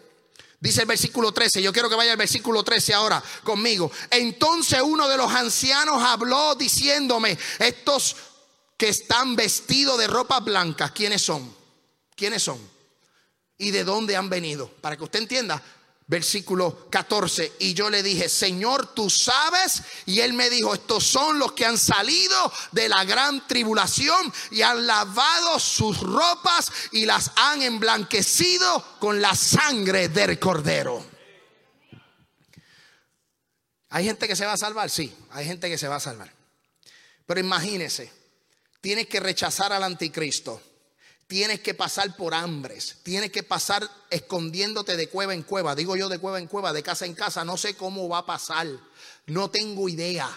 Dice 0.59 0.83
el 0.83 0.87
versículo 0.87 1.33
13, 1.33 1.61
yo 1.61 1.73
quiero 1.73 1.91
que 1.91 1.97
vaya 1.97 2.13
al 2.13 2.17
versículo 2.17 2.63
13 2.63 2.95
ahora 2.95 3.23
conmigo. 3.43 3.91
Entonces 4.11 4.81
uno 4.81 5.09
de 5.09 5.17
los 5.17 5.33
ancianos 5.33 6.03
habló 6.03 6.55
diciéndome, 6.55 7.37
estos 7.59 8.17
que 8.77 8.89
están 8.89 9.35
vestidos 9.35 9.99
de 9.99 10.07
ropa 10.07 10.41
blanca, 10.41 10.91
¿quiénes 10.91 11.21
son? 11.21 11.53
¿Quiénes 12.15 12.45
son? 12.45 12.61
¿Y 13.59 13.73
de 13.73 13.85
dónde 13.85 14.17
han 14.17 14.31
venido? 14.31 14.69
Para 14.81 14.97
que 14.97 15.05
usted 15.05 15.19
entienda, 15.19 15.61
versículo 16.13 16.91
14. 16.91 17.55
Y 17.61 17.73
yo 17.73 17.89
le 17.89 18.03
dije, 18.03 18.29
Señor, 18.29 18.93
tú 18.95 19.09
sabes. 19.09 19.83
Y 20.05 20.21
él 20.21 20.35
me 20.35 20.51
dijo, 20.51 20.75
estos 20.75 21.05
son 21.05 21.39
los 21.39 21.53
que 21.53 21.65
han 21.65 21.79
salido 21.79 22.53
de 22.71 22.87
la 22.91 23.03
gran 23.05 23.49
tribulación 23.49 24.31
y 24.51 24.61
han 24.61 24.87
lavado 24.87 25.59
sus 25.59 26.01
ropas 26.01 26.71
y 26.93 27.07
las 27.07 27.31
han 27.37 27.63
emblanquecido 27.63 28.85
con 29.01 29.23
la 29.23 29.35
sangre 29.35 30.11
del 30.11 30.39
cordero. 30.39 31.03
¿Hay 33.89 34.05
gente 34.05 34.29
que 34.29 34.37
se 34.37 34.45
va 34.45 34.53
a 34.53 34.59
salvar? 34.59 34.91
Sí, 34.91 35.15
hay 35.31 35.47
gente 35.47 35.71
que 35.71 35.79
se 35.79 35.89
va 35.89 35.97
a 35.97 36.01
salvar. 36.01 36.31
Pero 37.25 37.41
imagínese, 37.41 38.13
tienes 38.83 39.07
que 39.07 39.19
rechazar 39.19 39.73
al 39.73 39.83
anticristo 39.83 40.61
tienes 41.33 41.61
que 41.61 41.73
pasar 41.73 42.15
por 42.15 42.35
hambres, 42.35 42.99
tienes 43.03 43.33
que 43.33 43.43
pasar 43.43 43.89
escondiéndote 44.11 44.99
de 44.99 45.09
cueva 45.09 45.33
en 45.33 45.43
cueva, 45.43 45.75
digo 45.75 45.97
yo 45.97 46.11
de 46.11 46.19
cueva 46.19 46.39
en 46.39 46.47
cueva, 46.47 46.75
de 46.75 46.83
casa 46.83 47.07
en 47.07 47.15
casa, 47.15 47.43
no 47.43 47.57
sé 47.57 47.75
cómo 47.75 48.07
va 48.07 48.19
a 48.19 48.27
pasar, 48.27 48.69
no 49.29 49.51
tengo 49.51 49.89
idea. 49.89 50.29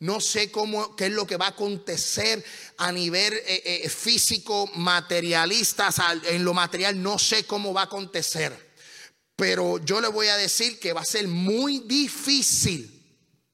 No 0.00 0.20
sé 0.20 0.50
cómo, 0.50 0.96
qué 0.96 1.06
es 1.06 1.12
lo 1.12 1.24
que 1.24 1.36
va 1.36 1.46
a 1.46 1.50
acontecer 1.50 2.44
a 2.78 2.90
nivel 2.90 3.32
eh, 3.32 3.62
eh, 3.84 3.88
físico, 3.88 4.68
materialista, 4.74 5.88
en 6.24 6.44
lo 6.44 6.52
material, 6.52 7.00
no 7.00 7.16
sé 7.16 7.44
cómo 7.44 7.72
va 7.72 7.82
a 7.82 7.84
acontecer. 7.84 8.74
Pero 9.36 9.78
yo 9.84 10.00
le 10.00 10.08
voy 10.08 10.26
a 10.26 10.36
decir 10.36 10.80
que 10.80 10.92
va 10.92 11.02
a 11.02 11.06
ser 11.06 11.28
muy 11.28 11.78
difícil, 11.86 12.90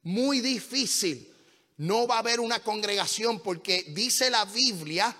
muy 0.03 0.41
difícil. 0.41 1.31
No 1.77 2.07
va 2.07 2.17
a 2.17 2.21
haber 2.21 2.41
una 2.41 2.61
congregación 2.61 3.41
porque 3.41 3.85
dice 3.91 4.31
la 4.31 4.47
Biblia 4.47 5.15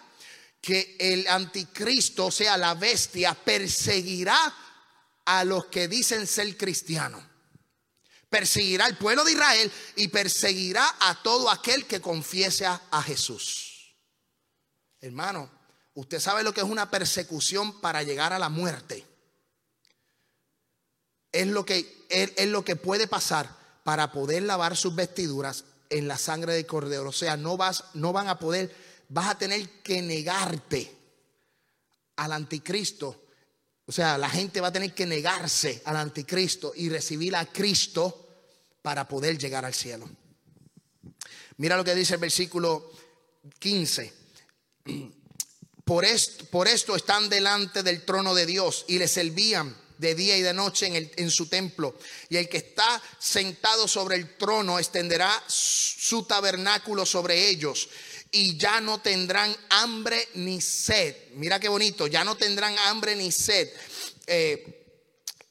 que 0.61 0.97
el 0.99 1.27
anticristo, 1.27 2.27
o 2.27 2.31
sea, 2.31 2.57
la 2.57 2.75
bestia, 2.75 3.35
perseguirá 3.35 4.55
a 5.25 5.45
los 5.45 5.67
que 5.67 5.89
dicen 5.89 6.27
ser 6.27 6.57
cristianos. 6.57 7.23
Perseguirá 8.29 8.85
al 8.85 8.97
pueblo 8.97 9.25
de 9.25 9.33
Israel 9.33 9.73
y 9.97 10.09
perseguirá 10.09 10.97
a 11.01 11.23
todo 11.23 11.51
aquel 11.51 11.87
que 11.87 12.01
confiese 12.01 12.67
a, 12.67 13.03
Jesús. 13.03 13.97
Hermano, 15.01 15.51
usted 15.95 16.21
sabe 16.21 16.43
lo 16.43 16.53
que 16.53 16.61
es 16.61 16.67
una 16.67 16.91
persecución 16.91 17.81
para 17.81 18.03
llegar 18.03 18.33
a 18.33 18.39
la 18.39 18.49
muerte. 18.49 19.07
Es 21.33 21.47
lo 21.47 21.65
que, 21.65 22.07
es, 22.09 22.47
lo 22.47 22.65
que 22.65 22.77
puede 22.77 23.09
pasar 23.09 23.57
para 23.83 24.13
poder 24.13 24.43
lavar 24.43 24.77
sus 24.77 24.95
vestiduras 24.95 25.65
en 25.89 26.07
la 26.07 26.19
sangre 26.19 26.55
del 26.55 26.67
cordero. 26.67 27.09
O 27.09 27.13
sea, 27.13 27.37
no, 27.37 27.57
vas, 27.57 27.85
no 27.95 28.13
van 28.13 28.29
a 28.29 28.39
poder 28.39 28.75
vas 29.11 29.31
a 29.31 29.39
tener 29.39 29.69
que 29.83 30.01
negarte 30.03 30.91
al 32.17 32.33
anticristo. 32.33 33.25
O 33.87 33.93
sea, 33.93 34.17
la 34.17 34.31
gente 34.31 34.61
va 34.61 34.69
a 34.69 34.73
tener 34.73 34.95
que 34.95 35.07
negarse 35.07 35.83
al 35.85 35.97
anticristo 35.97 36.73
y 36.75 36.89
recibir 36.89 37.35
a 37.35 37.47
Cristo 37.47 38.29
para 38.83 39.07
poder 39.07 39.37
llegar 39.37 39.65
al 39.65 39.75
cielo. 39.75 40.09
Mira 41.57 41.77
lo 41.77 41.85
que 41.85 41.95
dice 41.95 42.15
el 42.15 42.21
versículo 42.21 42.91
15. 43.59 44.13
Por 45.85 46.05
esto, 46.05 46.45
por 46.47 46.69
esto 46.69 46.95
están 46.95 47.29
delante 47.29 47.83
del 47.83 48.05
trono 48.05 48.33
de 48.33 48.47
Dios 48.47 48.85
y 48.87 48.99
le 48.99 49.09
servían 49.09 49.77
de 49.99 50.15
día 50.15 50.37
y 50.37 50.43
de 50.43 50.55
noche 50.55 50.87
en, 50.87 50.95
el, 50.95 51.11
en, 51.17 51.31
su 51.31 51.49
templo. 51.49 51.99
Y 52.29 52.37
el 52.37 52.49
que 52.49 52.59
está 52.59 53.03
sentado 53.19 53.89
sobre 53.89 54.17
el 54.17 54.37
trono 54.37 54.79
extenderá 54.79 55.43
su 55.49 56.23
tabernáculo 56.23 57.05
sobre 57.05 57.51
ellos 57.51 57.89
y 58.33 58.57
ya 58.57 58.81
no 58.81 59.01
tendrán 59.01 59.55
hambre 59.71 60.29
ni 60.35 60.61
sed. 60.61 61.17
Mira 61.35 61.59
qué 61.59 61.69
bonito, 61.69 62.07
ya 62.07 62.25
no 62.25 62.37
tendrán 62.37 62.79
hambre 62.79 63.17
ni 63.17 63.33
sed. 63.33 63.69
Eh, 64.27 64.77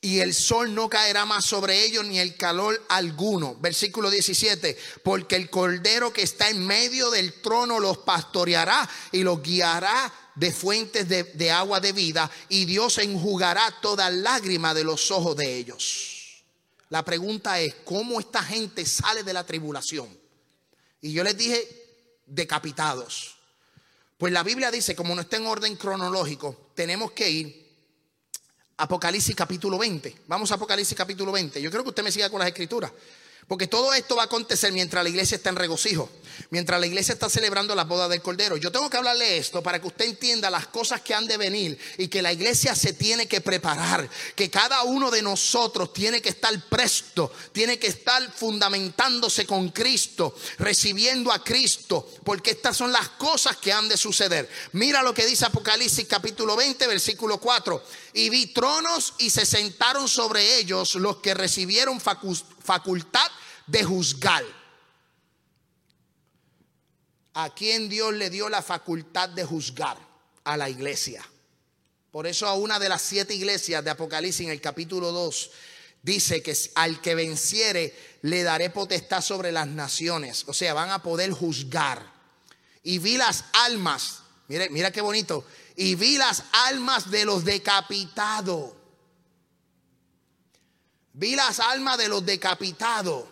y 0.01 0.19
el 0.19 0.33
sol 0.33 0.73
no 0.73 0.89
caerá 0.89 1.25
más 1.25 1.43
sobre 1.43 1.83
ellos 1.83 2.05
ni 2.05 2.19
el 2.19 2.37
calor 2.37 2.81
alguno. 2.87 3.55
Versículo 3.59 4.09
17, 4.09 4.77
porque 5.03 5.35
el 5.35 5.49
cordero 5.49 6.13
que 6.13 6.21
está 6.21 6.49
en 6.49 6.65
medio 6.65 7.09
del 7.09 7.41
trono 7.41 7.79
los 7.79 7.97
pastoreará 7.99 8.89
y 9.11 9.23
los 9.23 9.41
guiará 9.43 10.13
de 10.35 10.53
fuentes 10.53 11.09
de, 11.09 11.23
de 11.23 11.51
agua 11.51 11.81
de 11.81 11.91
vida 11.91 12.31
y 12.47 12.63
Dios 12.63 12.97
enjugará 12.99 13.81
toda 13.81 14.09
lágrima 14.09 14.73
de 14.73 14.85
los 14.85 15.11
ojos 15.11 15.35
de 15.35 15.57
ellos. 15.57 16.45
La 16.87 17.03
pregunta 17.03 17.59
es, 17.59 17.75
¿cómo 17.83 18.21
esta 18.21 18.41
gente 18.41 18.85
sale 18.85 19.23
de 19.23 19.33
la 19.33 19.45
tribulación? 19.45 20.07
Y 21.01 21.11
yo 21.11 21.25
les 21.25 21.37
dije, 21.37 21.88
decapitados. 22.29 23.35
Pues 24.17 24.33
la 24.33 24.43
Biblia 24.43 24.71
dice, 24.71 24.95
como 24.95 25.15
no 25.15 25.21
está 25.21 25.37
en 25.37 25.47
orden 25.47 25.75
cronológico, 25.75 26.71
tenemos 26.75 27.11
que 27.11 27.29
ir 27.29 27.69
Apocalipsis 28.77 29.35
capítulo 29.35 29.77
20. 29.77 30.23
Vamos 30.27 30.51
a 30.51 30.55
Apocalipsis 30.55 30.97
capítulo 30.97 31.31
20. 31.31 31.61
Yo 31.61 31.69
creo 31.69 31.83
que 31.83 31.89
usted 31.89 32.03
me 32.03 32.11
siga 32.11 32.29
con 32.29 32.39
las 32.39 32.47
escrituras. 32.47 32.91
Porque 33.49 33.65
todo 33.65 33.95
esto 33.95 34.15
va 34.15 34.21
a 34.21 34.25
acontecer 34.25 34.71
mientras 34.71 35.03
la 35.03 35.09
iglesia 35.09 35.35
está 35.35 35.49
en 35.49 35.55
regocijo, 35.55 36.07
mientras 36.51 36.79
la 36.79 36.85
iglesia 36.85 37.13
está 37.15 37.31
celebrando 37.31 37.73
la 37.73 37.83
boda 37.83 38.07
del 38.07 38.21
Cordero. 38.21 38.57
Yo 38.57 38.71
tengo 38.71 38.91
que 38.91 38.97
hablarle 38.97 39.39
esto 39.39 39.63
para 39.63 39.81
que 39.81 39.87
usted 39.87 40.05
entienda 40.05 40.51
las 40.51 40.67
cosas 40.67 41.01
que 41.01 41.15
han 41.15 41.25
de 41.25 41.35
venir 41.35 41.75
y 41.97 42.09
que 42.09 42.21
la 42.21 42.31
iglesia 42.31 42.75
se 42.75 42.93
tiene 42.93 43.27
que 43.27 43.41
preparar, 43.41 44.07
que 44.35 44.51
cada 44.51 44.83
uno 44.83 45.09
de 45.09 45.23
nosotros 45.23 45.91
tiene 45.91 46.21
que 46.21 46.29
estar 46.29 46.53
presto, 46.69 47.33
tiene 47.51 47.79
que 47.79 47.87
estar 47.87 48.31
fundamentándose 48.31 49.47
con 49.47 49.69
Cristo, 49.69 50.35
recibiendo 50.59 51.31
a 51.31 51.43
Cristo, 51.43 52.07
porque 52.23 52.51
estas 52.51 52.77
son 52.77 52.91
las 52.91 53.09
cosas 53.09 53.57
que 53.57 53.73
han 53.73 53.89
de 53.89 53.97
suceder. 53.97 54.47
Mira 54.73 55.01
lo 55.01 55.15
que 55.15 55.25
dice 55.25 55.45
Apocalipsis 55.45 56.05
capítulo 56.07 56.55
20, 56.55 56.85
versículo 56.85 57.39
4. 57.39 57.83
Y 58.13 58.29
vi 58.29 58.45
tronos 58.53 59.15
y 59.17 59.31
se 59.31 59.43
sentaron 59.47 60.07
sobre 60.07 60.59
ellos 60.59 60.93
los 60.93 61.17
que 61.17 61.33
recibieron 61.33 61.99
facultad 61.99 62.58
de 63.67 63.83
juzgar. 63.83 64.43
¿A 67.33 67.53
quien 67.53 67.89
Dios 67.89 68.13
le 68.13 68.29
dio 68.29 68.49
la 68.49 68.61
facultad 68.61 69.29
de 69.29 69.45
juzgar? 69.45 69.97
A 70.43 70.57
la 70.57 70.69
iglesia. 70.69 71.23
Por 72.11 72.25
eso 72.25 72.47
a 72.47 72.55
una 72.55 72.79
de 72.79 72.89
las 72.89 73.01
siete 73.01 73.35
iglesias 73.35 73.83
de 73.83 73.91
Apocalipsis 73.91 74.45
en 74.45 74.51
el 74.51 74.61
capítulo 74.61 75.11
2 75.11 75.51
dice 76.01 76.41
que 76.41 76.57
al 76.75 77.01
que 77.01 77.13
venciere 77.13 77.95
le 78.23 78.43
daré 78.43 78.69
potestad 78.69 79.21
sobre 79.21 79.51
las 79.51 79.67
naciones. 79.67 80.45
O 80.47 80.53
sea, 80.53 80.73
van 80.73 80.89
a 80.89 81.03
poder 81.03 81.31
juzgar. 81.31 82.11
Y 82.83 82.97
vi 82.97 83.17
las 83.17 83.45
almas, 83.53 84.19
mire, 84.47 84.69
mira 84.69 84.91
qué 84.91 85.01
bonito, 85.01 85.45
y 85.75 85.95
vi 85.95 86.17
las 86.17 86.43
almas 86.51 87.11
de 87.11 87.25
los 87.25 87.45
decapitados. 87.45 88.71
Vi 91.19 91.35
las 91.35 91.59
almas 91.59 91.97
de 91.97 92.07
los 92.07 92.25
decapitados. 92.25 93.25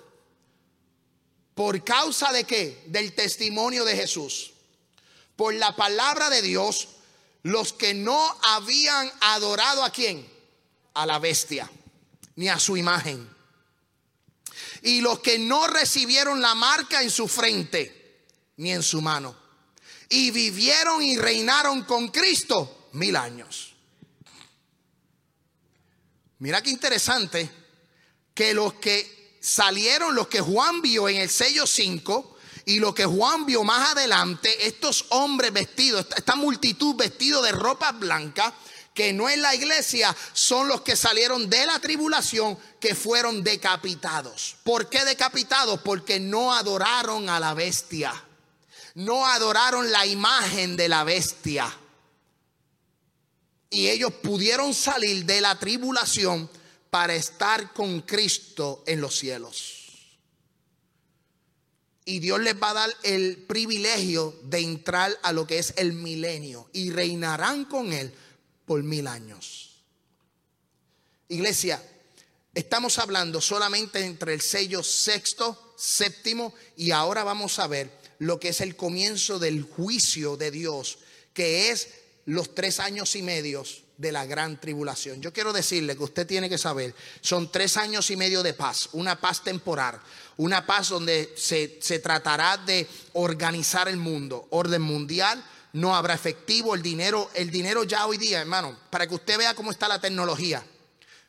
¿Por 1.56 1.86
causa 1.86 2.34
de 2.34 2.44
qué? 2.44 2.84
Del 2.88 3.14
testimonio 3.14 3.86
de 3.86 3.96
Jesús. 3.96 4.52
Por 5.38 5.54
la 5.54 5.74
palabra 5.74 6.30
de 6.30 6.42
Dios, 6.42 6.90
los 7.44 7.72
que 7.72 7.94
no 7.94 8.38
habían 8.44 9.10
adorado 9.22 9.86
a 9.86 9.90
quién? 9.90 10.30
A 10.96 11.06
la 11.06 11.18
bestia, 11.20 11.72
ni 12.36 12.50
a 12.50 12.60
su 12.60 12.76
imagen. 12.76 13.34
Y 14.82 15.00
los 15.00 15.20
que 15.20 15.40
no 15.40 15.66
recibieron 15.68 16.42
la 16.42 16.56
marca 16.56 17.02
en 17.02 17.10
su 17.10 17.30
frente, 17.30 18.26
ni 18.58 18.74
en 18.74 18.84
su 18.84 19.02
mano. 19.02 19.34
Y 20.10 20.32
vivieron 20.32 21.02
y 21.02 21.18
reinaron 21.18 21.86
con 21.86 22.10
Cristo 22.10 22.90
mil 22.92 23.16
años. 23.16 23.76
Mira 26.40 26.62
qué 26.62 26.70
interesante 26.70 27.50
que 28.38 28.54
los 28.54 28.76
que 28.76 29.40
salieron 29.42 30.14
los 30.14 30.28
que 30.28 30.42
Juan 30.42 30.84
vio 30.84 31.10
en 31.10 31.18
el 31.18 31.28
sello 31.28 31.66
5 31.66 32.38
y 32.66 32.78
lo 32.78 32.94
que 32.94 33.04
Juan 33.04 33.48
vio 33.48 33.64
más 33.64 33.94
adelante, 33.94 34.68
estos 34.68 35.06
hombres 35.10 35.52
vestidos, 35.52 36.06
esta 36.16 36.36
multitud 36.36 36.96
vestidos 36.96 37.44
de 37.44 37.52
ropa 37.52 37.94
blanca, 37.94 38.54
que 38.94 39.12
no 39.12 39.28
es 39.28 39.40
la 39.40 39.56
iglesia, 39.56 40.16
son 40.34 40.68
los 40.68 40.82
que 40.82 40.96
salieron 40.96 41.50
de 41.50 41.66
la 41.66 41.80
tribulación, 41.80 42.60
que 42.80 42.94
fueron 42.94 43.44
decapitados. 43.44 44.58
¿Por 44.64 44.88
qué 44.88 45.04
decapitados? 45.04 45.80
Porque 45.82 46.20
no 46.20 46.54
adoraron 46.54 47.30
a 47.30 47.40
la 47.40 47.56
bestia, 47.56 48.14
no 48.94 49.26
adoraron 49.26 49.92
la 49.92 50.06
imagen 50.06 50.78
de 50.78 50.90
la 50.90 51.04
bestia. 51.04 51.76
Y 53.72 53.88
ellos 53.88 54.14
pudieron 54.14 54.76
salir 54.76 55.26
de 55.26 55.42
la 55.42 55.58
tribulación 55.58 56.48
para 56.98 57.14
estar 57.14 57.74
con 57.74 58.02
Cristo 58.02 58.84
en 58.88 59.02
los 59.02 59.20
cielos. 59.20 59.86
Y 62.06 62.18
Dios 62.18 62.40
les 62.40 62.60
va 62.60 62.72
a 62.72 62.74
dar 62.74 62.90
el 63.04 63.38
privilegio 63.38 64.40
de 64.46 64.62
entrar 64.62 65.16
a 65.22 65.32
lo 65.32 65.46
que 65.46 65.60
es 65.60 65.76
el 65.78 65.94
milenio 65.94 66.72
y 66.74 66.90
reinarán 66.90 67.66
con 67.66 67.94
Él 67.94 68.12
por 68.66 68.82
mil 68.82 69.06
años. 69.06 69.84
Iglesia, 71.28 71.80
estamos 72.56 72.98
hablando 72.98 73.42
solamente 73.42 74.04
entre 74.04 74.34
el 74.34 74.42
sello 74.42 74.82
sexto, 74.82 75.76
séptimo 75.78 76.56
y 76.78 76.90
ahora 76.90 77.24
vamos 77.24 77.60
a 77.60 77.68
ver 77.68 77.92
lo 78.18 78.40
que 78.40 78.50
es 78.50 78.60
el 78.60 78.76
comienzo 78.76 79.38
del 79.38 79.62
juicio 79.62 80.36
de 80.36 80.50
Dios, 80.50 80.98
que 81.36 81.70
es 81.70 81.90
los 82.26 82.56
tres 82.56 82.80
años 82.80 83.16
y 83.16 83.22
medios 83.22 83.84
de 83.98 84.12
la 84.12 84.26
gran 84.26 84.60
tribulación. 84.60 85.22
Yo 85.22 85.34
quiero 85.34 85.52
decirle 85.52 85.98
que 85.98 86.04
usted 86.04 86.28
tiene 86.28 86.50
que 86.50 86.58
saber, 86.58 86.94
son 87.22 87.52
tres 87.52 87.78
años 87.78 88.10
y 88.12 88.16
medio 88.16 88.44
de 88.44 88.54
paz, 88.54 88.90
una 88.94 89.20
paz 89.20 89.44
temporal, 89.44 90.00
una 90.38 90.66
paz 90.66 90.90
donde 90.90 91.34
se, 91.36 91.80
se 91.82 92.00
tratará 92.00 92.58
de 92.58 92.88
organizar 93.14 93.88
el 93.88 93.98
mundo, 93.98 94.48
orden 94.52 94.82
mundial, 94.82 95.44
no 95.74 95.96
habrá 95.96 96.14
efectivo, 96.14 96.76
el 96.76 96.82
dinero, 96.82 97.30
el 97.34 97.52
dinero 97.52 97.84
ya 97.84 98.06
hoy 98.06 98.18
día, 98.18 98.40
hermano, 98.42 98.78
para 98.90 99.08
que 99.08 99.16
usted 99.16 99.38
vea 99.38 99.54
cómo 99.54 99.72
está 99.72 99.88
la 99.88 100.00
tecnología 100.00 100.64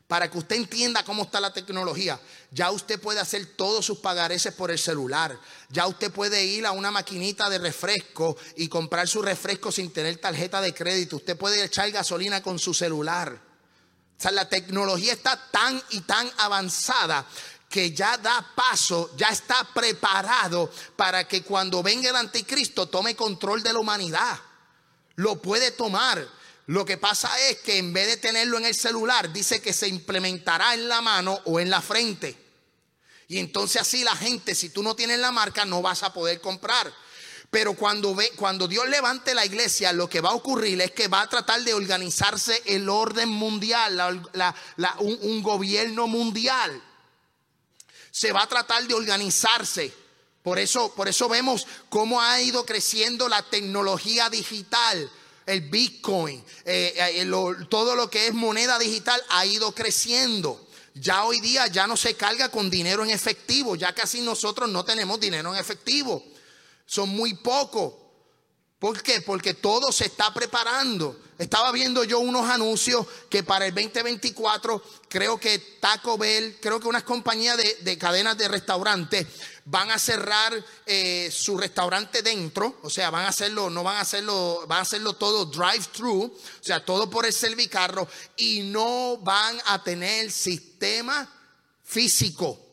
para 0.09 0.31
que 0.31 0.39
usted 0.39 0.57
entienda 0.57 1.05
cómo 1.05 1.25
está 1.25 1.39
la 1.39 1.53
tecnología. 1.53 2.19
Ya 2.51 2.71
usted 2.71 2.99
puede 2.99 3.21
hacer 3.21 3.45
todos 3.45 3.85
sus 3.85 3.99
pagareces 3.99 4.55
por 4.55 4.71
el 4.71 4.79
celular. 4.79 5.39
Ya 5.69 5.87
usted 5.87 6.11
puede 6.11 6.45
ir 6.47 6.65
a 6.65 6.73
una 6.73 6.91
maquinita 6.91 7.51
de 7.51 7.59
refresco 7.59 8.37
y 8.57 8.69
comprar 8.69 9.07
su 9.07 9.21
refresco 9.21 9.71
sin 9.71 9.93
tener 9.93 10.17
tarjeta 10.17 10.63
de 10.63 10.73
crédito. 10.73 11.17
Usted 11.17 11.37
puede 11.37 11.63
echar 11.63 11.91
gasolina 11.91 12.43
con 12.43 12.59
su 12.59 12.73
celular. 12.73 13.39
O 14.19 14.21
sea, 14.21 14.31
la 14.31 14.49
tecnología 14.49 15.13
está 15.13 15.39
tan 15.51 15.81
y 15.91 16.01
tan 16.01 16.29
avanzada 16.39 17.27
que 17.69 17.93
ya 17.93 18.17
da 18.17 18.55
paso, 18.55 19.11
ya 19.15 19.29
está 19.29 19.63
preparado 19.75 20.73
para 20.97 21.29
que 21.29 21.43
cuando 21.43 21.83
venga 21.83 22.09
el 22.09 22.17
anticristo 22.17 22.89
tome 22.89 23.15
control 23.15 23.63
de 23.63 23.75
la 23.75 23.79
humanidad. 23.79 24.39
Lo 25.17 25.37
puede 25.43 25.71
tomar. 25.73 26.38
Lo 26.69 26.85
que 26.85 26.99
pasa 26.99 27.31
es 27.49 27.61
que 27.61 27.79
en 27.79 27.95
vez 27.95 28.07
de 28.09 28.16
tenerlo 28.19 28.59
en 28.59 28.66
el 28.66 28.75
celular, 28.75 29.33
dice 29.33 29.62
que 29.62 29.73
se 29.73 29.89
implementará 29.89 30.75
en 30.75 30.87
la 30.87 31.01
mano 31.01 31.41
o 31.47 31.61
en 31.61 31.71
la 31.71 31.81
frente. 31.81 32.37
Y 33.27 33.39
entonces 33.39 33.81
así 33.81 34.05
la 34.05 34.14
gente, 34.14 34.55
si 34.55 34.69
tú 34.69 34.83
no 34.83 34.95
tienes 34.95 35.19
la 35.19 35.33
marca, 35.33 35.64
no 35.64 35.81
vas 35.81 36.03
a 36.03 36.12
poder 36.12 36.43
comprar. 36.43 36.93
Pero 37.51 37.73
cuando, 37.73 38.14
ve, 38.14 38.33
cuando 38.37 38.69
Dios 38.69 38.87
levante 38.87 39.35
la 39.35 39.47
iglesia, 39.47 39.95
lo 39.95 40.11
que 40.11 40.21
va 40.21 40.29
a 40.29 40.35
ocurrir 40.35 40.79
es 40.83 40.91
que 40.91 41.09
va 41.09 41.23
a 41.23 41.29
tratar 41.31 41.62
de 41.62 41.73
organizarse 41.73 42.62
el 42.66 42.91
orden 42.91 43.31
mundial, 43.31 44.23
un, 44.99 45.19
un 45.23 45.43
gobierno 45.43 46.07
mundial. 46.07 46.83
Se 48.11 48.31
va 48.31 48.43
a 48.43 48.47
tratar 48.47 48.87
de 48.87 48.93
organizarse. 48.93 49.91
Por 50.43 50.59
eso, 50.59 50.95
por 50.95 51.09
eso 51.09 51.31
vemos 51.31 51.66
cómo 51.89 52.21
ha 52.21 52.43
ido 52.43 52.66
creciendo 52.66 53.27
la 53.27 53.43
tecnología 53.43 54.29
digital 54.29 55.11
el 55.49 55.62
Bitcoin, 55.62 56.44
eh, 56.64 56.94
eh, 56.96 57.26
todo 57.70 57.96
lo 57.96 58.11
que 58.11 58.26
es 58.26 58.34
moneda 58.34 58.78
digital 58.78 59.20
ha 59.30 59.46
ido 59.46 59.72
creciendo. 59.72 60.68
Ya 60.94 61.24
hoy 61.24 61.40
día 61.40 61.66
ya 61.68 61.86
no 61.86 61.96
se 61.96 62.14
carga 62.14 62.51
con 62.51 62.68
dinero 62.68 63.03
en 63.03 63.11
efectivo, 63.11 63.74
ya 63.74 63.94
casi 63.94 64.20
nosotros 64.20 64.68
no 64.68 64.84
tenemos 64.84 65.18
dinero 65.18 65.55
en 65.55 65.61
efectivo. 65.61 66.22
Son 66.84 67.09
muy 67.09 67.34
pocos. 67.34 67.94
¿Por 68.78 69.03
qué? 69.03 69.22
Porque 69.22 69.55
todo 69.55 69.90
se 69.90 70.07
está 70.07 70.32
preparando. 70.34 71.18
Estaba 71.39 71.70
viendo 71.70 72.03
yo 72.03 72.18
unos 72.18 72.51
anuncios 72.51 73.07
que 73.30 73.45
para 73.45 73.66
el 73.66 73.74
2024 73.74 74.82
creo 75.09 75.39
que 75.39 75.59
Taco 75.80 76.18
Bell, 76.18 76.59
creo 76.61 76.80
que 76.80 76.89
unas 76.89 77.05
compañías 77.05 77.57
de, 77.57 77.99
cadenas 77.99 78.36
de 78.36 78.49
restaurantes 78.49 79.26
van 79.64 79.91
a 79.93 79.99
cerrar 80.01 80.53
eh, 80.84 81.30
su 81.32 81.57
restaurante 81.57 82.22
dentro, 82.22 82.78
o 82.82 82.91
sea, 82.91 83.11
van 83.11 83.24
a 83.24 83.28
hacerlo, 83.28 83.70
no 83.70 83.84
van 83.84 83.99
a 83.99 84.01
hacerlo, 84.01 84.64
van 84.66 84.80
a 84.80 84.82
hacerlo 84.82 85.12
todo 85.12 85.45
drive-thru, 85.45 86.24
o 86.24 86.64
sea, 86.64 86.84
todo 86.84 87.09
por 87.09 87.24
el 87.24 87.32
servicarro 87.32 88.09
y 88.36 88.62
no 88.62 89.18
van 89.18 89.61
a 89.66 89.82
tener 89.82 90.32
sistema 90.32 91.30
físico 91.84 92.68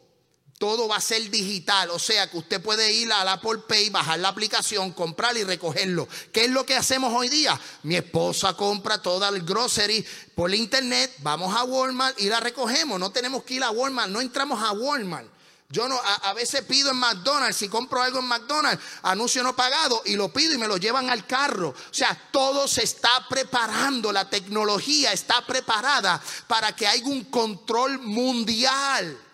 todo 0.66 0.88
va 0.88 0.96
a 0.96 1.00
ser 1.00 1.30
digital, 1.30 1.92
o 1.92 2.00
sea 2.00 2.28
que 2.28 2.40
usted 2.40 2.60
puede 2.60 2.92
ir 2.92 3.14
a 3.14 3.24
la 3.24 3.34
Apple 3.34 3.60
Pay, 3.68 3.92
bajar 3.92 4.18
la 4.18 4.30
aplicación, 4.30 4.94
comprar 4.94 5.38
y 5.38 5.44
recogerlo. 5.44 6.08
¿Qué 6.34 6.46
es 6.46 6.50
lo 6.50 6.66
que 6.66 6.76
hacemos 6.76 7.14
hoy 7.14 7.30
día? 7.30 7.62
Mi 7.84 7.96
esposa 7.96 8.58
compra 8.58 9.00
toda 9.00 9.30
el 9.30 9.44
grocery 9.44 10.04
por 10.34 10.52
internet, 10.56 11.14
vamos 11.20 11.56
a 11.56 11.66
Walmart 11.66 12.20
y 12.20 12.30
la 12.30 12.40
recogemos. 12.40 13.00
No 13.00 13.12
tenemos 13.12 13.44
que 13.44 13.54
ir 13.54 13.64
a 13.64 13.70
Walmart, 13.70 14.10
no 14.10 14.22
entramos 14.22 14.60
a 14.60 14.72
Walmart. 14.72 15.28
Yo 15.70 15.88
no, 15.88 16.02
a, 16.24 16.34
veces 16.34 16.64
pido 16.64 16.90
en 16.90 16.98
McDonald's, 16.98 17.58
si 17.58 17.70
compro 17.70 18.02
algo 18.02 18.18
en 18.18 18.26
McDonald's, 18.26 18.84
anuncio 19.04 19.44
no 19.44 19.56
pagado 19.56 20.02
y 20.06 20.16
lo 20.16 20.34
pido 20.34 20.56
y 20.56 20.58
me 20.58 20.68
lo 20.68 20.78
llevan 20.78 21.12
al 21.12 21.28
carro. 21.28 21.70
O 21.70 21.94
sea, 21.94 22.20
todo 22.32 22.68
se 22.68 22.84
está 22.84 23.28
preparando, 23.30 24.12
la 24.12 24.28
tecnología 24.28 25.14
está 25.14 25.46
preparada 25.46 26.20
para 26.48 26.76
que 26.76 26.88
haya 26.88 27.06
un 27.06 27.26
control 27.26 28.00
mundial. 28.00 29.25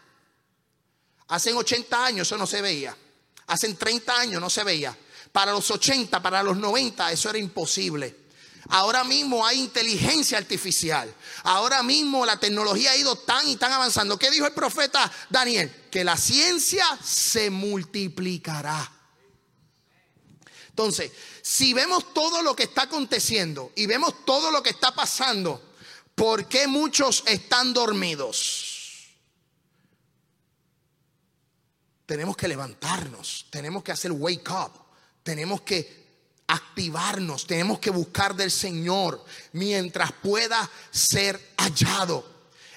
Hace 1.32 1.54
80 1.54 2.06
años 2.06 2.28
eso 2.28 2.38
no 2.38 2.46
se 2.46 2.62
veía. 2.62 2.96
Hace 3.48 3.74
30 3.74 4.20
años 4.20 4.42
no 4.42 4.50
se 4.50 4.66
veía. 4.66 4.98
Para 5.32 5.54
los 5.54 5.72
80, 5.72 6.22
para 6.22 6.44
los 6.44 6.58
90, 6.58 7.10
eso 7.10 7.30
era 7.30 7.40
imposible. 7.40 8.18
Ahora 8.68 9.06
mismo 9.06 9.46
hay 9.46 9.60
inteligencia 9.60 10.38
artificial. 10.38 11.14
Ahora 11.44 11.84
mismo 11.84 12.26
la 12.26 12.38
tecnología 12.38 12.92
ha 12.92 12.98
ido 12.98 13.16
tan 13.16 13.48
y 13.48 13.56
tan 13.56 13.72
avanzando. 13.72 14.20
¿Qué 14.20 14.30
dijo 14.30 14.46
el 14.46 14.52
profeta 14.52 15.10
Daniel? 15.30 15.88
Que 15.90 16.04
la 16.04 16.18
ciencia 16.18 16.86
se 17.02 17.50
multiplicará. 17.50 18.92
Entonces, 20.68 21.14
si 21.42 21.74
vemos 21.74 22.14
todo 22.14 22.42
lo 22.42 22.58
que 22.58 22.64
está 22.64 22.84
aconteciendo 22.84 23.72
y 23.78 23.86
vemos 23.86 24.26
todo 24.26 24.52
lo 24.52 24.62
que 24.62 24.72
está 24.72 24.94
pasando, 24.94 25.76
¿por 26.14 26.50
qué 26.50 26.68
muchos 26.68 27.24
están 27.26 27.74
dormidos? 27.74 28.71
Tenemos 32.12 32.36
que 32.36 32.50
levantarnos, 32.50 33.48
tenemos 33.50 33.84
que 33.84 33.94
hacer 33.94 34.12
wake 34.12 34.52
up, 34.52 34.74
tenemos 35.24 35.62
que 35.62 36.44
activarnos, 36.46 37.48
tenemos 37.48 37.80
que 37.80 37.90
buscar 37.90 38.36
del 38.36 38.52
Señor 38.52 39.24
mientras 39.54 40.12
pueda 40.12 40.70
ser 40.90 41.54
hallado. 41.56 42.26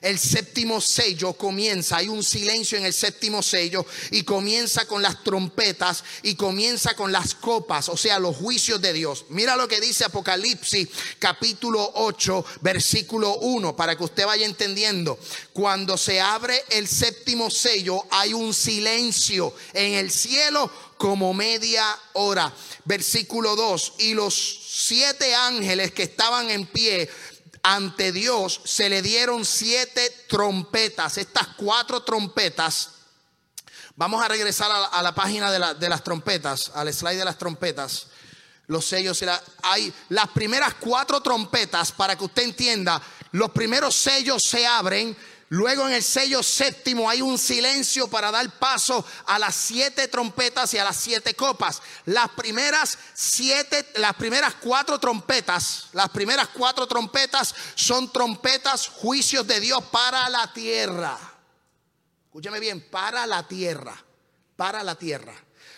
El 0.05 0.19
séptimo 0.19 0.83
sello 0.83 1.33
comienza, 1.33 1.97
hay 1.97 2.09
un 2.09 2.23
silencio 2.23 2.77
en 2.77 2.85
el 2.85 2.93
séptimo 2.93 3.43
sello 3.43 3.87
y 4.11 4.23
comienza 4.23 4.87
con 4.87 5.01
las 5.01 5.25
trompetas 5.25 6.05
y 6.23 6.35
comienza 6.35 6.95
con 6.95 7.11
las 7.11 7.35
copas, 7.35 7.89
o 7.89 7.97
sea, 7.97 8.19
los 8.19 8.37
juicios 8.37 8.83
de 8.83 8.93
Dios. 8.93 9.25
Mira 9.31 9.57
lo 9.57 9.67
que 9.67 9.81
dice 9.81 10.05
Apocalipsis 10.05 10.91
capítulo 11.19 11.91
8, 11.95 12.45
versículo 12.61 13.37
1, 13.37 13.75
para 13.77 13.97
que 13.97 14.05
usted 14.05 14.27
vaya 14.27 14.45
entendiendo. 14.45 15.19
Cuando 15.55 15.97
se 15.97 16.21
abre 16.21 16.63
el 16.69 16.87
séptimo 16.87 17.49
sello, 17.49 18.05
hay 18.11 18.35
un 18.35 18.53
silencio 18.53 19.55
en 19.73 19.95
el 19.95 20.11
cielo 20.11 20.71
como 20.99 21.33
media 21.33 21.99
hora. 22.13 22.53
Versículo 22.85 23.57
2, 23.57 23.95
y 24.01 24.13
los 24.13 24.35
siete 24.35 25.35
ángeles 25.35 25.93
que 25.93 26.03
estaban 26.03 26.51
en 26.51 26.67
pie 26.67 27.09
ante 27.65 28.13
Dios 28.13 28.61
se 28.65 28.91
le 28.91 29.01
dieron 29.01 29.45
siete 29.45 30.27
trompetas. 30.29 31.17
Estas 31.17 31.49
cuatro 31.57 32.03
trompetas, 32.03 32.91
vamos 33.97 34.23
a 34.23 34.29
regresar 34.29 34.71
a 34.71 35.03
la, 35.03 35.15
página 35.15 35.51
de, 35.51 35.89
las 35.89 36.05
trompetas, 36.05 36.71
al 36.75 36.93
slide 36.93 37.17
de 37.17 37.25
las 37.25 37.39
trompetas. 37.39 38.09
Los 38.67 38.87
sellos, 38.87 39.25
hay 39.63 39.93
las 40.11 40.29
primeras 40.29 40.75
cuatro 40.75 41.23
trompetas, 41.23 41.91
para 41.91 42.17
que 42.17 42.25
usted 42.25 42.43
entienda, 42.43 43.01
los 43.33 43.51
primeros 43.51 43.97
sellos 43.97 44.43
se 44.43 44.67
abren 44.67 45.17
Luego 45.51 45.87
en 45.87 45.95
el 45.95 46.03
sello 46.03 46.43
séptimo 46.43 47.09
hay 47.09 47.21
un 47.21 47.39
silencio 47.39 48.09
para 48.09 48.31
dar 48.31 48.59
paso 48.59 49.05
a 49.27 49.39
las 49.39 49.55
siete 49.55 50.09
trompetas 50.09 50.73
y 50.75 50.79
a 50.79 50.85
las 50.85 50.97
siete 50.97 51.35
copas. 51.35 51.83
Las 52.07 52.31
primeras 52.31 52.99
siete, 53.13 53.87
las 53.97 54.15
primeras 54.15 54.55
cuatro 54.55 54.99
trompetas, 54.99 55.89
las 55.93 56.09
primeras 56.09 56.49
cuatro 56.49 56.87
trompetas 56.87 57.55
son 57.75 58.11
trompetas, 58.11 58.89
juicios 58.89 59.47
de 59.47 59.61
Dios 59.61 59.85
para 59.93 60.29
la 60.31 60.53
tierra. 60.53 61.19
Escúcheme 62.27 62.59
bien, 62.59 62.81
para 62.91 63.27
la 63.27 63.47
tierra, 63.47 63.95
para 64.57 64.83
la 64.83 64.95
tierra. 64.95 65.35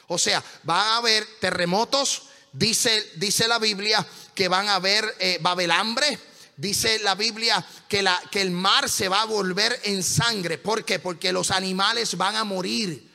O 0.06 0.16
sea, 0.16 0.42
va 0.68 0.94
a 0.94 0.96
haber 0.98 1.26
terremotos, 1.40 2.22
dice, 2.52 3.12
dice 3.16 3.48
la 3.48 3.58
Biblia 3.58 4.06
que 4.34 4.46
van 4.48 4.68
a 4.68 4.76
haber, 4.76 5.16
eh, 5.18 5.40
va 5.44 5.50
a 5.50 5.52
haber 5.54 5.72
hambre 5.72 6.18
Dice 6.56 6.98
la 7.00 7.14
Biblia 7.14 7.64
que, 7.86 8.02
la, 8.02 8.20
que 8.30 8.40
el 8.40 8.50
mar 8.50 8.88
se 8.88 9.08
va 9.08 9.22
a 9.22 9.26
volver 9.26 9.78
en 9.84 10.02
sangre. 10.02 10.56
¿Por 10.56 10.84
qué? 10.84 10.98
Porque 10.98 11.32
los 11.32 11.50
animales 11.50 12.16
van 12.16 12.36
a 12.36 12.44
morir. 12.44 13.10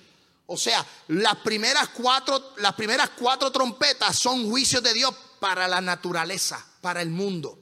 O 0.45 0.57
sea, 0.57 0.85
las 1.07 1.37
primeras 1.37 1.89
cuatro, 1.89 2.53
las 2.57 2.73
primeras 2.73 3.11
cuatro 3.17 3.51
trompetas 3.51 4.17
son 4.19 4.49
juicios 4.49 4.83
de 4.83 4.93
Dios 4.93 5.13
para 5.39 5.67
la 5.67 5.81
naturaleza, 5.81 6.63
para 6.81 7.01
el 7.01 7.09
mundo. 7.09 7.57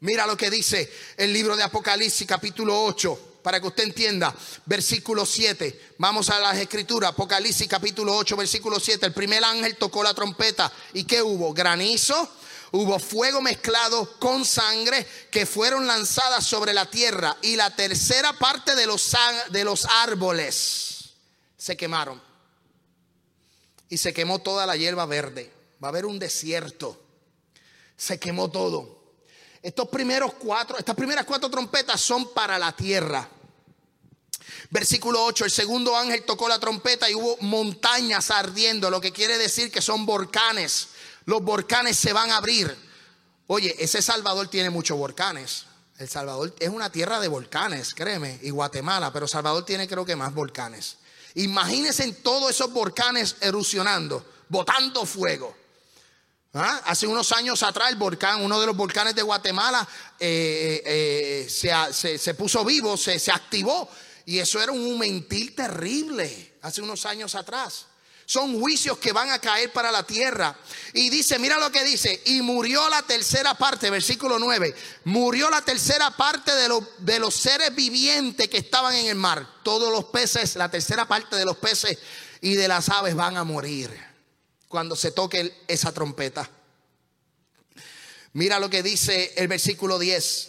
Mira 0.00 0.26
lo 0.26 0.36
que 0.36 0.50
dice 0.50 0.90
el 1.16 1.32
libro 1.32 1.56
de 1.56 1.62
Apocalipsis 1.62 2.26
capítulo 2.26 2.84
8, 2.84 3.40
para 3.42 3.60
que 3.60 3.66
usted 3.66 3.84
entienda, 3.84 4.34
versículo 4.64 5.26
7. 5.26 5.94
Vamos 5.98 6.30
a 6.30 6.38
las 6.38 6.56
escrituras, 6.56 7.10
Apocalipsis 7.10 7.68
capítulo 7.68 8.16
8, 8.16 8.36
versículo 8.36 8.80
7. 8.80 9.06
El 9.06 9.12
primer 9.12 9.44
ángel 9.44 9.76
tocó 9.76 10.02
la 10.02 10.14
trompeta 10.14 10.72
y 10.94 11.04
¿qué 11.04 11.20
hubo? 11.22 11.52
Granizo 11.52 12.30
hubo 12.72 12.98
fuego 12.98 13.40
mezclado 13.40 14.18
con 14.18 14.44
sangre 14.44 15.06
que 15.30 15.46
fueron 15.46 15.86
lanzadas 15.86 16.44
sobre 16.44 16.72
la 16.72 16.90
tierra 16.90 17.36
y 17.42 17.56
la 17.56 17.74
tercera 17.74 18.32
parte 18.34 18.74
de 18.74 18.86
los, 18.86 19.14
de 19.50 19.64
los 19.64 19.84
árboles 19.84 21.14
se 21.56 21.76
quemaron. 21.76 22.22
Y 23.88 23.98
se 23.98 24.12
quemó 24.12 24.40
toda 24.40 24.66
la 24.66 24.76
hierba 24.76 25.06
verde. 25.06 25.52
Va 25.82 25.88
a 25.88 25.90
haber 25.90 26.06
un 26.06 26.18
desierto. 26.18 27.00
Se 27.96 28.18
quemó 28.18 28.50
todo. 28.50 28.96
Estos 29.62 29.88
primeros 29.88 30.34
cuatro, 30.34 30.76
estas 30.78 30.94
primeras 30.94 31.24
cuatro 31.24 31.50
trompetas 31.50 32.00
son 32.00 32.32
para 32.32 32.58
la 32.58 32.72
tierra. 32.72 33.28
Versículo 34.70 35.24
8, 35.24 35.44
el 35.44 35.50
segundo 35.50 35.96
ángel 35.96 36.24
tocó 36.24 36.48
la 36.48 36.58
trompeta 36.58 37.08
y 37.10 37.14
hubo 37.14 37.36
montañas 37.40 38.30
ardiendo, 38.30 38.90
lo 38.90 39.00
que 39.00 39.12
quiere 39.12 39.38
decir 39.38 39.70
que 39.70 39.82
son 39.82 40.06
volcanes 40.06 40.88
los 41.26 41.42
volcanes 41.42 41.96
se 41.98 42.12
van 42.12 42.30
a 42.30 42.38
abrir. 42.38 42.74
Oye, 43.48 43.76
ese 43.78 44.00
Salvador 44.00 44.48
tiene 44.48 44.70
muchos 44.70 44.96
volcanes. 44.96 45.66
El 45.98 46.08
Salvador 46.08 46.54
es 46.58 46.68
una 46.68 46.90
tierra 46.90 47.20
de 47.20 47.28
volcanes, 47.28 47.94
créeme, 47.94 48.38
y 48.42 48.50
Guatemala, 48.50 49.12
pero 49.12 49.26
Salvador 49.28 49.64
tiene 49.64 49.88
creo 49.88 50.04
que 50.04 50.16
más 50.16 50.34
volcanes. 50.34 50.98
Imagínense 51.34 52.04
en 52.04 52.22
todos 52.22 52.50
esos 52.50 52.72
volcanes 52.72 53.36
erupcionando, 53.40 54.24
botando 54.48 55.04
fuego. 55.04 55.54
¿Ah? 56.54 56.80
Hace 56.86 57.06
unos 57.06 57.32
años 57.32 57.62
atrás 57.62 57.90
el 57.90 57.96
volcán, 57.96 58.42
uno 58.42 58.58
de 58.58 58.66
los 58.66 58.76
volcanes 58.76 59.14
de 59.14 59.20
Guatemala, 59.20 59.86
eh, 60.18 60.82
eh, 60.86 61.46
se, 61.50 62.18
se, 62.18 62.34
puso 62.34 62.64
vivo, 62.64 62.96
se, 62.96 63.18
se 63.18 63.30
activó. 63.30 63.88
Y 64.24 64.38
eso 64.38 64.62
era 64.62 64.72
un 64.72 64.98
mentir 64.98 65.54
terrible 65.54 66.54
hace 66.62 66.80
unos 66.80 67.04
años 67.04 67.34
atrás. 67.34 67.86
Son 68.26 68.58
juicios 68.58 68.98
que 68.98 69.12
van 69.12 69.30
a 69.30 69.38
caer 69.38 69.72
para 69.72 69.92
la 69.92 70.02
tierra. 70.02 70.58
Y 70.92 71.10
dice, 71.10 71.38
mira 71.38 71.58
lo 71.58 71.70
que 71.70 71.84
dice, 71.84 72.22
y 72.26 72.42
murió 72.42 72.88
la 72.88 73.02
tercera 73.02 73.54
parte, 73.54 73.88
versículo 73.88 74.40
9, 74.40 74.74
murió 75.04 75.48
la 75.48 75.62
tercera 75.62 76.10
parte 76.10 76.52
de, 76.52 76.68
de 76.98 77.18
los 77.20 77.34
seres 77.34 77.72
vivientes 77.74 78.48
que 78.48 78.58
estaban 78.58 78.96
en 78.96 79.06
el 79.06 79.14
mar. 79.14 79.48
Todos 79.62 79.92
los 79.92 80.06
peces, 80.06 80.56
la 80.56 80.68
tercera 80.68 81.06
parte 81.06 81.36
de 81.36 81.44
los 81.44 81.56
peces 81.56 81.98
y 82.40 82.56
de 82.56 82.66
las 82.66 82.88
aves 82.88 83.14
van 83.14 83.36
a 83.36 83.44
morir 83.44 83.96
cuando 84.66 84.96
se 84.96 85.12
toque 85.12 85.62
esa 85.68 85.92
trompeta. 85.92 86.50
Mira 88.32 88.58
lo 88.58 88.68
que 88.68 88.82
dice 88.82 89.34
el 89.36 89.46
versículo 89.46 90.00
10. 90.00 90.48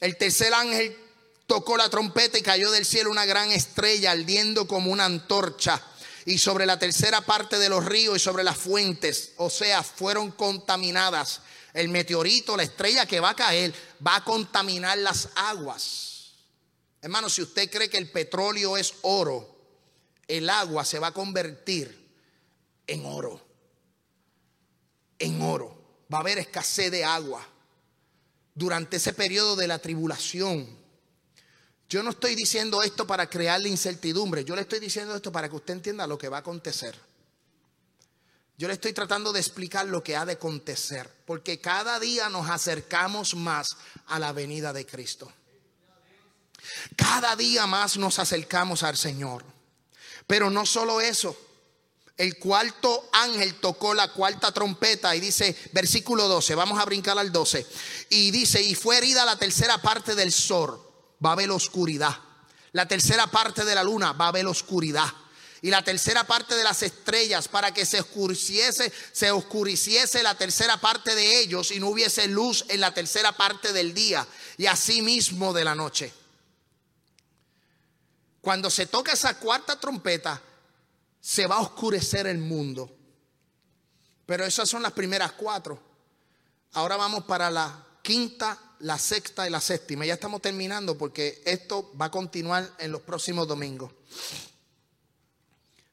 El 0.00 0.18
tercer 0.18 0.52
ángel 0.52 0.96
tocó 1.46 1.78
la 1.78 1.88
trompeta 1.88 2.36
y 2.36 2.42
cayó 2.42 2.70
del 2.70 2.84
cielo 2.84 3.10
una 3.10 3.24
gran 3.24 3.50
estrella 3.50 4.10
ardiendo 4.10 4.68
como 4.68 4.92
una 4.92 5.06
antorcha 5.06 5.82
y 6.26 6.38
sobre 6.38 6.66
la 6.66 6.78
tercera 6.78 7.20
parte 7.20 7.58
de 7.58 7.68
los 7.68 7.84
ríos 7.84 8.16
y 8.16 8.20
sobre 8.20 8.44
las 8.44 8.56
fuentes, 8.56 9.32
o 9.36 9.50
sea, 9.50 9.82
fueron 9.82 10.30
contaminadas. 10.30 11.40
El 11.72 11.88
meteorito, 11.88 12.56
la 12.56 12.62
estrella 12.62 13.04
que 13.04 13.20
va 13.20 13.30
a 13.30 13.36
caer, 13.36 13.74
va 14.06 14.16
a 14.16 14.24
contaminar 14.24 14.96
las 14.98 15.28
aguas. 15.34 16.32
Hermano, 17.02 17.28
si 17.28 17.42
usted 17.42 17.70
cree 17.70 17.90
que 17.90 17.98
el 17.98 18.10
petróleo 18.10 18.76
es 18.76 18.94
oro, 19.02 19.54
el 20.26 20.48
agua 20.48 20.84
se 20.84 20.98
va 20.98 21.08
a 21.08 21.12
convertir 21.12 22.08
en 22.86 23.04
oro. 23.04 23.40
En 25.18 25.42
oro. 25.42 26.06
Va 26.12 26.18
a 26.18 26.20
haber 26.20 26.38
escasez 26.38 26.90
de 26.90 27.04
agua 27.04 27.46
durante 28.54 28.96
ese 28.96 29.12
periodo 29.12 29.56
de 29.56 29.66
la 29.66 29.78
tribulación. 29.80 30.83
Yo 31.88 32.02
no 32.02 32.10
estoy 32.10 32.34
diciendo 32.34 32.82
esto 32.82 33.06
para 33.06 33.28
crearle 33.28 33.68
incertidumbre, 33.68 34.44
yo 34.44 34.56
le 34.56 34.62
estoy 34.62 34.80
diciendo 34.80 35.14
esto 35.14 35.30
para 35.30 35.48
que 35.48 35.56
usted 35.56 35.74
entienda 35.74 36.06
lo 36.06 36.18
que 36.18 36.28
va 36.28 36.38
a 36.38 36.40
acontecer. 36.40 36.98
Yo 38.56 38.68
le 38.68 38.74
estoy 38.74 38.92
tratando 38.92 39.32
de 39.32 39.40
explicar 39.40 39.86
lo 39.86 40.02
que 40.02 40.16
ha 40.16 40.24
de 40.24 40.34
acontecer, 40.34 41.10
porque 41.26 41.60
cada 41.60 41.98
día 41.98 42.28
nos 42.28 42.48
acercamos 42.48 43.34
más 43.34 43.76
a 44.06 44.18
la 44.18 44.32
venida 44.32 44.72
de 44.72 44.86
Cristo. 44.86 45.30
Cada 46.96 47.34
día 47.36 47.66
más 47.66 47.96
nos 47.96 48.18
acercamos 48.18 48.82
al 48.84 48.96
Señor. 48.96 49.44
Pero 50.26 50.50
no 50.50 50.64
solo 50.64 51.00
eso, 51.00 51.36
el 52.16 52.38
cuarto 52.38 53.10
ángel 53.12 53.56
tocó 53.56 53.92
la 53.92 54.12
cuarta 54.12 54.52
trompeta 54.52 55.14
y 55.16 55.20
dice, 55.20 55.56
versículo 55.72 56.28
12, 56.28 56.54
vamos 56.54 56.80
a 56.80 56.84
brincar 56.84 57.18
al 57.18 57.32
12, 57.32 57.66
y 58.10 58.30
dice, 58.30 58.62
y 58.62 58.76
fue 58.76 58.98
herida 58.98 59.24
la 59.24 59.36
tercera 59.36 59.82
parte 59.82 60.14
del 60.14 60.32
sol 60.32 60.93
va 61.24 61.30
a 61.30 61.32
haber 61.32 61.50
oscuridad. 61.50 62.16
La 62.72 62.88
tercera 62.88 63.26
parte 63.26 63.64
de 63.64 63.74
la 63.74 63.84
luna 63.84 64.12
va 64.12 64.26
a 64.26 64.28
haber 64.28 64.46
oscuridad. 64.46 65.12
Y 65.62 65.70
la 65.70 65.82
tercera 65.82 66.24
parte 66.24 66.54
de 66.54 66.62
las 66.62 66.82
estrellas 66.82 67.48
para 67.48 67.72
que 67.72 67.86
se 67.86 68.00
oscureciese, 68.00 68.92
se 69.12 69.30
oscureciese 69.30 70.22
la 70.22 70.36
tercera 70.36 70.76
parte 70.78 71.14
de 71.14 71.40
ellos 71.40 71.70
y 71.70 71.80
no 71.80 71.88
hubiese 71.88 72.28
luz 72.28 72.66
en 72.68 72.80
la 72.80 72.92
tercera 72.92 73.32
parte 73.32 73.72
del 73.72 73.94
día 73.94 74.26
y 74.58 74.66
así 74.66 75.00
mismo 75.00 75.54
de 75.54 75.64
la 75.64 75.74
noche. 75.74 76.12
Cuando 78.42 78.68
se 78.68 78.86
toca 78.86 79.12
esa 79.12 79.38
cuarta 79.38 79.80
trompeta, 79.80 80.42
se 81.18 81.46
va 81.46 81.56
a 81.56 81.60
oscurecer 81.62 82.26
el 82.26 82.36
mundo. 82.36 82.94
Pero 84.26 84.44
esas 84.44 84.68
son 84.68 84.82
las 84.82 84.92
primeras 84.92 85.32
cuatro. 85.32 85.80
Ahora 86.74 86.96
vamos 86.98 87.24
para 87.24 87.50
la 87.50 87.86
quinta, 88.02 88.73
la 88.84 88.98
sexta 88.98 89.46
y 89.46 89.50
la 89.50 89.62
séptima. 89.62 90.04
Ya 90.04 90.14
estamos 90.14 90.42
terminando 90.42 90.96
porque 90.96 91.42
esto 91.46 91.90
va 92.00 92.06
a 92.06 92.10
continuar 92.10 92.70
en 92.78 92.92
los 92.92 93.00
próximos 93.00 93.48
domingos. 93.48 93.90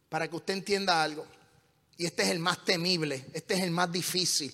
Para 0.09 0.29
que 0.29 0.35
usted 0.35 0.55
entienda 0.55 1.01
algo. 1.01 1.25
Y 1.97 2.05
este 2.05 2.23
es 2.23 2.29
el 2.29 2.39
más 2.39 2.65
temible, 2.65 3.25
este 3.33 3.53
es 3.53 3.61
el 3.61 3.71
más 3.71 3.89
difícil. 3.91 4.53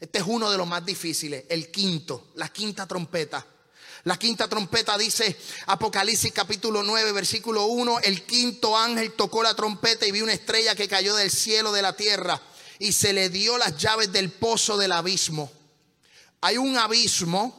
Este 0.00 0.18
es 0.18 0.24
uno 0.26 0.50
de 0.50 0.58
los 0.58 0.66
más 0.66 0.84
difíciles, 0.84 1.44
el 1.48 1.70
quinto, 1.70 2.28
la 2.34 2.50
quinta 2.50 2.86
trompeta. 2.86 3.44
La 4.04 4.18
quinta 4.18 4.48
trompeta 4.48 4.96
dice 4.98 5.36
Apocalipsis 5.66 6.32
capítulo 6.32 6.82
9, 6.82 7.12
versículo 7.12 7.66
1, 7.66 8.00
el 8.00 8.22
quinto 8.24 8.76
ángel 8.76 9.12
tocó 9.12 9.42
la 9.42 9.54
trompeta 9.54 10.06
y 10.06 10.12
vi 10.12 10.20
una 10.20 10.34
estrella 10.34 10.74
que 10.74 10.88
cayó 10.88 11.16
del 11.16 11.30
cielo 11.30 11.72
de 11.72 11.82
la 11.82 11.96
tierra 11.96 12.40
y 12.78 12.92
se 12.92 13.14
le 13.14 13.30
dio 13.30 13.56
las 13.56 13.78
llaves 13.78 14.12
del 14.12 14.30
pozo 14.30 14.76
del 14.76 14.92
abismo. 14.92 15.50
Hay 16.42 16.58
un 16.58 16.76
abismo 16.76 17.57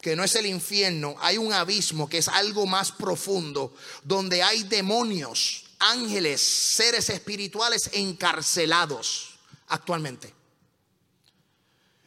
que 0.00 0.16
no 0.16 0.24
es 0.24 0.34
el 0.34 0.46
infierno, 0.46 1.14
hay 1.20 1.36
un 1.36 1.52
abismo 1.52 2.08
que 2.08 2.18
es 2.18 2.28
algo 2.28 2.66
más 2.66 2.90
profundo, 2.92 3.74
donde 4.02 4.42
hay 4.42 4.62
demonios, 4.62 5.64
ángeles, 5.78 6.40
seres 6.40 7.10
espirituales 7.10 7.90
encarcelados 7.92 9.30
actualmente. 9.68 10.32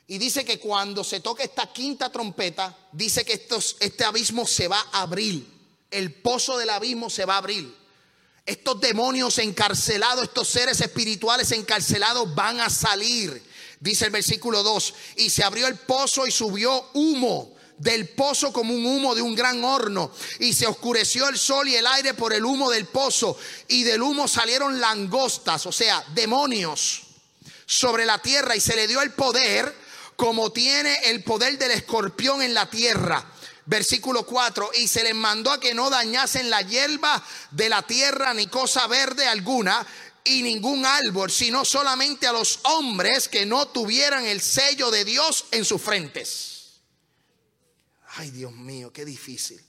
Y 0.07 0.17
dice 0.17 0.43
que 0.43 0.59
cuando 0.59 1.03
se 1.03 1.19
toque 1.19 1.43
esta 1.43 1.71
quinta 1.71 2.11
trompeta, 2.11 2.75
dice 2.91 3.23
que 3.23 3.33
estos, 3.33 3.77
este 3.79 4.03
abismo 4.03 4.45
se 4.47 4.67
va 4.67 4.79
a 4.91 5.01
abrir, 5.01 5.47
el 5.91 6.13
pozo 6.13 6.57
del 6.57 6.71
abismo 6.71 7.09
se 7.09 7.25
va 7.25 7.35
a 7.35 7.39
abrir. 7.39 7.83
Estos 8.45 8.81
demonios 8.81 9.37
encarcelados, 9.37 10.25
estos 10.25 10.49
seres 10.49 10.81
espirituales 10.81 11.51
encarcelados 11.51 12.33
van 12.35 12.59
a 12.59 12.69
salir. 12.69 13.41
Dice 13.79 14.05
el 14.05 14.11
versículo 14.11 14.63
2, 14.63 14.93
y 15.17 15.29
se 15.29 15.43
abrió 15.43 15.67
el 15.67 15.77
pozo 15.77 16.27
y 16.27 16.31
subió 16.31 16.89
humo 16.93 17.52
del 17.83 18.07
pozo 18.09 18.53
como 18.53 18.73
un 18.73 18.85
humo 18.85 19.13
de 19.13 19.21
un 19.21 19.35
gran 19.35 19.63
horno. 19.63 20.11
Y 20.39 20.53
se 20.53 20.65
oscureció 20.65 21.27
el 21.27 21.37
sol 21.37 21.67
y 21.67 21.75
el 21.75 21.85
aire 21.85 22.13
por 22.13 22.33
el 22.33 22.45
humo 22.45 22.71
del 22.71 22.85
pozo. 22.85 23.37
Y 23.67 23.83
del 23.83 24.01
humo 24.01 24.27
salieron 24.27 24.79
langostas, 24.79 25.65
o 25.65 25.71
sea, 25.71 26.03
demonios, 26.15 27.03
sobre 27.65 28.05
la 28.05 28.19
tierra. 28.19 28.55
Y 28.55 28.61
se 28.61 28.75
le 28.75 28.87
dio 28.87 29.01
el 29.01 29.11
poder 29.11 29.75
como 30.15 30.51
tiene 30.51 30.95
el 31.05 31.23
poder 31.23 31.57
del 31.57 31.71
escorpión 31.71 32.41
en 32.41 32.53
la 32.53 32.69
tierra. 32.69 33.25
Versículo 33.65 34.25
4, 34.25 34.71
y 34.77 34.87
se 34.87 35.03
les 35.03 35.15
mandó 35.15 35.49
a 35.51 35.59
que 35.59 35.73
no 35.73 35.89
dañasen 35.89 36.49
la 36.49 36.61
hierba 36.61 37.23
de 37.51 37.69
la 37.69 37.81
tierra 37.81 38.33
ni 38.33 38.47
cosa 38.47 38.87
verde 38.87 39.25
alguna 39.25 39.85
y 40.25 40.43
ningún 40.43 40.85
árbol, 40.85 41.31
sino 41.31 41.63
solamente 41.63 42.27
a 42.27 42.33
los 42.33 42.59
hombres 42.63 43.29
que 43.29 43.45
no 43.45 43.67
tuvieran 43.69 44.25
el 44.25 44.41
sello 44.41 44.91
de 44.91 45.05
Dios 45.05 45.45
en 45.51 45.63
sus 45.63 45.81
frentes. 45.81 46.52
Ay, 48.15 48.31
Dios 48.31 48.51
mío, 48.51 48.91
qué 48.93 49.05
difícil. 49.05 49.61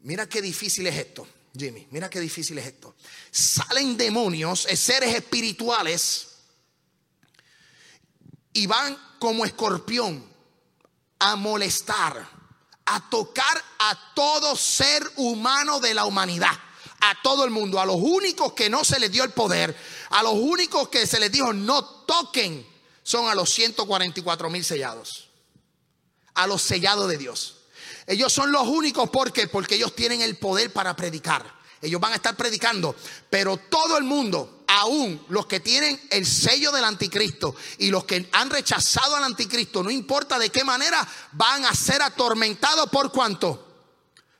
Mira 0.00 0.28
qué 0.28 0.40
difícil 0.40 0.86
es 0.86 0.96
esto, 0.96 1.26
Jimmy. 1.56 1.86
Mira 1.90 2.08
qué 2.08 2.20
difícil 2.20 2.58
es 2.58 2.66
esto. 2.66 2.94
Salen 3.30 3.96
demonios, 3.96 4.66
eh, 4.66 4.76
seres 4.76 5.14
espirituales, 5.14 6.28
y 8.56 8.66
van 8.66 8.96
como 9.18 9.44
escorpión 9.44 10.24
a 11.18 11.36
molestar, 11.36 12.26
a 12.86 13.10
tocar 13.10 13.62
a 13.78 14.12
todo 14.14 14.56
ser 14.56 15.02
humano 15.16 15.78
de 15.78 15.92
la 15.92 16.06
humanidad, 16.06 16.58
a 17.00 17.20
todo 17.22 17.44
el 17.44 17.50
mundo, 17.50 17.78
a 17.78 17.84
los 17.84 17.96
únicos 17.96 18.54
que 18.54 18.70
no 18.70 18.82
se 18.82 18.98
les 18.98 19.12
dio 19.12 19.24
el 19.24 19.32
poder, 19.32 19.76
a 20.08 20.22
los 20.22 20.32
únicos 20.34 20.88
que 20.88 21.06
se 21.06 21.20
les 21.20 21.30
dijo 21.30 21.52
no 21.52 21.84
toquen, 21.84 22.66
son 23.02 23.28
a 23.28 23.34
los 23.34 23.50
144 23.50 24.48
mil 24.48 24.64
sellados, 24.64 25.25
a 26.36 26.46
los 26.46 26.62
sellados 26.62 27.08
de 27.08 27.18
Dios. 27.18 27.56
Ellos 28.06 28.32
son 28.32 28.52
los 28.52 28.66
únicos 28.68 29.10
porque 29.10 29.48
porque 29.48 29.74
ellos 29.74 29.94
tienen 29.96 30.20
el 30.20 30.36
poder 30.36 30.72
para 30.72 30.94
predicar. 30.94 31.56
Ellos 31.82 32.00
van 32.00 32.12
a 32.12 32.16
estar 32.16 32.36
predicando, 32.36 32.96
pero 33.28 33.56
todo 33.56 33.98
el 33.98 34.04
mundo, 34.04 34.64
aún 34.66 35.24
los 35.28 35.46
que 35.46 35.60
tienen 35.60 36.00
el 36.10 36.24
sello 36.24 36.72
del 36.72 36.84
anticristo 36.84 37.54
y 37.78 37.90
los 37.90 38.04
que 38.04 38.28
han 38.32 38.48
rechazado 38.48 39.16
al 39.16 39.24
anticristo, 39.24 39.82
no 39.82 39.90
importa 39.90 40.38
de 40.38 40.50
qué 40.50 40.64
manera, 40.64 41.06
van 41.32 41.64
a 41.66 41.74
ser 41.74 42.00
atormentados 42.02 42.88
por 42.88 43.12
cuánto? 43.12 43.66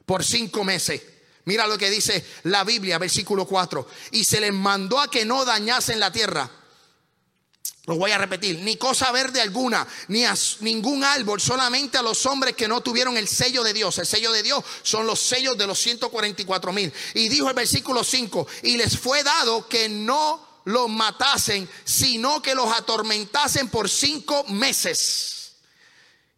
Por 0.07 0.24
cinco 0.24 0.64
meses. 0.64 1.03
Mira 1.44 1.66
lo 1.66 1.78
que 1.78 1.90
dice 1.90 2.24
la 2.44 2.64
Biblia, 2.64 2.99
versículo 2.99 3.47
4. 3.47 3.86
Y 4.12 4.24
se 4.24 4.40
les 4.40 4.53
mandó 4.53 4.99
a 4.99 5.11
que 5.11 5.24
no 5.24 5.44
dañasen 5.44 6.01
la 6.01 6.11
tierra 6.11 6.51
lo 7.87 7.95
voy 7.95 8.11
a 8.11 8.18
repetir, 8.18 8.59
ni 8.61 8.76
cosa 8.76 9.12
verde 9.12 9.41
alguna, 9.41 9.87
ni 10.09 10.24
a 10.24 10.34
ningún 10.61 11.05
árbol, 11.05 11.41
solamente 11.41 11.97
a 11.97 12.03
los 12.03 12.26
hombres 12.26 12.57
que 12.57 12.66
no 12.66 12.80
tuvieron 12.80 13.16
el 13.16 13.28
sello 13.28 13.62
de 13.62 13.72
Dios. 13.72 13.97
El 13.99 14.07
sello 14.07 14.32
de 14.32 14.43
Dios 14.43 14.64
son 14.82 15.07
los 15.07 15.20
sellos 15.20 15.57
de 15.57 15.68
los 15.68 15.78
144 15.78 16.72
mil. 16.72 16.93
Y 17.14 17.28
dijo 17.28 17.49
el 17.49 17.55
versículo 17.55 18.03
5, 18.03 18.47
y 18.64 18.76
les 18.76 18.99
fue 18.99 19.22
dado 19.22 19.68
que 19.68 19.89
no 19.89 20.62
los 20.64 20.89
matasen, 20.89 21.68
sino 21.84 22.43
que 22.43 22.57
los 22.57 22.76
atormentasen 22.76 23.68
por 23.68 23.89
cinco 23.89 24.43
meses. 24.49 25.53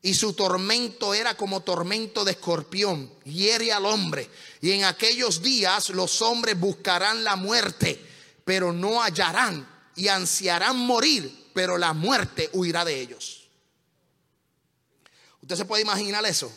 Y 0.02 0.12
su 0.12 0.34
tormento 0.34 1.14
era 1.14 1.34
como 1.34 1.62
tormento 1.62 2.26
de 2.26 2.32
escorpión, 2.32 3.10
hiere 3.24 3.72
al 3.72 3.86
hombre. 3.86 4.30
Y 4.60 4.72
en 4.72 4.84
aquellos 4.84 5.40
días 5.40 5.88
los 5.88 6.20
hombres 6.20 6.60
buscarán 6.60 7.24
la 7.24 7.36
muerte, 7.36 8.04
pero 8.44 8.70
no 8.70 9.02
hallarán 9.02 9.77
y 9.98 10.06
ansiarán 10.06 10.76
morir, 10.78 11.50
pero 11.52 11.76
la 11.76 11.92
muerte 11.92 12.48
huirá 12.52 12.84
de 12.84 13.00
ellos. 13.00 13.48
¿Usted 15.42 15.56
se 15.56 15.64
puede 15.64 15.82
imaginar 15.82 16.24
eso? 16.24 16.52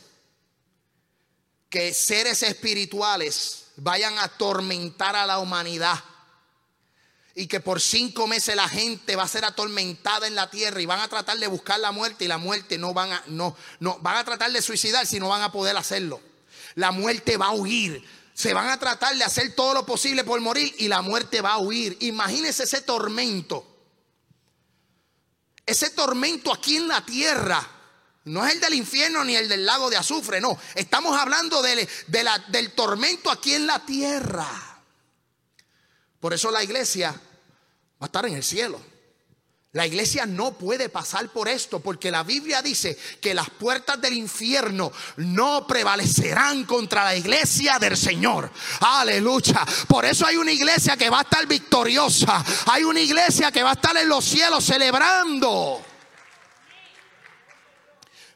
Que 1.68 1.92
seres 1.92 2.44
espirituales 2.44 3.66
vayan 3.78 4.18
a 4.20 4.26
atormentar 4.26 5.16
a 5.16 5.26
la 5.26 5.40
humanidad 5.40 6.00
y 7.34 7.48
que 7.48 7.60
por 7.60 7.82
cinco 7.82 8.28
meses 8.28 8.56
la 8.56 8.70
gente 8.70 9.16
va 9.16 9.24
a 9.24 9.28
ser 9.28 9.44
atormentada 9.44 10.28
en 10.28 10.36
la 10.36 10.52
tierra 10.52 10.80
y 10.80 10.86
van 10.86 11.00
a 11.00 11.08
tratar 11.08 11.40
de 11.40 11.48
buscar 11.48 11.80
la 11.80 11.92
muerte 11.92 12.26
y 12.26 12.28
la 12.28 12.38
muerte 12.38 12.78
no 12.78 12.94
van 12.94 13.12
a 13.12 13.24
no 13.28 13.56
no 13.80 13.98
van 14.00 14.18
a 14.18 14.24
tratar 14.24 14.52
de 14.52 14.62
suicidar 14.62 15.08
si 15.08 15.20
no 15.20 15.30
van 15.30 15.42
a 15.42 15.52
poder 15.52 15.76
hacerlo. 15.78 16.22
La 16.76 16.92
muerte 16.92 17.38
va 17.38 17.48
a 17.48 17.54
huir, 17.54 18.04
se 18.42 18.56
van 18.56 18.70
a 18.70 18.80
tratar 18.80 19.16
de 19.16 19.24
hacer 19.24 19.54
todo 19.54 19.76
lo 19.76 19.86
posible 19.86 20.24
por 20.24 20.42
morir 20.42 20.74
y 20.80 20.88
la 20.88 21.04
muerte 21.04 21.42
va 21.42 21.54
a 21.54 21.58
huir. 21.60 21.96
Imagínense 22.00 22.64
ese 22.64 22.82
tormento. 22.82 23.64
Ese 25.64 25.92
tormento 25.92 26.52
aquí 26.52 26.78
en 26.78 26.88
la 26.88 27.06
tierra. 27.06 27.62
No 28.24 28.44
es 28.44 28.56
el 28.56 28.60
del 28.60 28.74
infierno 28.74 29.24
ni 29.24 29.36
el 29.36 29.48
del 29.48 29.64
lago 29.64 29.92
de 29.92 29.98
azufre, 29.98 30.42
no. 30.42 30.58
Estamos 30.74 31.16
hablando 31.20 31.62
del, 31.62 31.88
del 32.08 32.72
tormento 32.72 33.30
aquí 33.30 33.54
en 33.54 33.68
la 33.68 33.86
tierra. 33.86 34.50
Por 36.20 36.34
eso 36.34 36.50
la 36.50 36.64
iglesia 36.64 37.12
va 37.12 37.18
a 38.00 38.06
estar 38.06 38.26
en 38.26 38.34
el 38.34 38.44
cielo. 38.44 38.82
La 39.74 39.88
iglesia 39.88 40.26
no 40.26 40.52
puede 40.52 40.90
pasar 40.90 41.30
por 41.30 41.48
esto 41.48 41.80
porque 41.80 42.12
la 42.12 42.24
Biblia 42.24 42.62
dice 42.62 42.98
que 43.22 43.34
las 43.34 43.50
puertas 43.52 44.02
del 44.02 44.14
infierno 44.14 44.92
no 45.16 45.66
prevalecerán 45.66 46.66
contra 46.66 47.06
la 47.06 47.16
iglesia 47.16 47.80
del 47.80 47.96
Señor. 47.96 48.52
Aleluya. 48.82 49.66
Por 49.88 50.04
eso 50.04 50.26
hay 50.26 50.36
una 50.36 50.52
iglesia 50.52 50.98
que 50.98 51.10
va 51.10 51.20
a 51.20 51.22
estar 51.22 51.48
victoriosa. 51.48 52.44
Hay 52.66 52.84
una 52.84 53.00
iglesia 53.00 53.50
que 53.50 53.64
va 53.64 53.70
a 53.70 53.74
estar 53.74 53.96
en 53.96 54.10
los 54.10 54.26
cielos 54.26 54.66
celebrando. 54.66 55.82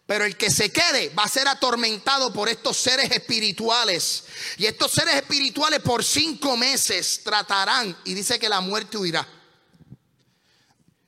Pero 0.05 0.23
el 0.23 0.37
que 0.37 0.49
se 0.49 0.71
quede 0.71 1.09
va 1.09 1.23
a 1.23 1.27
ser 1.27 1.49
atormentado 1.49 2.31
por 2.31 2.47
estos 2.47 2.77
seres 2.77 3.11
espirituales. 3.11 4.23
Y 4.57 4.67
estos 4.67 4.93
seres 4.93 5.15
espirituales 5.15 5.81
por 5.81 6.01
cinco 6.01 6.55
meses 6.55 7.23
tratarán. 7.25 7.97
Y 8.05 8.13
dice 8.13 8.39
que 8.39 8.47
la 8.47 8.61
muerte 8.61 8.97
huirá. 8.97 9.27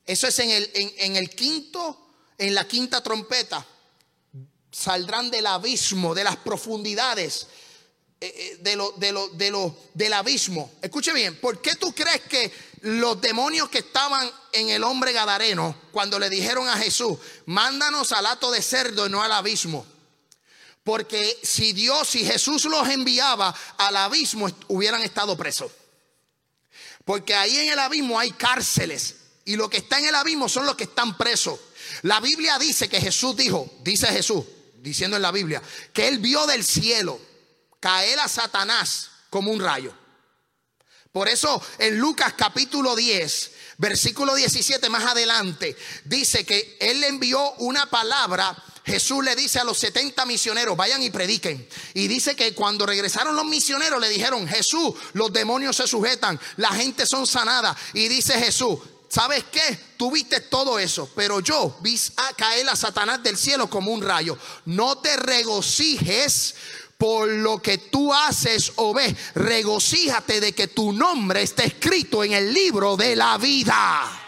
Eso 0.07 0.25
es 0.25 0.39
en 0.39 0.49
el, 0.49 0.71
en, 0.73 1.15
el 1.17 1.29
quinto, 1.29 2.11
en 2.37 2.55
la 2.55 2.65
quinta 2.65 3.03
trompeta. 3.03 3.65
Saldrán 4.71 5.29
del 5.29 5.45
abismo, 5.45 6.15
de 6.15 6.23
las 6.23 6.37
profundidades, 6.37 7.47
eh, 8.21 8.33
eh, 8.33 8.57
de 8.61 8.77
lo, 8.77 8.91
de 8.93 9.11
lo, 9.11 9.27
de 9.27 9.51
lo, 9.51 9.77
del 9.93 10.13
abismo. 10.13 10.71
Escuche 10.81 11.11
bien, 11.11 11.37
¿por 11.41 11.61
qué 11.61 11.75
tú 11.75 11.93
crees 11.93 12.21
que 12.21 12.53
los 12.81 13.19
demonios 13.19 13.67
que 13.67 13.79
estaban 13.79 14.31
en 14.53 14.69
el 14.69 14.83
hombre 14.85 15.11
gadareno, 15.11 15.75
cuando 15.91 16.17
le 16.19 16.29
dijeron 16.29 16.69
a 16.69 16.77
Jesús, 16.77 17.19
mándanos 17.45 18.13
al 18.13 18.27
hato 18.27 18.49
de 18.49 18.61
cerdo 18.61 19.07
y 19.07 19.09
no 19.09 19.21
al 19.21 19.33
abismo? 19.33 19.85
Porque 20.85 21.37
si 21.43 21.73
Dios, 21.73 22.07
si 22.07 22.23
Jesús 22.23 22.63
los 22.63 22.87
enviaba 22.87 23.53
al 23.77 23.97
abismo, 23.97 24.47
hubieran 24.69 25.01
estado 25.01 25.35
presos. 25.35 25.69
Porque 27.03 27.35
ahí 27.35 27.57
en 27.57 27.73
el 27.73 27.79
abismo 27.79 28.17
hay 28.17 28.31
cárceles. 28.31 29.26
Y 29.47 29.55
lo 29.55 29.69
que 29.69 29.77
está 29.77 29.97
en 29.97 30.07
el 30.07 30.15
abismo 30.15 30.49
son 30.49 30.65
los 30.65 30.75
que 30.75 30.83
están 30.83 31.15
presos. 31.17 31.57
La 32.01 32.19
Biblia 32.19 32.59
dice 32.59 32.89
que 32.89 32.99
Jesús 32.99 33.33
dijo, 33.37 33.77
dice 33.81 34.07
Jesús, 34.07 34.43
diciendo 34.79 35.15
en 35.15 35.21
la 35.21 35.31
Biblia, 35.31 35.61
que 35.93 36.09
él 36.09 36.19
vio 36.19 36.45
del 36.47 36.65
cielo 36.65 37.17
caer 37.79 38.19
a 38.19 38.27
Satanás 38.27 39.09
como 39.29 39.49
un 39.49 39.61
rayo. 39.61 39.93
Por 41.13 41.29
eso 41.29 41.61
en 41.79 41.97
Lucas 41.97 42.33
capítulo 42.37 42.93
10, 42.93 43.51
versículo 43.77 44.35
17 44.35 44.89
más 44.89 45.05
adelante, 45.05 45.77
dice 46.03 46.45
que 46.45 46.75
él 46.81 46.99
le 46.99 47.07
envió 47.07 47.53
una 47.59 47.85
palabra. 47.85 48.61
Jesús 48.83 49.23
le 49.23 49.33
dice 49.37 49.59
a 49.59 49.63
los 49.63 49.77
70 49.77 50.25
misioneros, 50.25 50.75
vayan 50.75 51.01
y 51.03 51.09
prediquen. 51.09 51.69
Y 51.93 52.09
dice 52.09 52.35
que 52.35 52.53
cuando 52.53 52.85
regresaron 52.85 53.33
los 53.33 53.45
misioneros 53.45 54.01
le 54.01 54.09
dijeron, 54.09 54.45
Jesús, 54.45 54.93
los 55.13 55.31
demonios 55.31 55.77
se 55.77 55.87
sujetan, 55.87 56.37
la 56.57 56.73
gente 56.73 57.05
son 57.05 57.25
sanada. 57.25 57.77
Y 57.93 58.09
dice 58.09 58.37
Jesús, 58.39 58.79
¿sabes 59.09 59.43
qué? 59.51 59.79
Tú 59.97 60.11
viste 60.11 60.41
todo 60.41 60.79
eso, 60.79 61.09
pero 61.15 61.39
yo 61.39 61.77
vi 61.81 61.99
a 62.17 62.33
caer 62.33 62.67
a 62.69 62.75
Satanás 62.75 63.23
del 63.23 63.37
cielo 63.37 63.69
como 63.69 63.91
un 63.91 64.01
rayo. 64.01 64.37
No 64.65 64.97
te 64.97 65.15
regocijes 65.17 66.55
por 66.97 67.29
lo 67.29 67.61
que 67.61 67.77
tú 67.77 68.13
haces 68.13 68.73
o 68.75 68.93
ves. 68.93 69.15
Regocíjate 69.35 70.39
de 70.39 70.53
que 70.53 70.67
tu 70.67 70.91
nombre 70.91 71.43
está 71.43 71.63
escrito 71.63 72.23
en 72.23 72.33
el 72.33 72.53
libro 72.53 72.97
de 72.97 73.15
la 73.15 73.37
vida. 73.37 74.26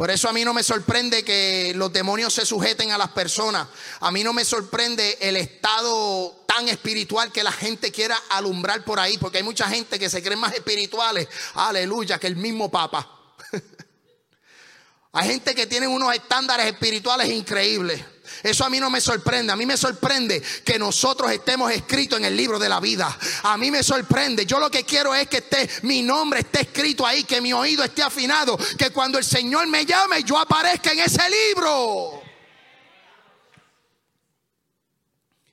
Por 0.00 0.10
eso 0.10 0.30
a 0.30 0.32
mí 0.32 0.46
no 0.46 0.54
me 0.54 0.62
sorprende 0.62 1.22
que 1.22 1.74
los 1.76 1.92
demonios 1.92 2.32
se 2.32 2.46
sujeten 2.46 2.90
a 2.90 2.96
las 2.96 3.10
personas. 3.10 3.68
A 4.00 4.10
mí 4.10 4.24
no 4.24 4.32
me 4.32 4.46
sorprende 4.46 5.18
el 5.20 5.36
estado 5.36 6.42
tan 6.46 6.70
espiritual 6.70 7.30
que 7.30 7.44
la 7.44 7.52
gente 7.52 7.92
quiera 7.92 8.16
alumbrar 8.30 8.82
por 8.82 8.98
ahí, 8.98 9.18
porque 9.18 9.36
hay 9.36 9.44
mucha 9.44 9.68
gente 9.68 9.98
que 9.98 10.08
se 10.08 10.22
cree 10.22 10.38
más 10.38 10.54
espirituales, 10.54 11.28
aleluya, 11.52 12.18
que 12.18 12.28
el 12.28 12.36
mismo 12.36 12.70
Papa. 12.70 13.34
hay 15.12 15.28
gente 15.28 15.54
que 15.54 15.66
tiene 15.66 15.86
unos 15.86 16.14
estándares 16.14 16.64
espirituales 16.64 17.28
increíbles. 17.28 18.02
Eso 18.42 18.64
a 18.64 18.70
mí 18.70 18.80
no 18.80 18.90
me 18.90 19.00
sorprende. 19.00 19.52
A 19.52 19.56
mí 19.56 19.66
me 19.66 19.76
sorprende 19.76 20.42
que 20.64 20.78
nosotros 20.78 21.30
estemos 21.30 21.70
escritos 21.72 22.18
en 22.18 22.24
el 22.24 22.36
libro 22.36 22.58
de 22.58 22.68
la 22.68 22.80
vida. 22.80 23.16
A 23.42 23.56
mí 23.56 23.70
me 23.70 23.82
sorprende. 23.82 24.46
Yo 24.46 24.58
lo 24.58 24.70
que 24.70 24.84
quiero 24.84 25.14
es 25.14 25.28
que 25.28 25.38
esté, 25.38 25.68
mi 25.82 26.02
nombre 26.02 26.40
esté 26.40 26.62
escrito 26.62 27.06
ahí, 27.06 27.24
que 27.24 27.40
mi 27.40 27.52
oído 27.52 27.84
esté 27.84 28.02
afinado, 28.02 28.58
que 28.78 28.90
cuando 28.90 29.18
el 29.18 29.24
Señor 29.24 29.66
me 29.66 29.84
llame 29.84 30.22
yo 30.24 30.38
aparezca 30.38 30.92
en 30.92 31.00
ese 31.00 31.22
libro. 31.28 32.22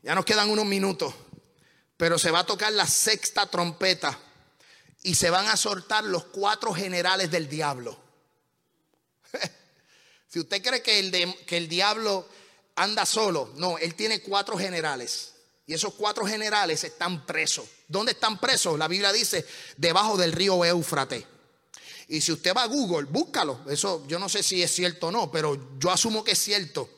Ya 0.03 0.15
nos 0.15 0.25
quedan 0.25 0.49
unos 0.49 0.65
minutos, 0.65 1.13
pero 1.97 2.17
se 2.17 2.31
va 2.31 2.39
a 2.39 2.45
tocar 2.45 2.71
la 2.71 2.87
sexta 2.87 3.45
trompeta 3.47 4.17
y 5.03 5.15
se 5.15 5.29
van 5.29 5.47
a 5.47 5.57
soltar 5.57 6.03
los 6.03 6.25
cuatro 6.25 6.73
generales 6.73 7.29
del 7.29 7.49
diablo. 7.49 7.99
si 10.27 10.39
usted 10.39 10.61
cree 10.61 10.81
que 10.81 10.99
el, 10.99 11.45
que 11.45 11.57
el 11.57 11.67
diablo 11.67 12.27
anda 12.77 13.05
solo. 13.05 13.51
No, 13.55 13.77
él 13.77 13.95
tiene 13.95 14.21
cuatro 14.21 14.57
generales. 14.57 15.33
Y 15.65 15.73
esos 15.73 15.93
cuatro 15.95 16.25
generales 16.25 16.85
están 16.85 17.25
presos. 17.25 17.65
¿Dónde 17.89 18.13
están 18.13 18.39
presos? 18.39 18.79
La 18.79 18.87
Biblia 18.87 19.11
dice, 19.11 19.45
debajo 19.75 20.15
del 20.15 20.31
río 20.31 20.63
Éufrates. 20.63 21.25
Y 22.07 22.21
si 22.21 22.31
usted 22.31 22.55
va 22.55 22.63
a 22.63 22.67
Google, 22.67 23.03
búscalo. 23.03 23.59
Eso 23.69 24.05
yo 24.07 24.17
no 24.17 24.29
sé 24.29 24.43
si 24.43 24.63
es 24.63 24.71
cierto 24.71 25.07
o 25.07 25.11
no, 25.11 25.29
pero 25.29 25.77
yo 25.77 25.91
asumo 25.91 26.23
que 26.23 26.31
es 26.31 26.39
cierto. 26.39 26.89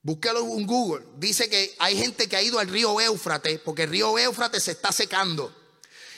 Búscalo 0.00 0.40
en 0.40 0.66
Google. 0.66 1.04
Dice 1.18 1.50
que 1.50 1.74
hay 1.78 1.98
gente 1.98 2.28
que 2.28 2.36
ha 2.36 2.42
ido 2.42 2.58
al 2.58 2.68
río 2.68 2.98
Éufrates, 2.98 3.60
porque 3.60 3.82
el 3.82 3.90
río 3.90 4.18
Éufrates 4.18 4.62
se 4.62 4.70
está 4.70 4.90
secando. 4.90 5.54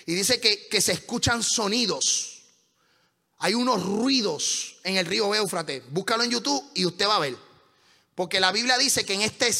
Y 0.06 0.14
dice 0.14 0.38
que, 0.38 0.68
que 0.68 0.80
se 0.80 0.92
escuchan 0.92 1.42
sonidos. 1.42 2.42
Hay 3.38 3.54
unos 3.54 3.84
ruidos 3.84 4.76
en 4.84 4.96
el 4.96 5.06
río 5.06 5.34
Éufrates. 5.34 5.82
Búscalo 5.90 6.22
en 6.22 6.30
YouTube 6.30 6.62
y 6.74 6.84
usted 6.84 7.08
va 7.08 7.16
a 7.16 7.20
ver. 7.20 7.49
Porque 8.20 8.38
la 8.38 8.52
Biblia 8.52 8.76
dice 8.76 9.06
que 9.06 9.14
en, 9.14 9.22
este 9.22 9.50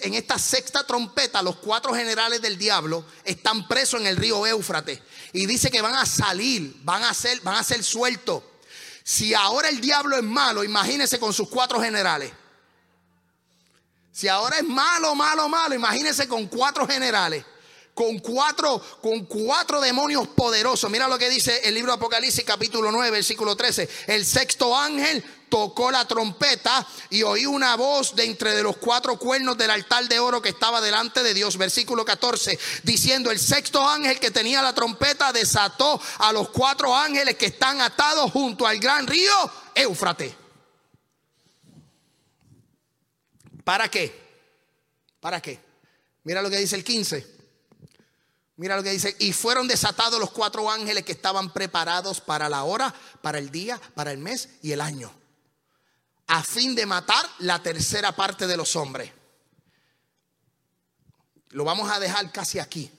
en 0.00 0.14
esta 0.14 0.40
sexta 0.40 0.84
trompeta 0.84 1.40
los 1.40 1.54
cuatro 1.58 1.94
generales 1.94 2.42
del 2.42 2.58
diablo 2.58 3.04
están 3.22 3.68
presos 3.68 4.00
en 4.00 4.08
el 4.08 4.16
río 4.16 4.44
Éufrates. 4.44 4.98
Y 5.32 5.46
dice 5.46 5.70
que 5.70 5.80
van 5.80 5.94
a 5.94 6.04
salir, 6.04 6.74
van 6.82 7.04
a 7.04 7.14
ser, 7.14 7.40
van 7.42 7.54
a 7.54 7.62
ser 7.62 7.84
sueltos. 7.84 8.42
Si 9.04 9.34
ahora 9.34 9.68
el 9.68 9.80
diablo 9.80 10.16
es 10.16 10.24
malo, 10.24 10.64
imagínese 10.64 11.20
con 11.20 11.32
sus 11.32 11.48
cuatro 11.48 11.80
generales. 11.80 12.32
Si 14.10 14.26
ahora 14.26 14.56
es 14.56 14.64
malo, 14.64 15.14
malo, 15.14 15.48
malo, 15.48 15.76
imagínese 15.76 16.26
con 16.26 16.48
cuatro 16.48 16.88
generales 16.88 17.44
con 17.98 18.20
cuatro, 18.20 18.80
con 19.02 19.24
cuatro 19.24 19.80
demonios 19.80 20.28
poderosos. 20.28 20.88
Mira 20.88 21.08
lo 21.08 21.18
que 21.18 21.28
dice 21.28 21.62
el 21.64 21.74
libro 21.74 21.90
de 21.90 21.96
Apocalipsis 21.96 22.44
capítulo 22.44 22.92
9, 22.92 23.10
versículo 23.10 23.56
13. 23.56 23.88
El 24.06 24.24
sexto 24.24 24.76
ángel 24.76 25.24
tocó 25.48 25.90
la 25.90 26.06
trompeta 26.06 26.86
y 27.10 27.24
oí 27.24 27.44
una 27.44 27.74
voz 27.74 28.14
de 28.14 28.22
entre 28.22 28.54
de 28.54 28.62
los 28.62 28.76
cuatro 28.76 29.18
cuernos 29.18 29.58
del 29.58 29.70
altar 29.70 30.06
de 30.06 30.20
oro 30.20 30.40
que 30.40 30.50
estaba 30.50 30.80
delante 30.80 31.24
de 31.24 31.34
Dios. 31.34 31.56
Versículo 31.56 32.04
14, 32.04 32.56
diciendo, 32.84 33.32
el 33.32 33.40
sexto 33.40 33.84
ángel 33.84 34.20
que 34.20 34.30
tenía 34.30 34.62
la 34.62 34.76
trompeta 34.76 35.32
desató 35.32 36.00
a 36.18 36.32
los 36.32 36.50
cuatro 36.50 36.94
ángeles 36.94 37.36
que 37.36 37.46
están 37.46 37.80
atados 37.80 38.30
junto 38.30 38.64
al 38.64 38.78
gran 38.78 39.08
río 39.08 39.32
Éufrates. 39.74 40.34
¿Para 43.64 43.90
qué? 43.90 44.14
¿Para 45.18 45.42
qué? 45.42 45.58
Mira 46.22 46.42
lo 46.42 46.48
que 46.48 46.58
dice 46.58 46.76
el 46.76 46.84
15. 46.84 47.37
Mira 48.58 48.76
lo 48.76 48.82
que 48.82 48.90
dice, 48.90 49.14
y 49.20 49.32
fueron 49.32 49.68
desatados 49.68 50.18
los 50.18 50.32
cuatro 50.32 50.68
ángeles 50.68 51.04
que 51.04 51.12
estaban 51.12 51.52
preparados 51.52 52.20
para 52.20 52.48
la 52.48 52.64
hora, 52.64 52.92
para 53.22 53.38
el 53.38 53.52
día, 53.52 53.80
para 53.94 54.10
el 54.10 54.18
mes 54.18 54.48
y 54.62 54.72
el 54.72 54.80
año, 54.80 55.12
a 56.26 56.42
fin 56.42 56.74
de 56.74 56.84
matar 56.84 57.24
la 57.38 57.62
tercera 57.62 58.16
parte 58.16 58.48
de 58.48 58.56
los 58.56 58.74
hombres. 58.74 59.12
Lo 61.50 61.62
vamos 61.62 61.88
a 61.88 62.00
dejar 62.00 62.32
casi 62.32 62.58
aquí. 62.58 62.90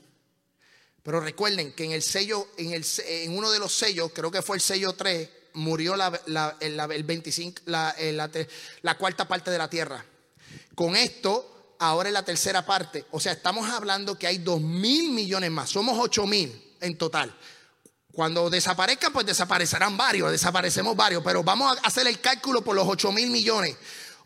Pero 1.03 1.19
recuerden 1.19 1.73
que 1.73 1.83
en 1.83 1.91
el 1.91 2.03
sello, 2.03 2.47
en, 2.57 2.71
el, 2.71 2.85
en 3.05 3.37
uno 3.37 3.51
de 3.51 3.59
los 3.59 3.73
sellos, 3.73 4.11
creo 4.15 4.31
que 4.31 4.41
fue 4.41 4.55
el 4.55 4.61
sello 4.61 4.93
3, 4.93 5.29
murió 5.55 5.97
la, 5.97 6.21
la, 6.27 6.55
el 6.61 7.03
25, 7.03 7.63
la, 7.65 7.93
la 8.81 8.97
cuarta 8.97 9.27
parte 9.27 9.51
de 9.51 9.57
la 9.57 9.69
tierra. 9.69 10.05
Con 10.73 10.95
esto 10.95 11.58
ahora 11.79 12.09
es 12.09 12.13
la 12.13 12.23
tercera 12.23 12.65
parte. 12.65 13.05
O 13.11 13.19
sea, 13.19 13.31
estamos 13.31 13.69
hablando 13.69 14.17
que 14.17 14.27
hay 14.27 14.37
dos 14.37 14.61
mil 14.61 15.11
millones 15.11 15.49
más. 15.51 15.69
Somos 15.69 15.97
ocho 15.99 16.27
mil 16.27 16.75
en 16.79 16.97
total. 16.97 17.35
Cuando 18.11 18.49
desaparezcan, 18.49 19.13
pues 19.13 19.25
desaparecerán 19.25 19.95
varios, 19.95 20.31
desaparecemos 20.31 20.95
varios, 20.95 21.23
pero 21.23 21.43
vamos 21.43 21.77
a 21.77 21.87
hacer 21.87 22.05
el 22.07 22.19
cálculo 22.19 22.63
por 22.63 22.75
los 22.75 22.87
ocho 22.87 23.11
mil 23.11 23.29
millones. 23.29 23.75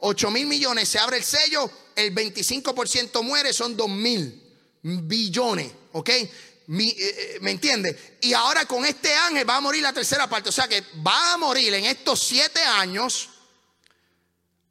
8 0.06 0.32
mil 0.32 0.45
millones, 0.47 0.89
se 0.89 0.99
abre 0.99 1.18
el 1.18 1.24
sello, 1.24 1.70
el 1.95 2.14
25% 2.14 3.24
muere, 3.24 3.54
son 3.54 3.78
dos 3.78 3.89
mil 3.89 4.54
billones, 4.82 5.72
¿ok? 5.93 6.10
Eh, 6.10 6.30
eh, 6.68 7.38
¿Me 7.39 7.51
entiende? 7.51 8.18
Y 8.22 8.34
ahora 8.34 8.66
con 8.66 8.86
este 8.86 9.14
ángel 9.14 9.49
va 9.49 9.58
a 9.58 9.62
morir 9.62 9.82
la 9.82 9.93
tercera 9.93 10.30
parte, 10.30 10.49
o 10.49 10.51
sea 10.51 10.68
que 10.68 10.84
va 11.06 11.34
a 11.34 11.38
morir 11.38 11.74
en 11.74 11.86
estos 11.86 12.20
siete 12.22 12.60
años 12.62 13.30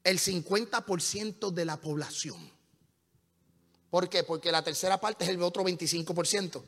el 0.04 0.18
50% 0.18 1.50
de 1.50 1.64
la 1.64 1.80
población. 1.80 2.51
¿Por 3.92 4.08
qué? 4.08 4.24
Porque 4.24 4.50
la 4.50 4.64
tercera 4.64 4.98
parte 4.98 5.24
es 5.24 5.30
el 5.30 5.42
otro 5.42 5.62
25%. 5.62 6.62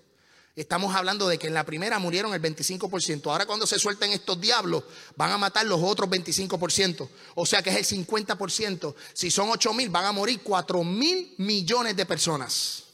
Estamos 0.54 0.94
hablando 0.94 1.26
de 1.26 1.38
que 1.38 1.46
en 1.46 1.54
la 1.54 1.64
primera 1.64 1.98
murieron 1.98 2.34
el 2.34 2.42
25%. 2.42 3.30
Ahora 3.30 3.46
cuando 3.46 3.66
se 3.66 3.78
suelten 3.78 4.12
estos 4.12 4.38
diablos, 4.38 4.84
van 5.16 5.30
a 5.30 5.38
matar 5.38 5.64
los 5.64 5.80
otros 5.82 6.10
25%. 6.10 7.08
O 7.36 7.46
sea 7.46 7.62
que 7.62 7.70
es 7.70 7.90
el 7.90 8.06
50%. 8.06 8.94
Si 9.14 9.30
son 9.30 9.48
8 9.48 9.72
mil, 9.72 9.88
van 9.88 10.04
a 10.04 10.12
morir 10.12 10.42
4 10.42 10.84
mil 10.84 11.34
millones 11.38 11.96
de 11.96 12.04
personas. 12.04 12.84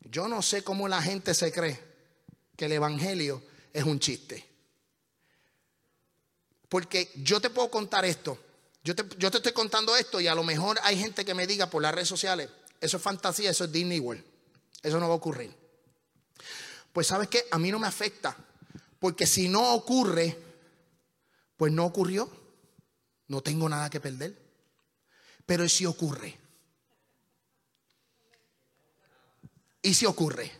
Yo 0.00 0.26
no 0.26 0.42
sé 0.42 0.64
cómo 0.64 0.88
la 0.88 1.00
gente 1.00 1.34
se 1.34 1.52
cree 1.52 1.78
que 2.56 2.64
el 2.64 2.72
Evangelio 2.72 3.40
es 3.72 3.84
un 3.84 4.00
chiste. 4.00 4.44
Porque 6.68 7.12
yo 7.14 7.40
te 7.40 7.50
puedo 7.50 7.70
contar 7.70 8.04
esto. 8.04 8.36
Yo 8.84 8.96
te, 8.96 9.36
estoy 9.36 9.52
contando 9.52 9.96
esto 9.96 10.20
y 10.20 10.26
a 10.26 10.34
lo 10.34 10.42
mejor 10.42 10.78
hay 10.82 10.98
gente 10.98 11.24
que 11.24 11.34
me 11.34 11.46
diga 11.46 11.70
por 11.70 11.82
las 11.82 11.94
redes 11.94 12.08
sociales, 12.08 12.50
eso 12.80 12.96
es 12.96 13.02
fantasía, 13.02 13.50
eso 13.50 13.64
es 13.64 13.72
Disney 13.72 14.00
World. 14.00 14.24
Eso 14.82 14.98
no 14.98 15.06
va 15.06 15.14
a 15.14 15.18
ocurrir. 15.18 15.54
Pues 16.92 17.06
sabes 17.06 17.28
que 17.28 17.44
a 17.52 17.58
mí 17.58 17.70
no 17.70 17.78
me 17.78 17.86
afecta, 17.86 18.36
porque 18.98 19.26
si 19.26 19.48
no 19.48 19.74
ocurre, 19.74 20.36
pues 21.56 21.72
no 21.72 21.86
ocurrió. 21.86 22.28
No 23.28 23.40
tengo 23.40 23.68
nada 23.68 23.88
que 23.88 24.00
perder. 24.00 24.36
Pero 25.46 25.64
¿y 25.64 25.68
si 25.68 25.86
ocurre? 25.86 26.38
¿Y 29.80 29.94
si 29.94 30.06
ocurre? 30.06 30.50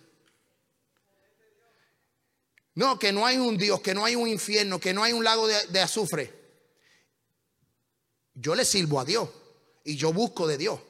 No, 2.76 2.98
que 2.98 3.12
no 3.12 3.26
hay 3.26 3.36
un 3.36 3.58
Dios, 3.58 3.80
que 3.80 3.94
no 3.94 4.04
hay 4.04 4.14
un 4.14 4.28
infierno, 4.28 4.78
que 4.78 4.94
no 4.94 5.02
hay 5.02 5.12
un 5.12 5.24
lago 5.24 5.46
de 5.48 5.80
azufre 5.80 6.41
yo 8.34 8.54
le 8.54 8.64
sirvo 8.64 9.00
a 9.00 9.04
Dios. 9.04 9.28
Y 9.84 9.96
yo 9.96 10.12
busco 10.12 10.46
de 10.46 10.58
Dios. 10.58 10.80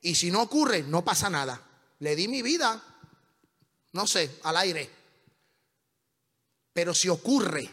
Y 0.00 0.14
si 0.14 0.30
no 0.30 0.42
ocurre, 0.42 0.82
no 0.82 1.04
pasa 1.04 1.28
nada. 1.28 1.60
Le 1.98 2.16
di 2.16 2.28
mi 2.28 2.42
vida, 2.42 2.82
no 3.92 4.06
sé, 4.06 4.38
al 4.44 4.56
aire. 4.56 4.88
Pero 6.72 6.94
si 6.94 7.08
ocurre, 7.08 7.68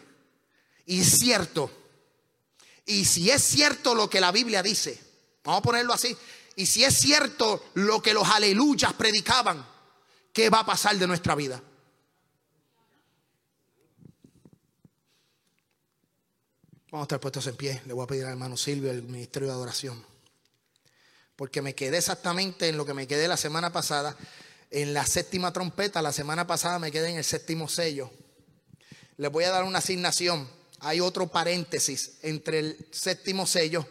y 0.86 1.00
es 1.00 1.18
cierto, 1.18 1.70
y 2.84 3.04
si 3.04 3.30
es 3.30 3.42
cierto 3.42 3.94
lo 3.94 4.10
que 4.10 4.20
la 4.20 4.32
Biblia 4.32 4.62
dice, 4.62 5.00
vamos 5.44 5.60
a 5.60 5.62
ponerlo 5.62 5.92
así, 5.92 6.16
y 6.56 6.66
si 6.66 6.84
es 6.84 6.94
cierto 6.94 7.64
lo 7.74 8.02
que 8.02 8.12
los 8.12 8.28
aleluyas 8.28 8.92
predicaban, 8.94 9.64
¿qué 10.32 10.50
va 10.50 10.60
a 10.60 10.66
pasar 10.66 10.98
de 10.98 11.06
nuestra 11.06 11.34
vida? 11.34 11.62
Vamos 16.90 17.04
a 17.04 17.06
estar 17.06 17.20
puestos 17.20 17.46
en 17.46 17.54
pie. 17.54 17.82
Le 17.84 17.92
voy 17.92 18.04
a 18.04 18.06
pedir 18.06 18.24
al 18.24 18.30
hermano 18.30 18.56
Silvio 18.56 18.90
el 18.90 19.02
ministerio 19.02 19.48
de 19.48 19.54
adoración. 19.54 20.02
Porque 21.36 21.60
me 21.60 21.74
quedé 21.74 21.98
exactamente 21.98 22.66
en 22.66 22.78
lo 22.78 22.86
que 22.86 22.94
me 22.94 23.06
quedé 23.06 23.28
la 23.28 23.36
semana 23.36 23.70
pasada, 23.70 24.16
en 24.70 24.94
la 24.94 25.04
séptima 25.04 25.52
trompeta. 25.52 26.00
La 26.00 26.12
semana 26.12 26.46
pasada 26.46 26.78
me 26.78 26.90
quedé 26.90 27.10
en 27.10 27.18
el 27.18 27.24
séptimo 27.24 27.68
sello. 27.68 28.10
Les 29.18 29.30
voy 29.30 29.44
a 29.44 29.50
dar 29.50 29.64
una 29.64 29.80
asignación. 29.80 30.48
Hay 30.80 31.00
otro 31.00 31.26
paréntesis 31.26 32.20
entre 32.22 32.60
el 32.60 32.86
séptimo 32.90 33.46
sello, 33.46 33.86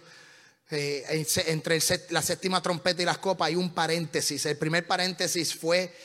eh, 0.71 1.23
entre 1.45 1.79
la 2.09 2.23
séptima 2.23 2.63
trompeta 2.63 3.03
y 3.03 3.05
las 3.05 3.19
copas. 3.19 3.49
Hay 3.49 3.55
un 3.57 3.75
paréntesis. 3.75 4.43
El 4.47 4.57
primer 4.57 4.87
paréntesis 4.87 5.53
fue 5.53 5.95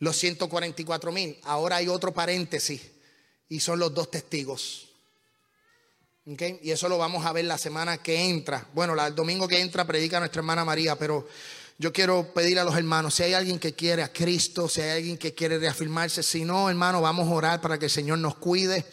los 0.00 0.18
144 0.18 1.12
mil. 1.12 1.38
Ahora 1.44 1.76
hay 1.76 1.88
otro 1.88 2.12
paréntesis 2.12 2.82
y 3.48 3.60
son 3.60 3.78
los 3.78 3.94
dos 3.94 4.10
testigos. 4.10 4.91
Y 6.24 6.70
eso 6.70 6.88
lo 6.88 6.98
vamos 6.98 7.26
a 7.26 7.32
ver 7.32 7.46
la 7.46 7.58
semana 7.58 7.98
que 7.98 8.28
entra. 8.28 8.64
Bueno, 8.74 8.94
el 8.94 9.14
domingo 9.14 9.48
que 9.48 9.60
entra 9.60 9.84
predica 9.84 10.20
nuestra 10.20 10.38
hermana 10.38 10.64
María, 10.64 10.96
pero 10.96 11.26
yo 11.78 11.92
quiero 11.92 12.32
pedirle 12.32 12.60
a 12.60 12.64
los 12.64 12.76
hermanos, 12.76 13.14
si 13.14 13.24
hay 13.24 13.34
alguien 13.34 13.58
que 13.58 13.72
quiere 13.72 14.04
a 14.04 14.12
Cristo, 14.12 14.68
si 14.68 14.82
hay 14.82 14.98
alguien 14.98 15.18
que 15.18 15.34
quiere 15.34 15.58
reafirmarse, 15.58 16.22
si 16.22 16.44
no, 16.44 16.70
hermano, 16.70 17.00
vamos 17.00 17.28
a 17.28 17.32
orar 17.32 17.60
para 17.60 17.76
que 17.76 17.86
el 17.86 17.90
Señor 17.90 18.18
nos 18.18 18.36
cuide. 18.36 18.84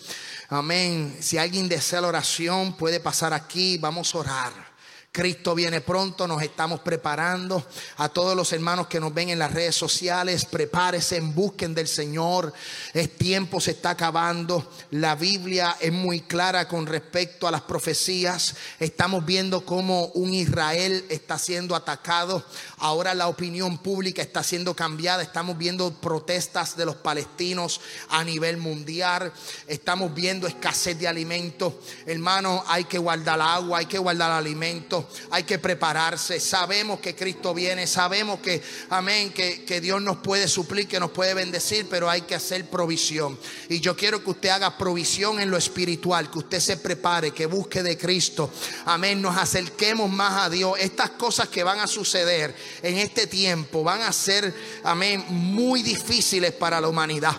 Amén. 0.48 1.18
Si 1.20 1.38
alguien 1.38 1.70
desea 1.70 2.02
la 2.02 2.08
oración, 2.08 2.76
puede 2.76 3.00
pasar 3.00 3.32
aquí, 3.32 3.78
vamos 3.78 4.16
a 4.16 4.18
orar. 4.18 4.69
Cristo 5.12 5.56
viene 5.56 5.82
pronto, 5.82 6.28
nos 6.28 6.44
estamos 6.44 6.82
preparando. 6.82 7.66
A 7.98 8.10
todos 8.10 8.36
los 8.36 8.54
hermanos 8.54 8.86
que 8.86 9.00
nos 9.00 9.12
ven 9.12 9.30
en 9.30 9.40
las 9.40 9.52
redes 9.52 9.76
sociales, 9.76 10.46
prepárense, 10.46 11.20
busquen 11.20 11.74
del 11.74 11.88
Señor. 11.88 12.54
Es 12.94 13.18
tiempo, 13.18 13.60
se 13.60 13.72
está 13.72 13.92
acabando. 13.92 14.72
La 14.92 15.16
Biblia 15.16 15.78
es 15.80 15.92
muy 15.92 16.22
clara 16.22 16.68
con 16.68 16.86
respecto 16.86 17.48
a 17.48 17.52
las 17.52 17.62
profecías. 17.62 18.56
Estamos 18.80 19.26
viendo 19.26 19.66
cómo 19.66 20.06
un 20.14 20.32
Israel 20.32 21.04
está 21.10 21.40
siendo 21.40 21.76
atacado. 21.76 22.46
Ahora 22.78 23.16
la 23.16 23.30
opinión 23.30 23.80
pública 23.80 24.22
está 24.22 24.44
siendo 24.44 24.76
cambiada. 24.76 25.24
Estamos 25.24 25.58
viendo 25.58 25.92
protestas 25.92 26.78
de 26.78 26.86
los 26.86 26.98
palestinos 26.98 27.82
a 28.10 28.24
nivel 28.24 28.58
mundial. 28.58 29.34
Estamos 29.66 30.14
viendo 30.14 30.46
escasez 30.46 31.00
de 31.00 31.08
alimentos. 31.08 31.74
Hermano, 32.06 32.64
hay 32.68 32.84
que 32.84 33.00
guardar 33.00 33.42
agua, 33.42 33.80
hay 33.80 33.88
que 33.88 33.98
guardar 33.98 34.30
alimentos 34.30 34.99
hay 35.32 35.44
que 35.44 35.60
prepararse. 35.60 36.40
Sabemos 36.40 37.00
que 37.00 37.16
Cristo 37.16 37.54
viene, 37.54 37.88
sabemos 37.88 38.40
que, 38.40 38.62
amén, 38.90 39.32
que, 39.32 39.64
que 39.64 39.82
Dios 39.82 40.02
nos 40.02 40.18
puede 40.18 40.48
suplir, 40.48 40.88
que 40.88 41.00
nos 41.00 41.12
puede 41.12 41.34
bendecir, 41.34 41.88
pero 41.90 42.10
hay 42.10 42.22
que 42.22 42.36
hacer 42.36 42.70
provisión. 42.70 43.38
Y 43.70 43.80
yo 43.80 43.96
quiero 43.96 44.24
que 44.24 44.32
usted 44.32 44.50
haga 44.50 44.78
provisión 44.78 45.40
en 45.40 45.52
lo 45.52 45.58
espiritual, 45.58 46.30
que 46.32 46.40
usted 46.40 46.60
se 46.60 46.78
prepare, 46.78 47.32
que 47.32 47.46
busque 47.46 47.84
de 47.84 47.98
Cristo. 47.98 48.52
Amén, 48.86 49.22
nos 49.22 49.38
acerquemos 49.38 50.10
más 50.10 50.46
a 50.46 50.50
Dios. 50.50 50.74
Estas 50.80 51.12
cosas 51.12 51.50
que 51.50 51.64
van 51.64 51.80
a 51.80 51.88
suceder 51.88 52.56
en 52.82 52.98
este 52.98 53.28
tiempo 53.28 53.84
van 53.84 54.02
a 54.02 54.14
ser, 54.14 54.54
amén, 54.84 55.24
muy 55.30 55.84
difíciles 55.84 56.54
para 56.54 56.82
la 56.82 56.88
humanidad. 56.88 57.38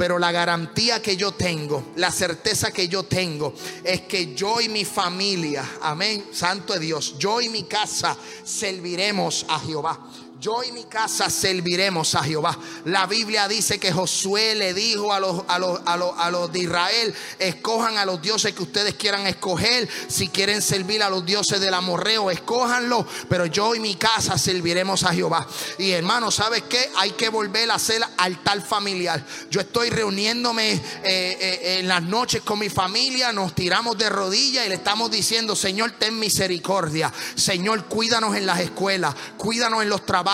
Pero 0.00 0.18
la 0.18 0.32
garantía 0.32 1.02
que 1.02 1.14
yo 1.14 1.32
tengo, 1.32 1.92
la 1.96 2.10
certeza 2.10 2.70
que 2.70 2.88
yo 2.88 3.02
tengo 3.02 3.52
es 3.84 4.00
que 4.00 4.34
yo 4.34 4.58
y 4.58 4.70
mi 4.70 4.86
familia, 4.86 5.62
amén, 5.82 6.24
santo 6.32 6.72
de 6.72 6.78
Dios, 6.80 7.16
yo 7.18 7.38
y 7.42 7.50
mi 7.50 7.64
casa 7.64 8.16
serviremos 8.42 9.44
a 9.46 9.60
Jehová 9.60 10.00
yo 10.40 10.64
y 10.64 10.72
mi 10.72 10.84
casa 10.84 11.28
serviremos 11.28 12.14
a 12.14 12.24
Jehová. 12.24 12.58
La 12.86 13.06
Biblia 13.06 13.46
dice 13.46 13.78
que 13.78 13.92
Josué 13.92 14.54
le 14.54 14.72
dijo 14.72 15.12
a 15.12 15.20
los, 15.20 15.42
a 15.46 15.58
los, 15.58 15.80
a 15.84 16.30
los, 16.30 16.50
de 16.50 16.60
Israel, 16.60 17.14
escojan 17.38 17.98
a 17.98 18.06
los 18.06 18.22
dioses 18.22 18.54
que 18.54 18.62
ustedes 18.62 18.94
quieran 18.94 19.26
escoger. 19.26 19.86
Si 20.08 20.28
quieren 20.28 20.62
servir 20.62 21.02
a 21.02 21.10
los 21.10 21.26
dioses 21.26 21.60
del 21.60 21.74
amorreo, 21.74 22.30
escójanlo. 22.30 23.06
Pero 23.28 23.46
yo 23.46 23.74
y 23.74 23.80
mi 23.80 23.96
casa 23.96 24.38
serviremos 24.38 25.04
a 25.04 25.12
Jehová. 25.12 25.46
Y 25.78 25.90
hermano, 25.90 26.30
¿sabes 26.30 26.62
qué? 26.62 26.90
Hay 26.96 27.10
que 27.10 27.28
volver 27.28 27.70
a 27.70 27.74
hacer 27.74 28.02
altar 28.16 28.62
familiar. 28.62 29.24
Yo 29.50 29.60
estoy 29.60 29.90
reuniéndome 29.90 30.72
eh, 30.72 30.80
eh, 31.04 31.76
en 31.80 31.88
las 31.88 32.02
noches 32.02 32.40
con 32.42 32.58
mi 32.58 32.70
familia, 32.70 33.30
nos 33.32 33.54
tiramos 33.54 33.98
de 33.98 34.08
rodillas 34.08 34.64
y 34.64 34.70
le 34.70 34.76
estamos 34.76 35.10
diciendo, 35.10 35.54
Señor, 35.54 35.92
ten 35.98 36.18
misericordia. 36.18 37.12
Señor, 37.34 37.84
cuídanos 37.84 38.34
en 38.36 38.46
las 38.46 38.60
escuelas, 38.60 39.14
cuídanos 39.36 39.82
en 39.82 39.90
los 39.90 40.06
trabajos 40.06 40.29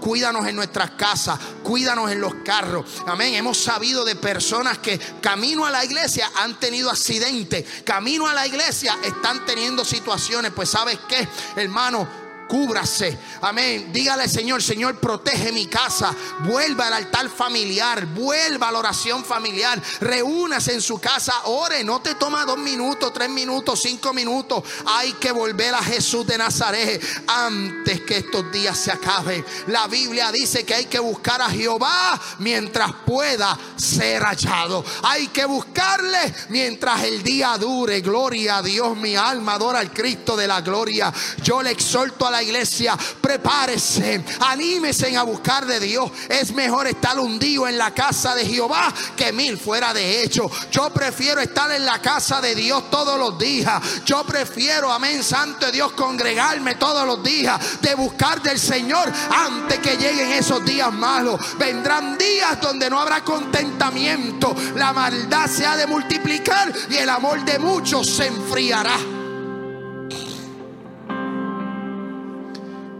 cuídanos 0.00 0.46
en 0.46 0.56
nuestras 0.56 0.92
casas, 0.92 1.38
cuídanos 1.62 2.10
en 2.10 2.20
los 2.20 2.34
carros. 2.44 2.84
Amén. 3.06 3.34
Hemos 3.34 3.58
sabido 3.58 4.04
de 4.04 4.16
personas 4.16 4.78
que 4.78 4.98
camino 5.20 5.64
a 5.64 5.70
la 5.70 5.84
iglesia 5.84 6.30
han 6.36 6.58
tenido 6.58 6.90
accidentes, 6.90 7.64
camino 7.84 8.26
a 8.26 8.34
la 8.34 8.46
iglesia 8.46 8.98
están 9.02 9.44
teniendo 9.46 9.84
situaciones. 9.84 10.52
Pues 10.52 10.68
sabes 10.68 10.98
qué, 11.08 11.28
hermano, 11.56 12.27
cúbrase. 12.48 13.16
Amén. 13.42 13.92
Dígale, 13.92 14.28
Señor, 14.28 14.62
Señor, 14.62 14.98
protege 14.98 15.52
mi 15.52 15.66
casa. 15.66 16.14
Vuelva 16.40 16.88
al 16.88 16.94
altar 16.94 17.28
familiar. 17.28 18.06
Vuelva 18.06 18.68
a 18.68 18.72
la 18.72 18.78
oración 18.78 19.24
familiar. 19.24 19.80
Reúnase 20.00 20.72
en 20.72 20.80
su 20.80 20.98
casa. 20.98 21.32
Ore. 21.44 21.84
No 21.84 22.00
te 22.00 22.14
toma 22.14 22.44
dos 22.44 22.58
minutos, 22.58 23.12
tres 23.12 23.28
minutos, 23.28 23.80
cinco 23.80 24.12
minutos. 24.12 24.64
Hay 24.86 25.12
que 25.14 25.30
volver 25.30 25.74
a 25.74 25.82
Jesús 25.82 26.26
de 26.26 26.38
Nazaret 26.38 27.00
antes 27.26 28.00
que 28.00 28.18
estos 28.18 28.50
días 28.50 28.76
se 28.78 28.90
acaben. 28.90 29.44
La 29.66 29.86
Biblia 29.86 30.32
dice 30.32 30.64
que 30.64 30.74
hay 30.74 30.86
que 30.86 30.98
buscar 30.98 31.42
a 31.42 31.50
Jehová 31.50 32.20
mientras 32.38 32.92
pueda 33.06 33.58
ser 33.76 34.22
hallado. 34.22 34.84
Hay 35.02 35.28
que 35.28 35.44
buscarle 35.44 36.34
mientras 36.48 37.04
el 37.04 37.22
día 37.22 37.56
dure. 37.58 38.00
Gloria 38.00 38.58
a 38.58 38.62
Dios. 38.62 38.96
Mi 38.96 39.14
alma 39.14 39.54
adora 39.54 39.80
al 39.80 39.92
Cristo 39.92 40.36
de 40.36 40.46
la 40.46 40.62
gloria. 40.62 41.12
Yo 41.42 41.62
le 41.62 41.70
exhorto 41.70 42.26
a 42.26 42.30
la 42.30 42.37
iglesia, 42.42 42.96
prepárese, 43.20 44.24
anímese 44.40 45.16
a 45.16 45.22
buscar 45.22 45.66
de 45.66 45.80
Dios. 45.80 46.10
Es 46.28 46.52
mejor 46.52 46.86
estar 46.86 47.18
hundido 47.18 47.68
en 47.68 47.78
la 47.78 47.92
casa 47.92 48.34
de 48.34 48.44
Jehová 48.44 48.92
que 49.16 49.32
mil 49.32 49.58
fuera 49.58 49.92
de 49.92 50.22
hecho. 50.22 50.50
Yo 50.70 50.90
prefiero 50.90 51.40
estar 51.40 51.70
en 51.70 51.84
la 51.84 52.00
casa 52.00 52.40
de 52.40 52.54
Dios 52.54 52.90
todos 52.90 53.18
los 53.18 53.38
días. 53.38 54.04
Yo 54.04 54.24
prefiero, 54.24 54.90
amén, 54.92 55.22
santo 55.22 55.70
Dios, 55.70 55.92
congregarme 55.92 56.74
todos 56.76 57.06
los 57.06 57.22
días 57.22 57.80
de 57.80 57.94
buscar 57.94 58.42
del 58.42 58.58
Señor 58.58 59.10
antes 59.30 59.78
que 59.78 59.96
lleguen 59.96 60.32
esos 60.32 60.64
días 60.64 60.92
malos. 60.92 61.40
Vendrán 61.58 62.16
días 62.18 62.60
donde 62.60 62.90
no 62.90 63.00
habrá 63.00 63.24
contentamiento. 63.24 64.54
La 64.76 64.92
maldad 64.92 65.46
se 65.48 65.66
ha 65.66 65.76
de 65.76 65.86
multiplicar 65.86 66.72
y 66.90 66.96
el 66.96 67.08
amor 67.08 67.44
de 67.44 67.58
muchos 67.58 68.06
se 68.06 68.26
enfriará. 68.26 69.17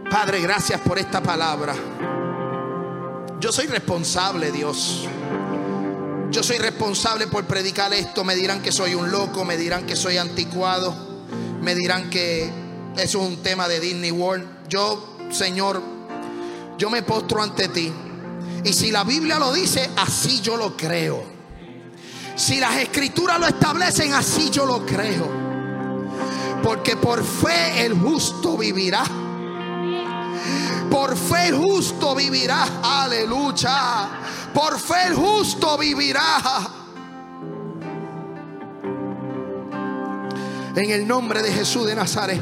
Padre, 0.09 0.41
gracias 0.41 0.81
por 0.81 0.97
esta 0.97 1.21
palabra. 1.21 1.75
Yo 3.39 3.51
soy 3.51 3.67
responsable, 3.67 4.51
Dios. 4.51 5.07
Yo 6.31 6.41
soy 6.41 6.57
responsable 6.57 7.27
por 7.27 7.45
predicar 7.45 7.93
esto. 7.93 8.23
Me 8.23 8.35
dirán 8.35 8.63
que 8.63 8.71
soy 8.71 8.95
un 8.95 9.11
loco, 9.11 9.45
me 9.45 9.55
dirán 9.55 9.85
que 9.85 9.95
soy 9.95 10.17
anticuado, 10.17 10.95
me 11.61 11.75
dirán 11.75 12.09
que 12.09 12.51
eso 12.97 13.21
es 13.21 13.27
un 13.27 13.43
tema 13.43 13.67
de 13.67 13.79
Disney 13.79 14.09
World. 14.11 14.67
Yo, 14.67 15.15
Señor, 15.29 15.79
yo 16.79 16.89
me 16.89 17.03
postro 17.03 17.43
ante 17.43 17.67
ti. 17.67 17.93
Y 18.63 18.73
si 18.73 18.89
la 18.91 19.03
Biblia 19.03 19.37
lo 19.37 19.53
dice, 19.53 19.91
así 19.95 20.41
yo 20.41 20.57
lo 20.57 20.75
creo. 20.75 21.23
Si 22.35 22.59
las 22.59 22.77
escrituras 22.77 23.39
lo 23.39 23.45
establecen, 23.45 24.13
así 24.13 24.49
yo 24.49 24.65
lo 24.65 24.83
creo. 24.87 25.29
Porque 26.63 26.95
por 26.95 27.23
fe 27.23 27.85
el 27.85 27.93
justo 27.93 28.57
vivirá. 28.57 29.03
Por 30.89 31.15
fe 31.15 31.51
justo 31.51 32.15
vivirá. 32.15 32.65
Aleluya. 32.83 34.09
Por 34.53 34.79
fe 34.79 35.07
el 35.07 35.15
justo 35.15 35.77
vivirá. 35.77 36.41
En 40.75 40.91
el 40.91 41.07
nombre 41.07 41.41
de 41.41 41.51
Jesús 41.51 41.85
de 41.85 41.95
Nazaret. 41.95 42.41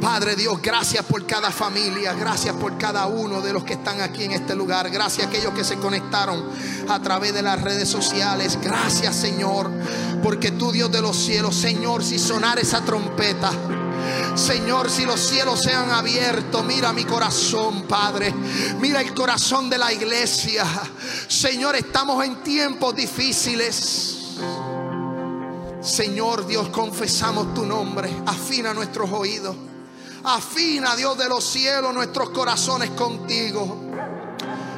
Padre 0.00 0.36
Dios, 0.36 0.60
gracias 0.62 1.04
por 1.04 1.26
cada 1.26 1.50
familia, 1.50 2.12
gracias 2.12 2.54
por 2.56 2.76
cada 2.78 3.06
uno 3.06 3.40
de 3.40 3.52
los 3.52 3.64
que 3.64 3.72
están 3.72 4.00
aquí 4.00 4.24
en 4.24 4.32
este 4.32 4.54
lugar, 4.54 4.90
gracias 4.90 5.26
a 5.26 5.30
aquellos 5.30 5.52
que 5.54 5.64
se 5.64 5.76
conectaron 5.76 6.44
a 6.88 7.00
través 7.00 7.32
de 7.32 7.42
las 7.42 7.60
redes 7.62 7.88
sociales, 7.88 8.58
gracias 8.62 9.16
Señor, 9.16 9.70
porque 10.22 10.52
tú 10.52 10.70
Dios 10.70 10.92
de 10.92 11.00
los 11.00 11.16
cielos, 11.16 11.56
Señor, 11.56 12.04
si 12.04 12.18
sonar 12.18 12.58
esa 12.58 12.82
trompeta, 12.84 13.50
Señor, 14.34 14.90
si 14.90 15.04
los 15.04 15.20
cielos 15.20 15.62
se 15.62 15.72
han 15.72 15.90
abierto, 15.90 16.62
mira 16.62 16.92
mi 16.92 17.04
corazón, 17.04 17.84
Padre. 17.84 18.34
Mira 18.80 19.00
el 19.00 19.14
corazón 19.14 19.70
de 19.70 19.78
la 19.78 19.92
iglesia. 19.92 20.64
Señor, 21.26 21.74
estamos 21.76 22.24
en 22.24 22.42
tiempos 22.42 22.94
difíciles. 22.94 24.16
Señor 25.80 26.46
Dios, 26.46 26.68
confesamos 26.68 27.54
tu 27.54 27.64
nombre. 27.64 28.10
Afina 28.26 28.74
nuestros 28.74 29.10
oídos. 29.10 29.56
Afina, 30.24 30.96
Dios 30.96 31.16
de 31.16 31.28
los 31.28 31.44
cielos, 31.44 31.94
nuestros 31.94 32.30
corazones 32.30 32.90
contigo. 32.90 33.80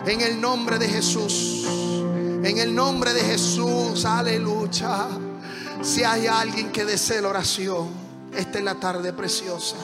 En 0.06 0.20
el 0.20 0.40
nombre 0.40 0.78
de 0.78 0.88
Jesús. 0.88 1.64
En 1.66 2.58
el 2.58 2.74
nombre 2.74 3.12
de 3.12 3.22
Jesús. 3.22 4.04
Aleluya. 4.04 5.08
Si 5.82 6.04
hay 6.04 6.26
alguien 6.26 6.70
que 6.70 6.84
desee 6.84 7.20
la 7.20 7.28
oración, 7.28 8.07
esta 8.36 8.58
es 8.58 8.64
la 8.64 8.74
tarde 8.74 9.12
preciosa. 9.12 9.76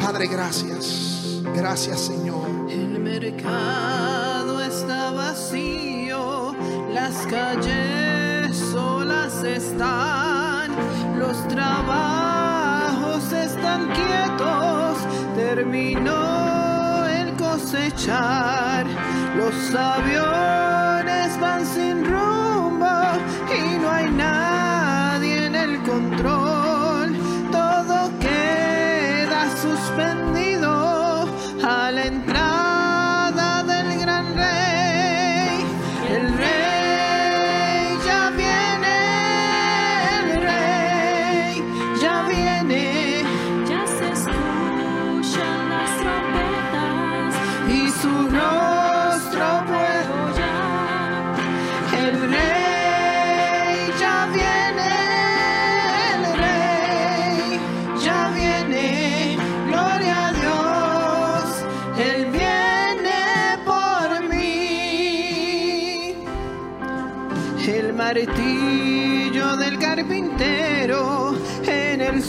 Padre, 0.00 0.26
gracias. 0.26 1.40
Gracias, 1.54 2.00
Señor. 2.00 2.48
El 2.70 2.98
mercado 3.00 4.60
está 4.62 5.10
vacío, 5.10 6.54
las 6.92 7.26
calles 7.26 8.56
solas 8.72 9.44
están, 9.44 10.70
los 11.18 11.46
trabajos 11.48 13.32
están 13.32 13.88
quietos, 13.92 14.98
terminó 15.36 17.06
el 17.06 17.34
cosechar, 17.36 18.86
los 19.36 19.74
aviones 19.74 21.38
van 21.40 21.66
sin 21.66 22.04
rumbo 22.04 22.86
y 23.54 23.78
no 23.78 23.90
hay 23.90 24.10
nadie 24.10 25.46
en 25.46 25.54
el 25.54 25.82
control, 25.82 26.41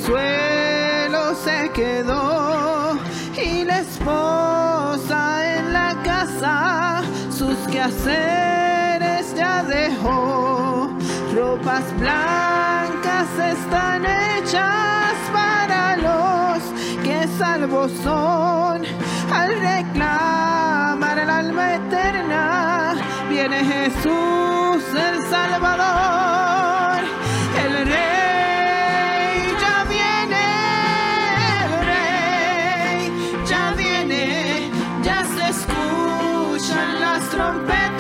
suelo 0.06 1.36
se 1.36 1.70
quedó 1.72 2.98
y 3.42 3.64
la 3.64 3.80
esposa 3.80 5.58
en 5.58 5.74
la 5.74 5.96
casa 6.04 7.02
sus 7.30 7.58
quehaceres 7.72 9.34
ya 9.36 9.64
dejó. 9.64 10.90
Ropas 11.34 11.86
blancas 12.00 13.30
están 13.54 14.06
hechas 14.06 15.16
para 15.32 15.98
los 15.98 16.64
que 17.04 17.28
salvos 17.38 17.92
son. 18.04 18.84
Al 19.34 19.60
reclamar 19.60 21.18
el 21.18 21.30
alma 21.30 21.76
eterna, 21.76 22.96
viene 23.30 23.64
Jesús 23.64 24.84
el 24.94 25.30
Salvador. 25.30 26.73
Trompetas 37.34 37.93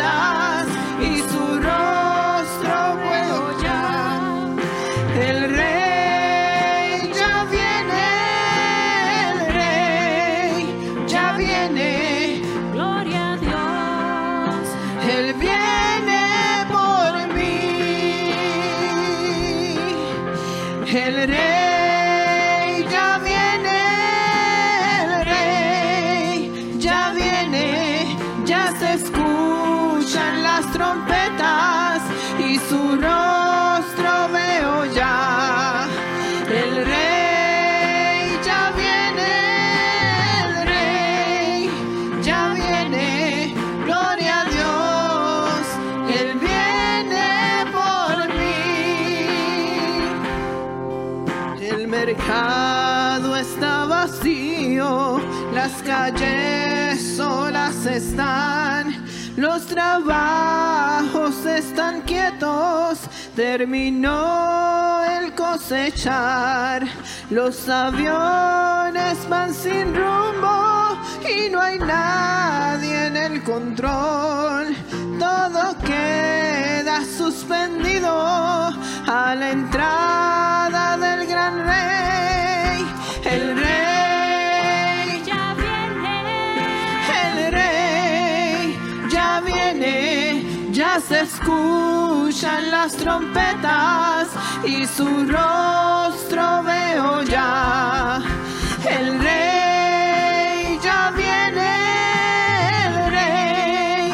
los 59.35 59.65
trabajos 59.65 61.45
están 61.45 62.01
quietos, 62.01 62.99
terminó 63.35 65.03
el 65.03 65.33
cosechar, 65.33 66.83
los 67.29 67.67
aviones 67.67 69.27
van 69.29 69.53
sin 69.53 69.95
rumbo 69.95 70.97
y 71.27 71.49
no 71.49 71.59
hay 71.61 71.79
nadie 71.79 73.07
en 73.07 73.17
el 73.17 73.43
control, 73.43 74.75
todo 75.19 75.75
queda 75.85 77.01
suspendido 77.17 78.09
a 79.07 79.35
la 79.35 79.51
entrada 79.51 80.97
del 80.97 81.27
gran 81.27 81.65
rey 81.65 81.83
se 91.07 91.21
escuchan 91.21 92.71
las 92.71 92.95
trompetas 92.95 94.29
y 94.65 94.85
su 94.85 95.05
rostro 95.25 96.63
veo 96.63 97.23
ya. 97.23 98.21
El 98.89 99.19
rey 99.19 100.79
ya 100.81 101.11
viene, 101.11 101.75
el 102.85 103.11
rey 103.11 104.13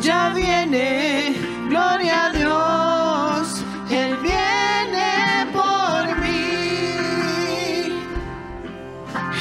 ya 0.00 0.30
viene, 0.30 1.34
gloria 1.68 2.26
a 2.26 2.30
Dios, 2.30 3.64
él 3.90 4.16
viene 4.22 5.46
por 5.52 6.16
mí. 6.20 7.92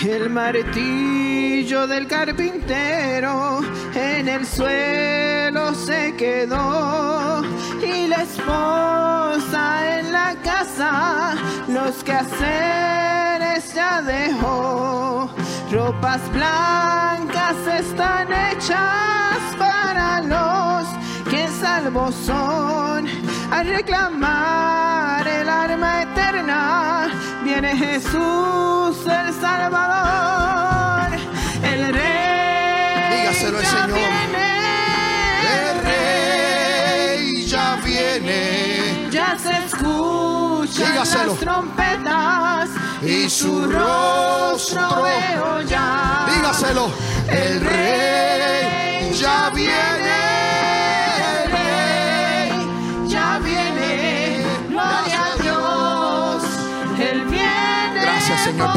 El 0.05 0.29
martillo 0.29 1.87
del 1.87 2.07
carpintero 2.07 3.61
en 3.99 4.27
el 4.27 4.45
suelo 4.45 5.73
se 5.75 6.15
quedó 6.15 7.41
y 7.81 8.07
la 8.07 8.23
esposa 8.23 9.99
en 9.99 10.11
la 10.11 10.35
casa 10.43 11.35
los 11.67 12.03
quehaceres 12.03 13.73
ya 13.73 14.01
dejó. 14.01 15.29
Ropas 15.71 16.21
blancas 16.31 17.57
están 17.79 18.27
hechas 18.33 19.37
para 19.57 20.21
los 20.21 20.87
que 21.29 21.47
salvos 21.59 22.15
son. 22.25 23.07
Al 23.51 23.67
reclamar 23.67 25.27
el 25.27 25.49
arma 25.49 26.03
eterna, 26.03 27.07
viene 27.43 27.75
Jesús 27.77 28.97
el 29.05 29.33
Salvador, 29.33 30.68
Señor. 33.93 34.09
viene, 34.09 34.47
El 35.55 35.81
rey 35.83 37.45
ya 37.47 37.75
viene. 37.83 39.09
ya 39.11 39.37
se 39.37 39.51
escuchan 39.65 40.91
Dígaselo. 40.91 41.31
las 41.33 41.39
trompetas 41.39 42.69
y 43.01 43.29
su 43.29 43.65
rostro. 43.71 45.03
veo 45.03 45.61
ya. 45.61 46.27
Dígaselo, 46.33 46.91
el 47.29 47.61
rey 47.61 49.13
ya 49.13 49.49
viene. 49.53 50.19
El 51.31 51.51
rey 51.51 53.07
ya 53.07 53.39
viene, 53.39 54.43
gloria 54.69 55.19
a 55.25 55.41
Dios, 55.41 56.43
Él 56.99 57.25
viene. 57.25 58.01
Gracias 58.01 58.41
Señor 58.41 58.73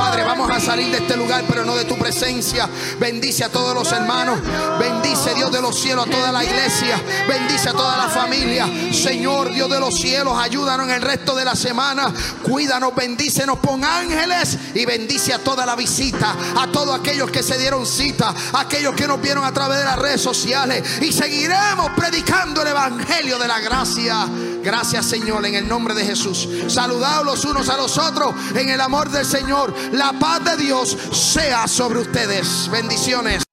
a 0.51 0.61
salir 0.61 0.91
de 0.91 0.99
este 0.99 1.17
lugar, 1.17 1.45
pero 1.49 1.65
no 1.65 1.75
de 1.75 1.85
tu 1.85 1.97
presencia. 1.97 2.69
Bendice 2.99 3.45
a 3.45 3.49
todos 3.49 3.75
los 3.75 3.91
hermanos, 3.93 4.39
bendice 4.79 5.35
Dios 5.35 5.53
de 5.53 5.61
los 5.61 5.79
cielos 5.79 6.07
a 6.07 6.11
toda 6.11 6.33
la 6.33 6.45
iglesia, 6.45 7.01
bendice 7.29 7.71
a 7.71 7.73
toda 7.73 7.97
la 7.97 8.09
familia. 8.09 8.67
Señor 8.93 9.53
Dios 9.53 9.71
de 9.71 9.81
los 9.81 9.95
cielos, 9.95 10.35
ayúdanos 10.39 10.89
en 10.89 10.95
el 10.95 11.03
resto 11.03 11.35
de 11.35 11.45
la 11.45 11.55
semana. 11.55 12.13
Cuídanos, 12.43 12.95
bendícenos, 12.95 13.59
pon 13.59 13.85
ángeles 13.85 14.59
y 14.75 14.85
bendice 14.85 15.33
a 15.33 15.39
toda 15.39 15.67
la 15.67 15.77
visita, 15.77 16.35
a 16.57 16.67
todos 16.69 16.99
aquellos 16.99 17.31
que 17.31 17.43
se 17.43 17.59
dieron 17.59 17.87
cita, 17.87 18.35
aquellos 18.55 18.95
que 18.95 19.07
nos 19.07 19.21
vieron 19.21 19.45
a 19.45 19.53
través 19.53 19.79
de 19.79 19.85
las 19.85 19.99
redes 19.99 20.21
sociales 20.21 20.83
y 21.01 21.13
seguiremos 21.13 21.91
predicando 21.97 22.63
el 22.63 22.69
evangelio 22.69 23.39
de 23.39 23.49
la 23.49 23.61
gracia. 23.61 24.27
Gracias 24.63 25.07
Señor 25.07 25.45
en 25.45 25.57
el 25.57 25.69
nombre 25.69 25.95
de 25.95 26.05
Jesús. 26.05 26.49
Saludados 26.69 27.25
los 27.25 27.45
unos 27.45 27.69
a 27.69 27.77
los 27.77 27.99
otros 27.99 28.35
en 28.55 28.69
el 28.69 28.81
amor 28.81 29.11
del 29.11 29.27
Señor. 29.27 29.75
La 29.93 30.13
de 30.41 30.57
Dios 30.57 30.97
sea 31.13 31.67
sobre 31.69 32.01
ustedes. 32.01 32.69
Bendiciones. 32.71 33.52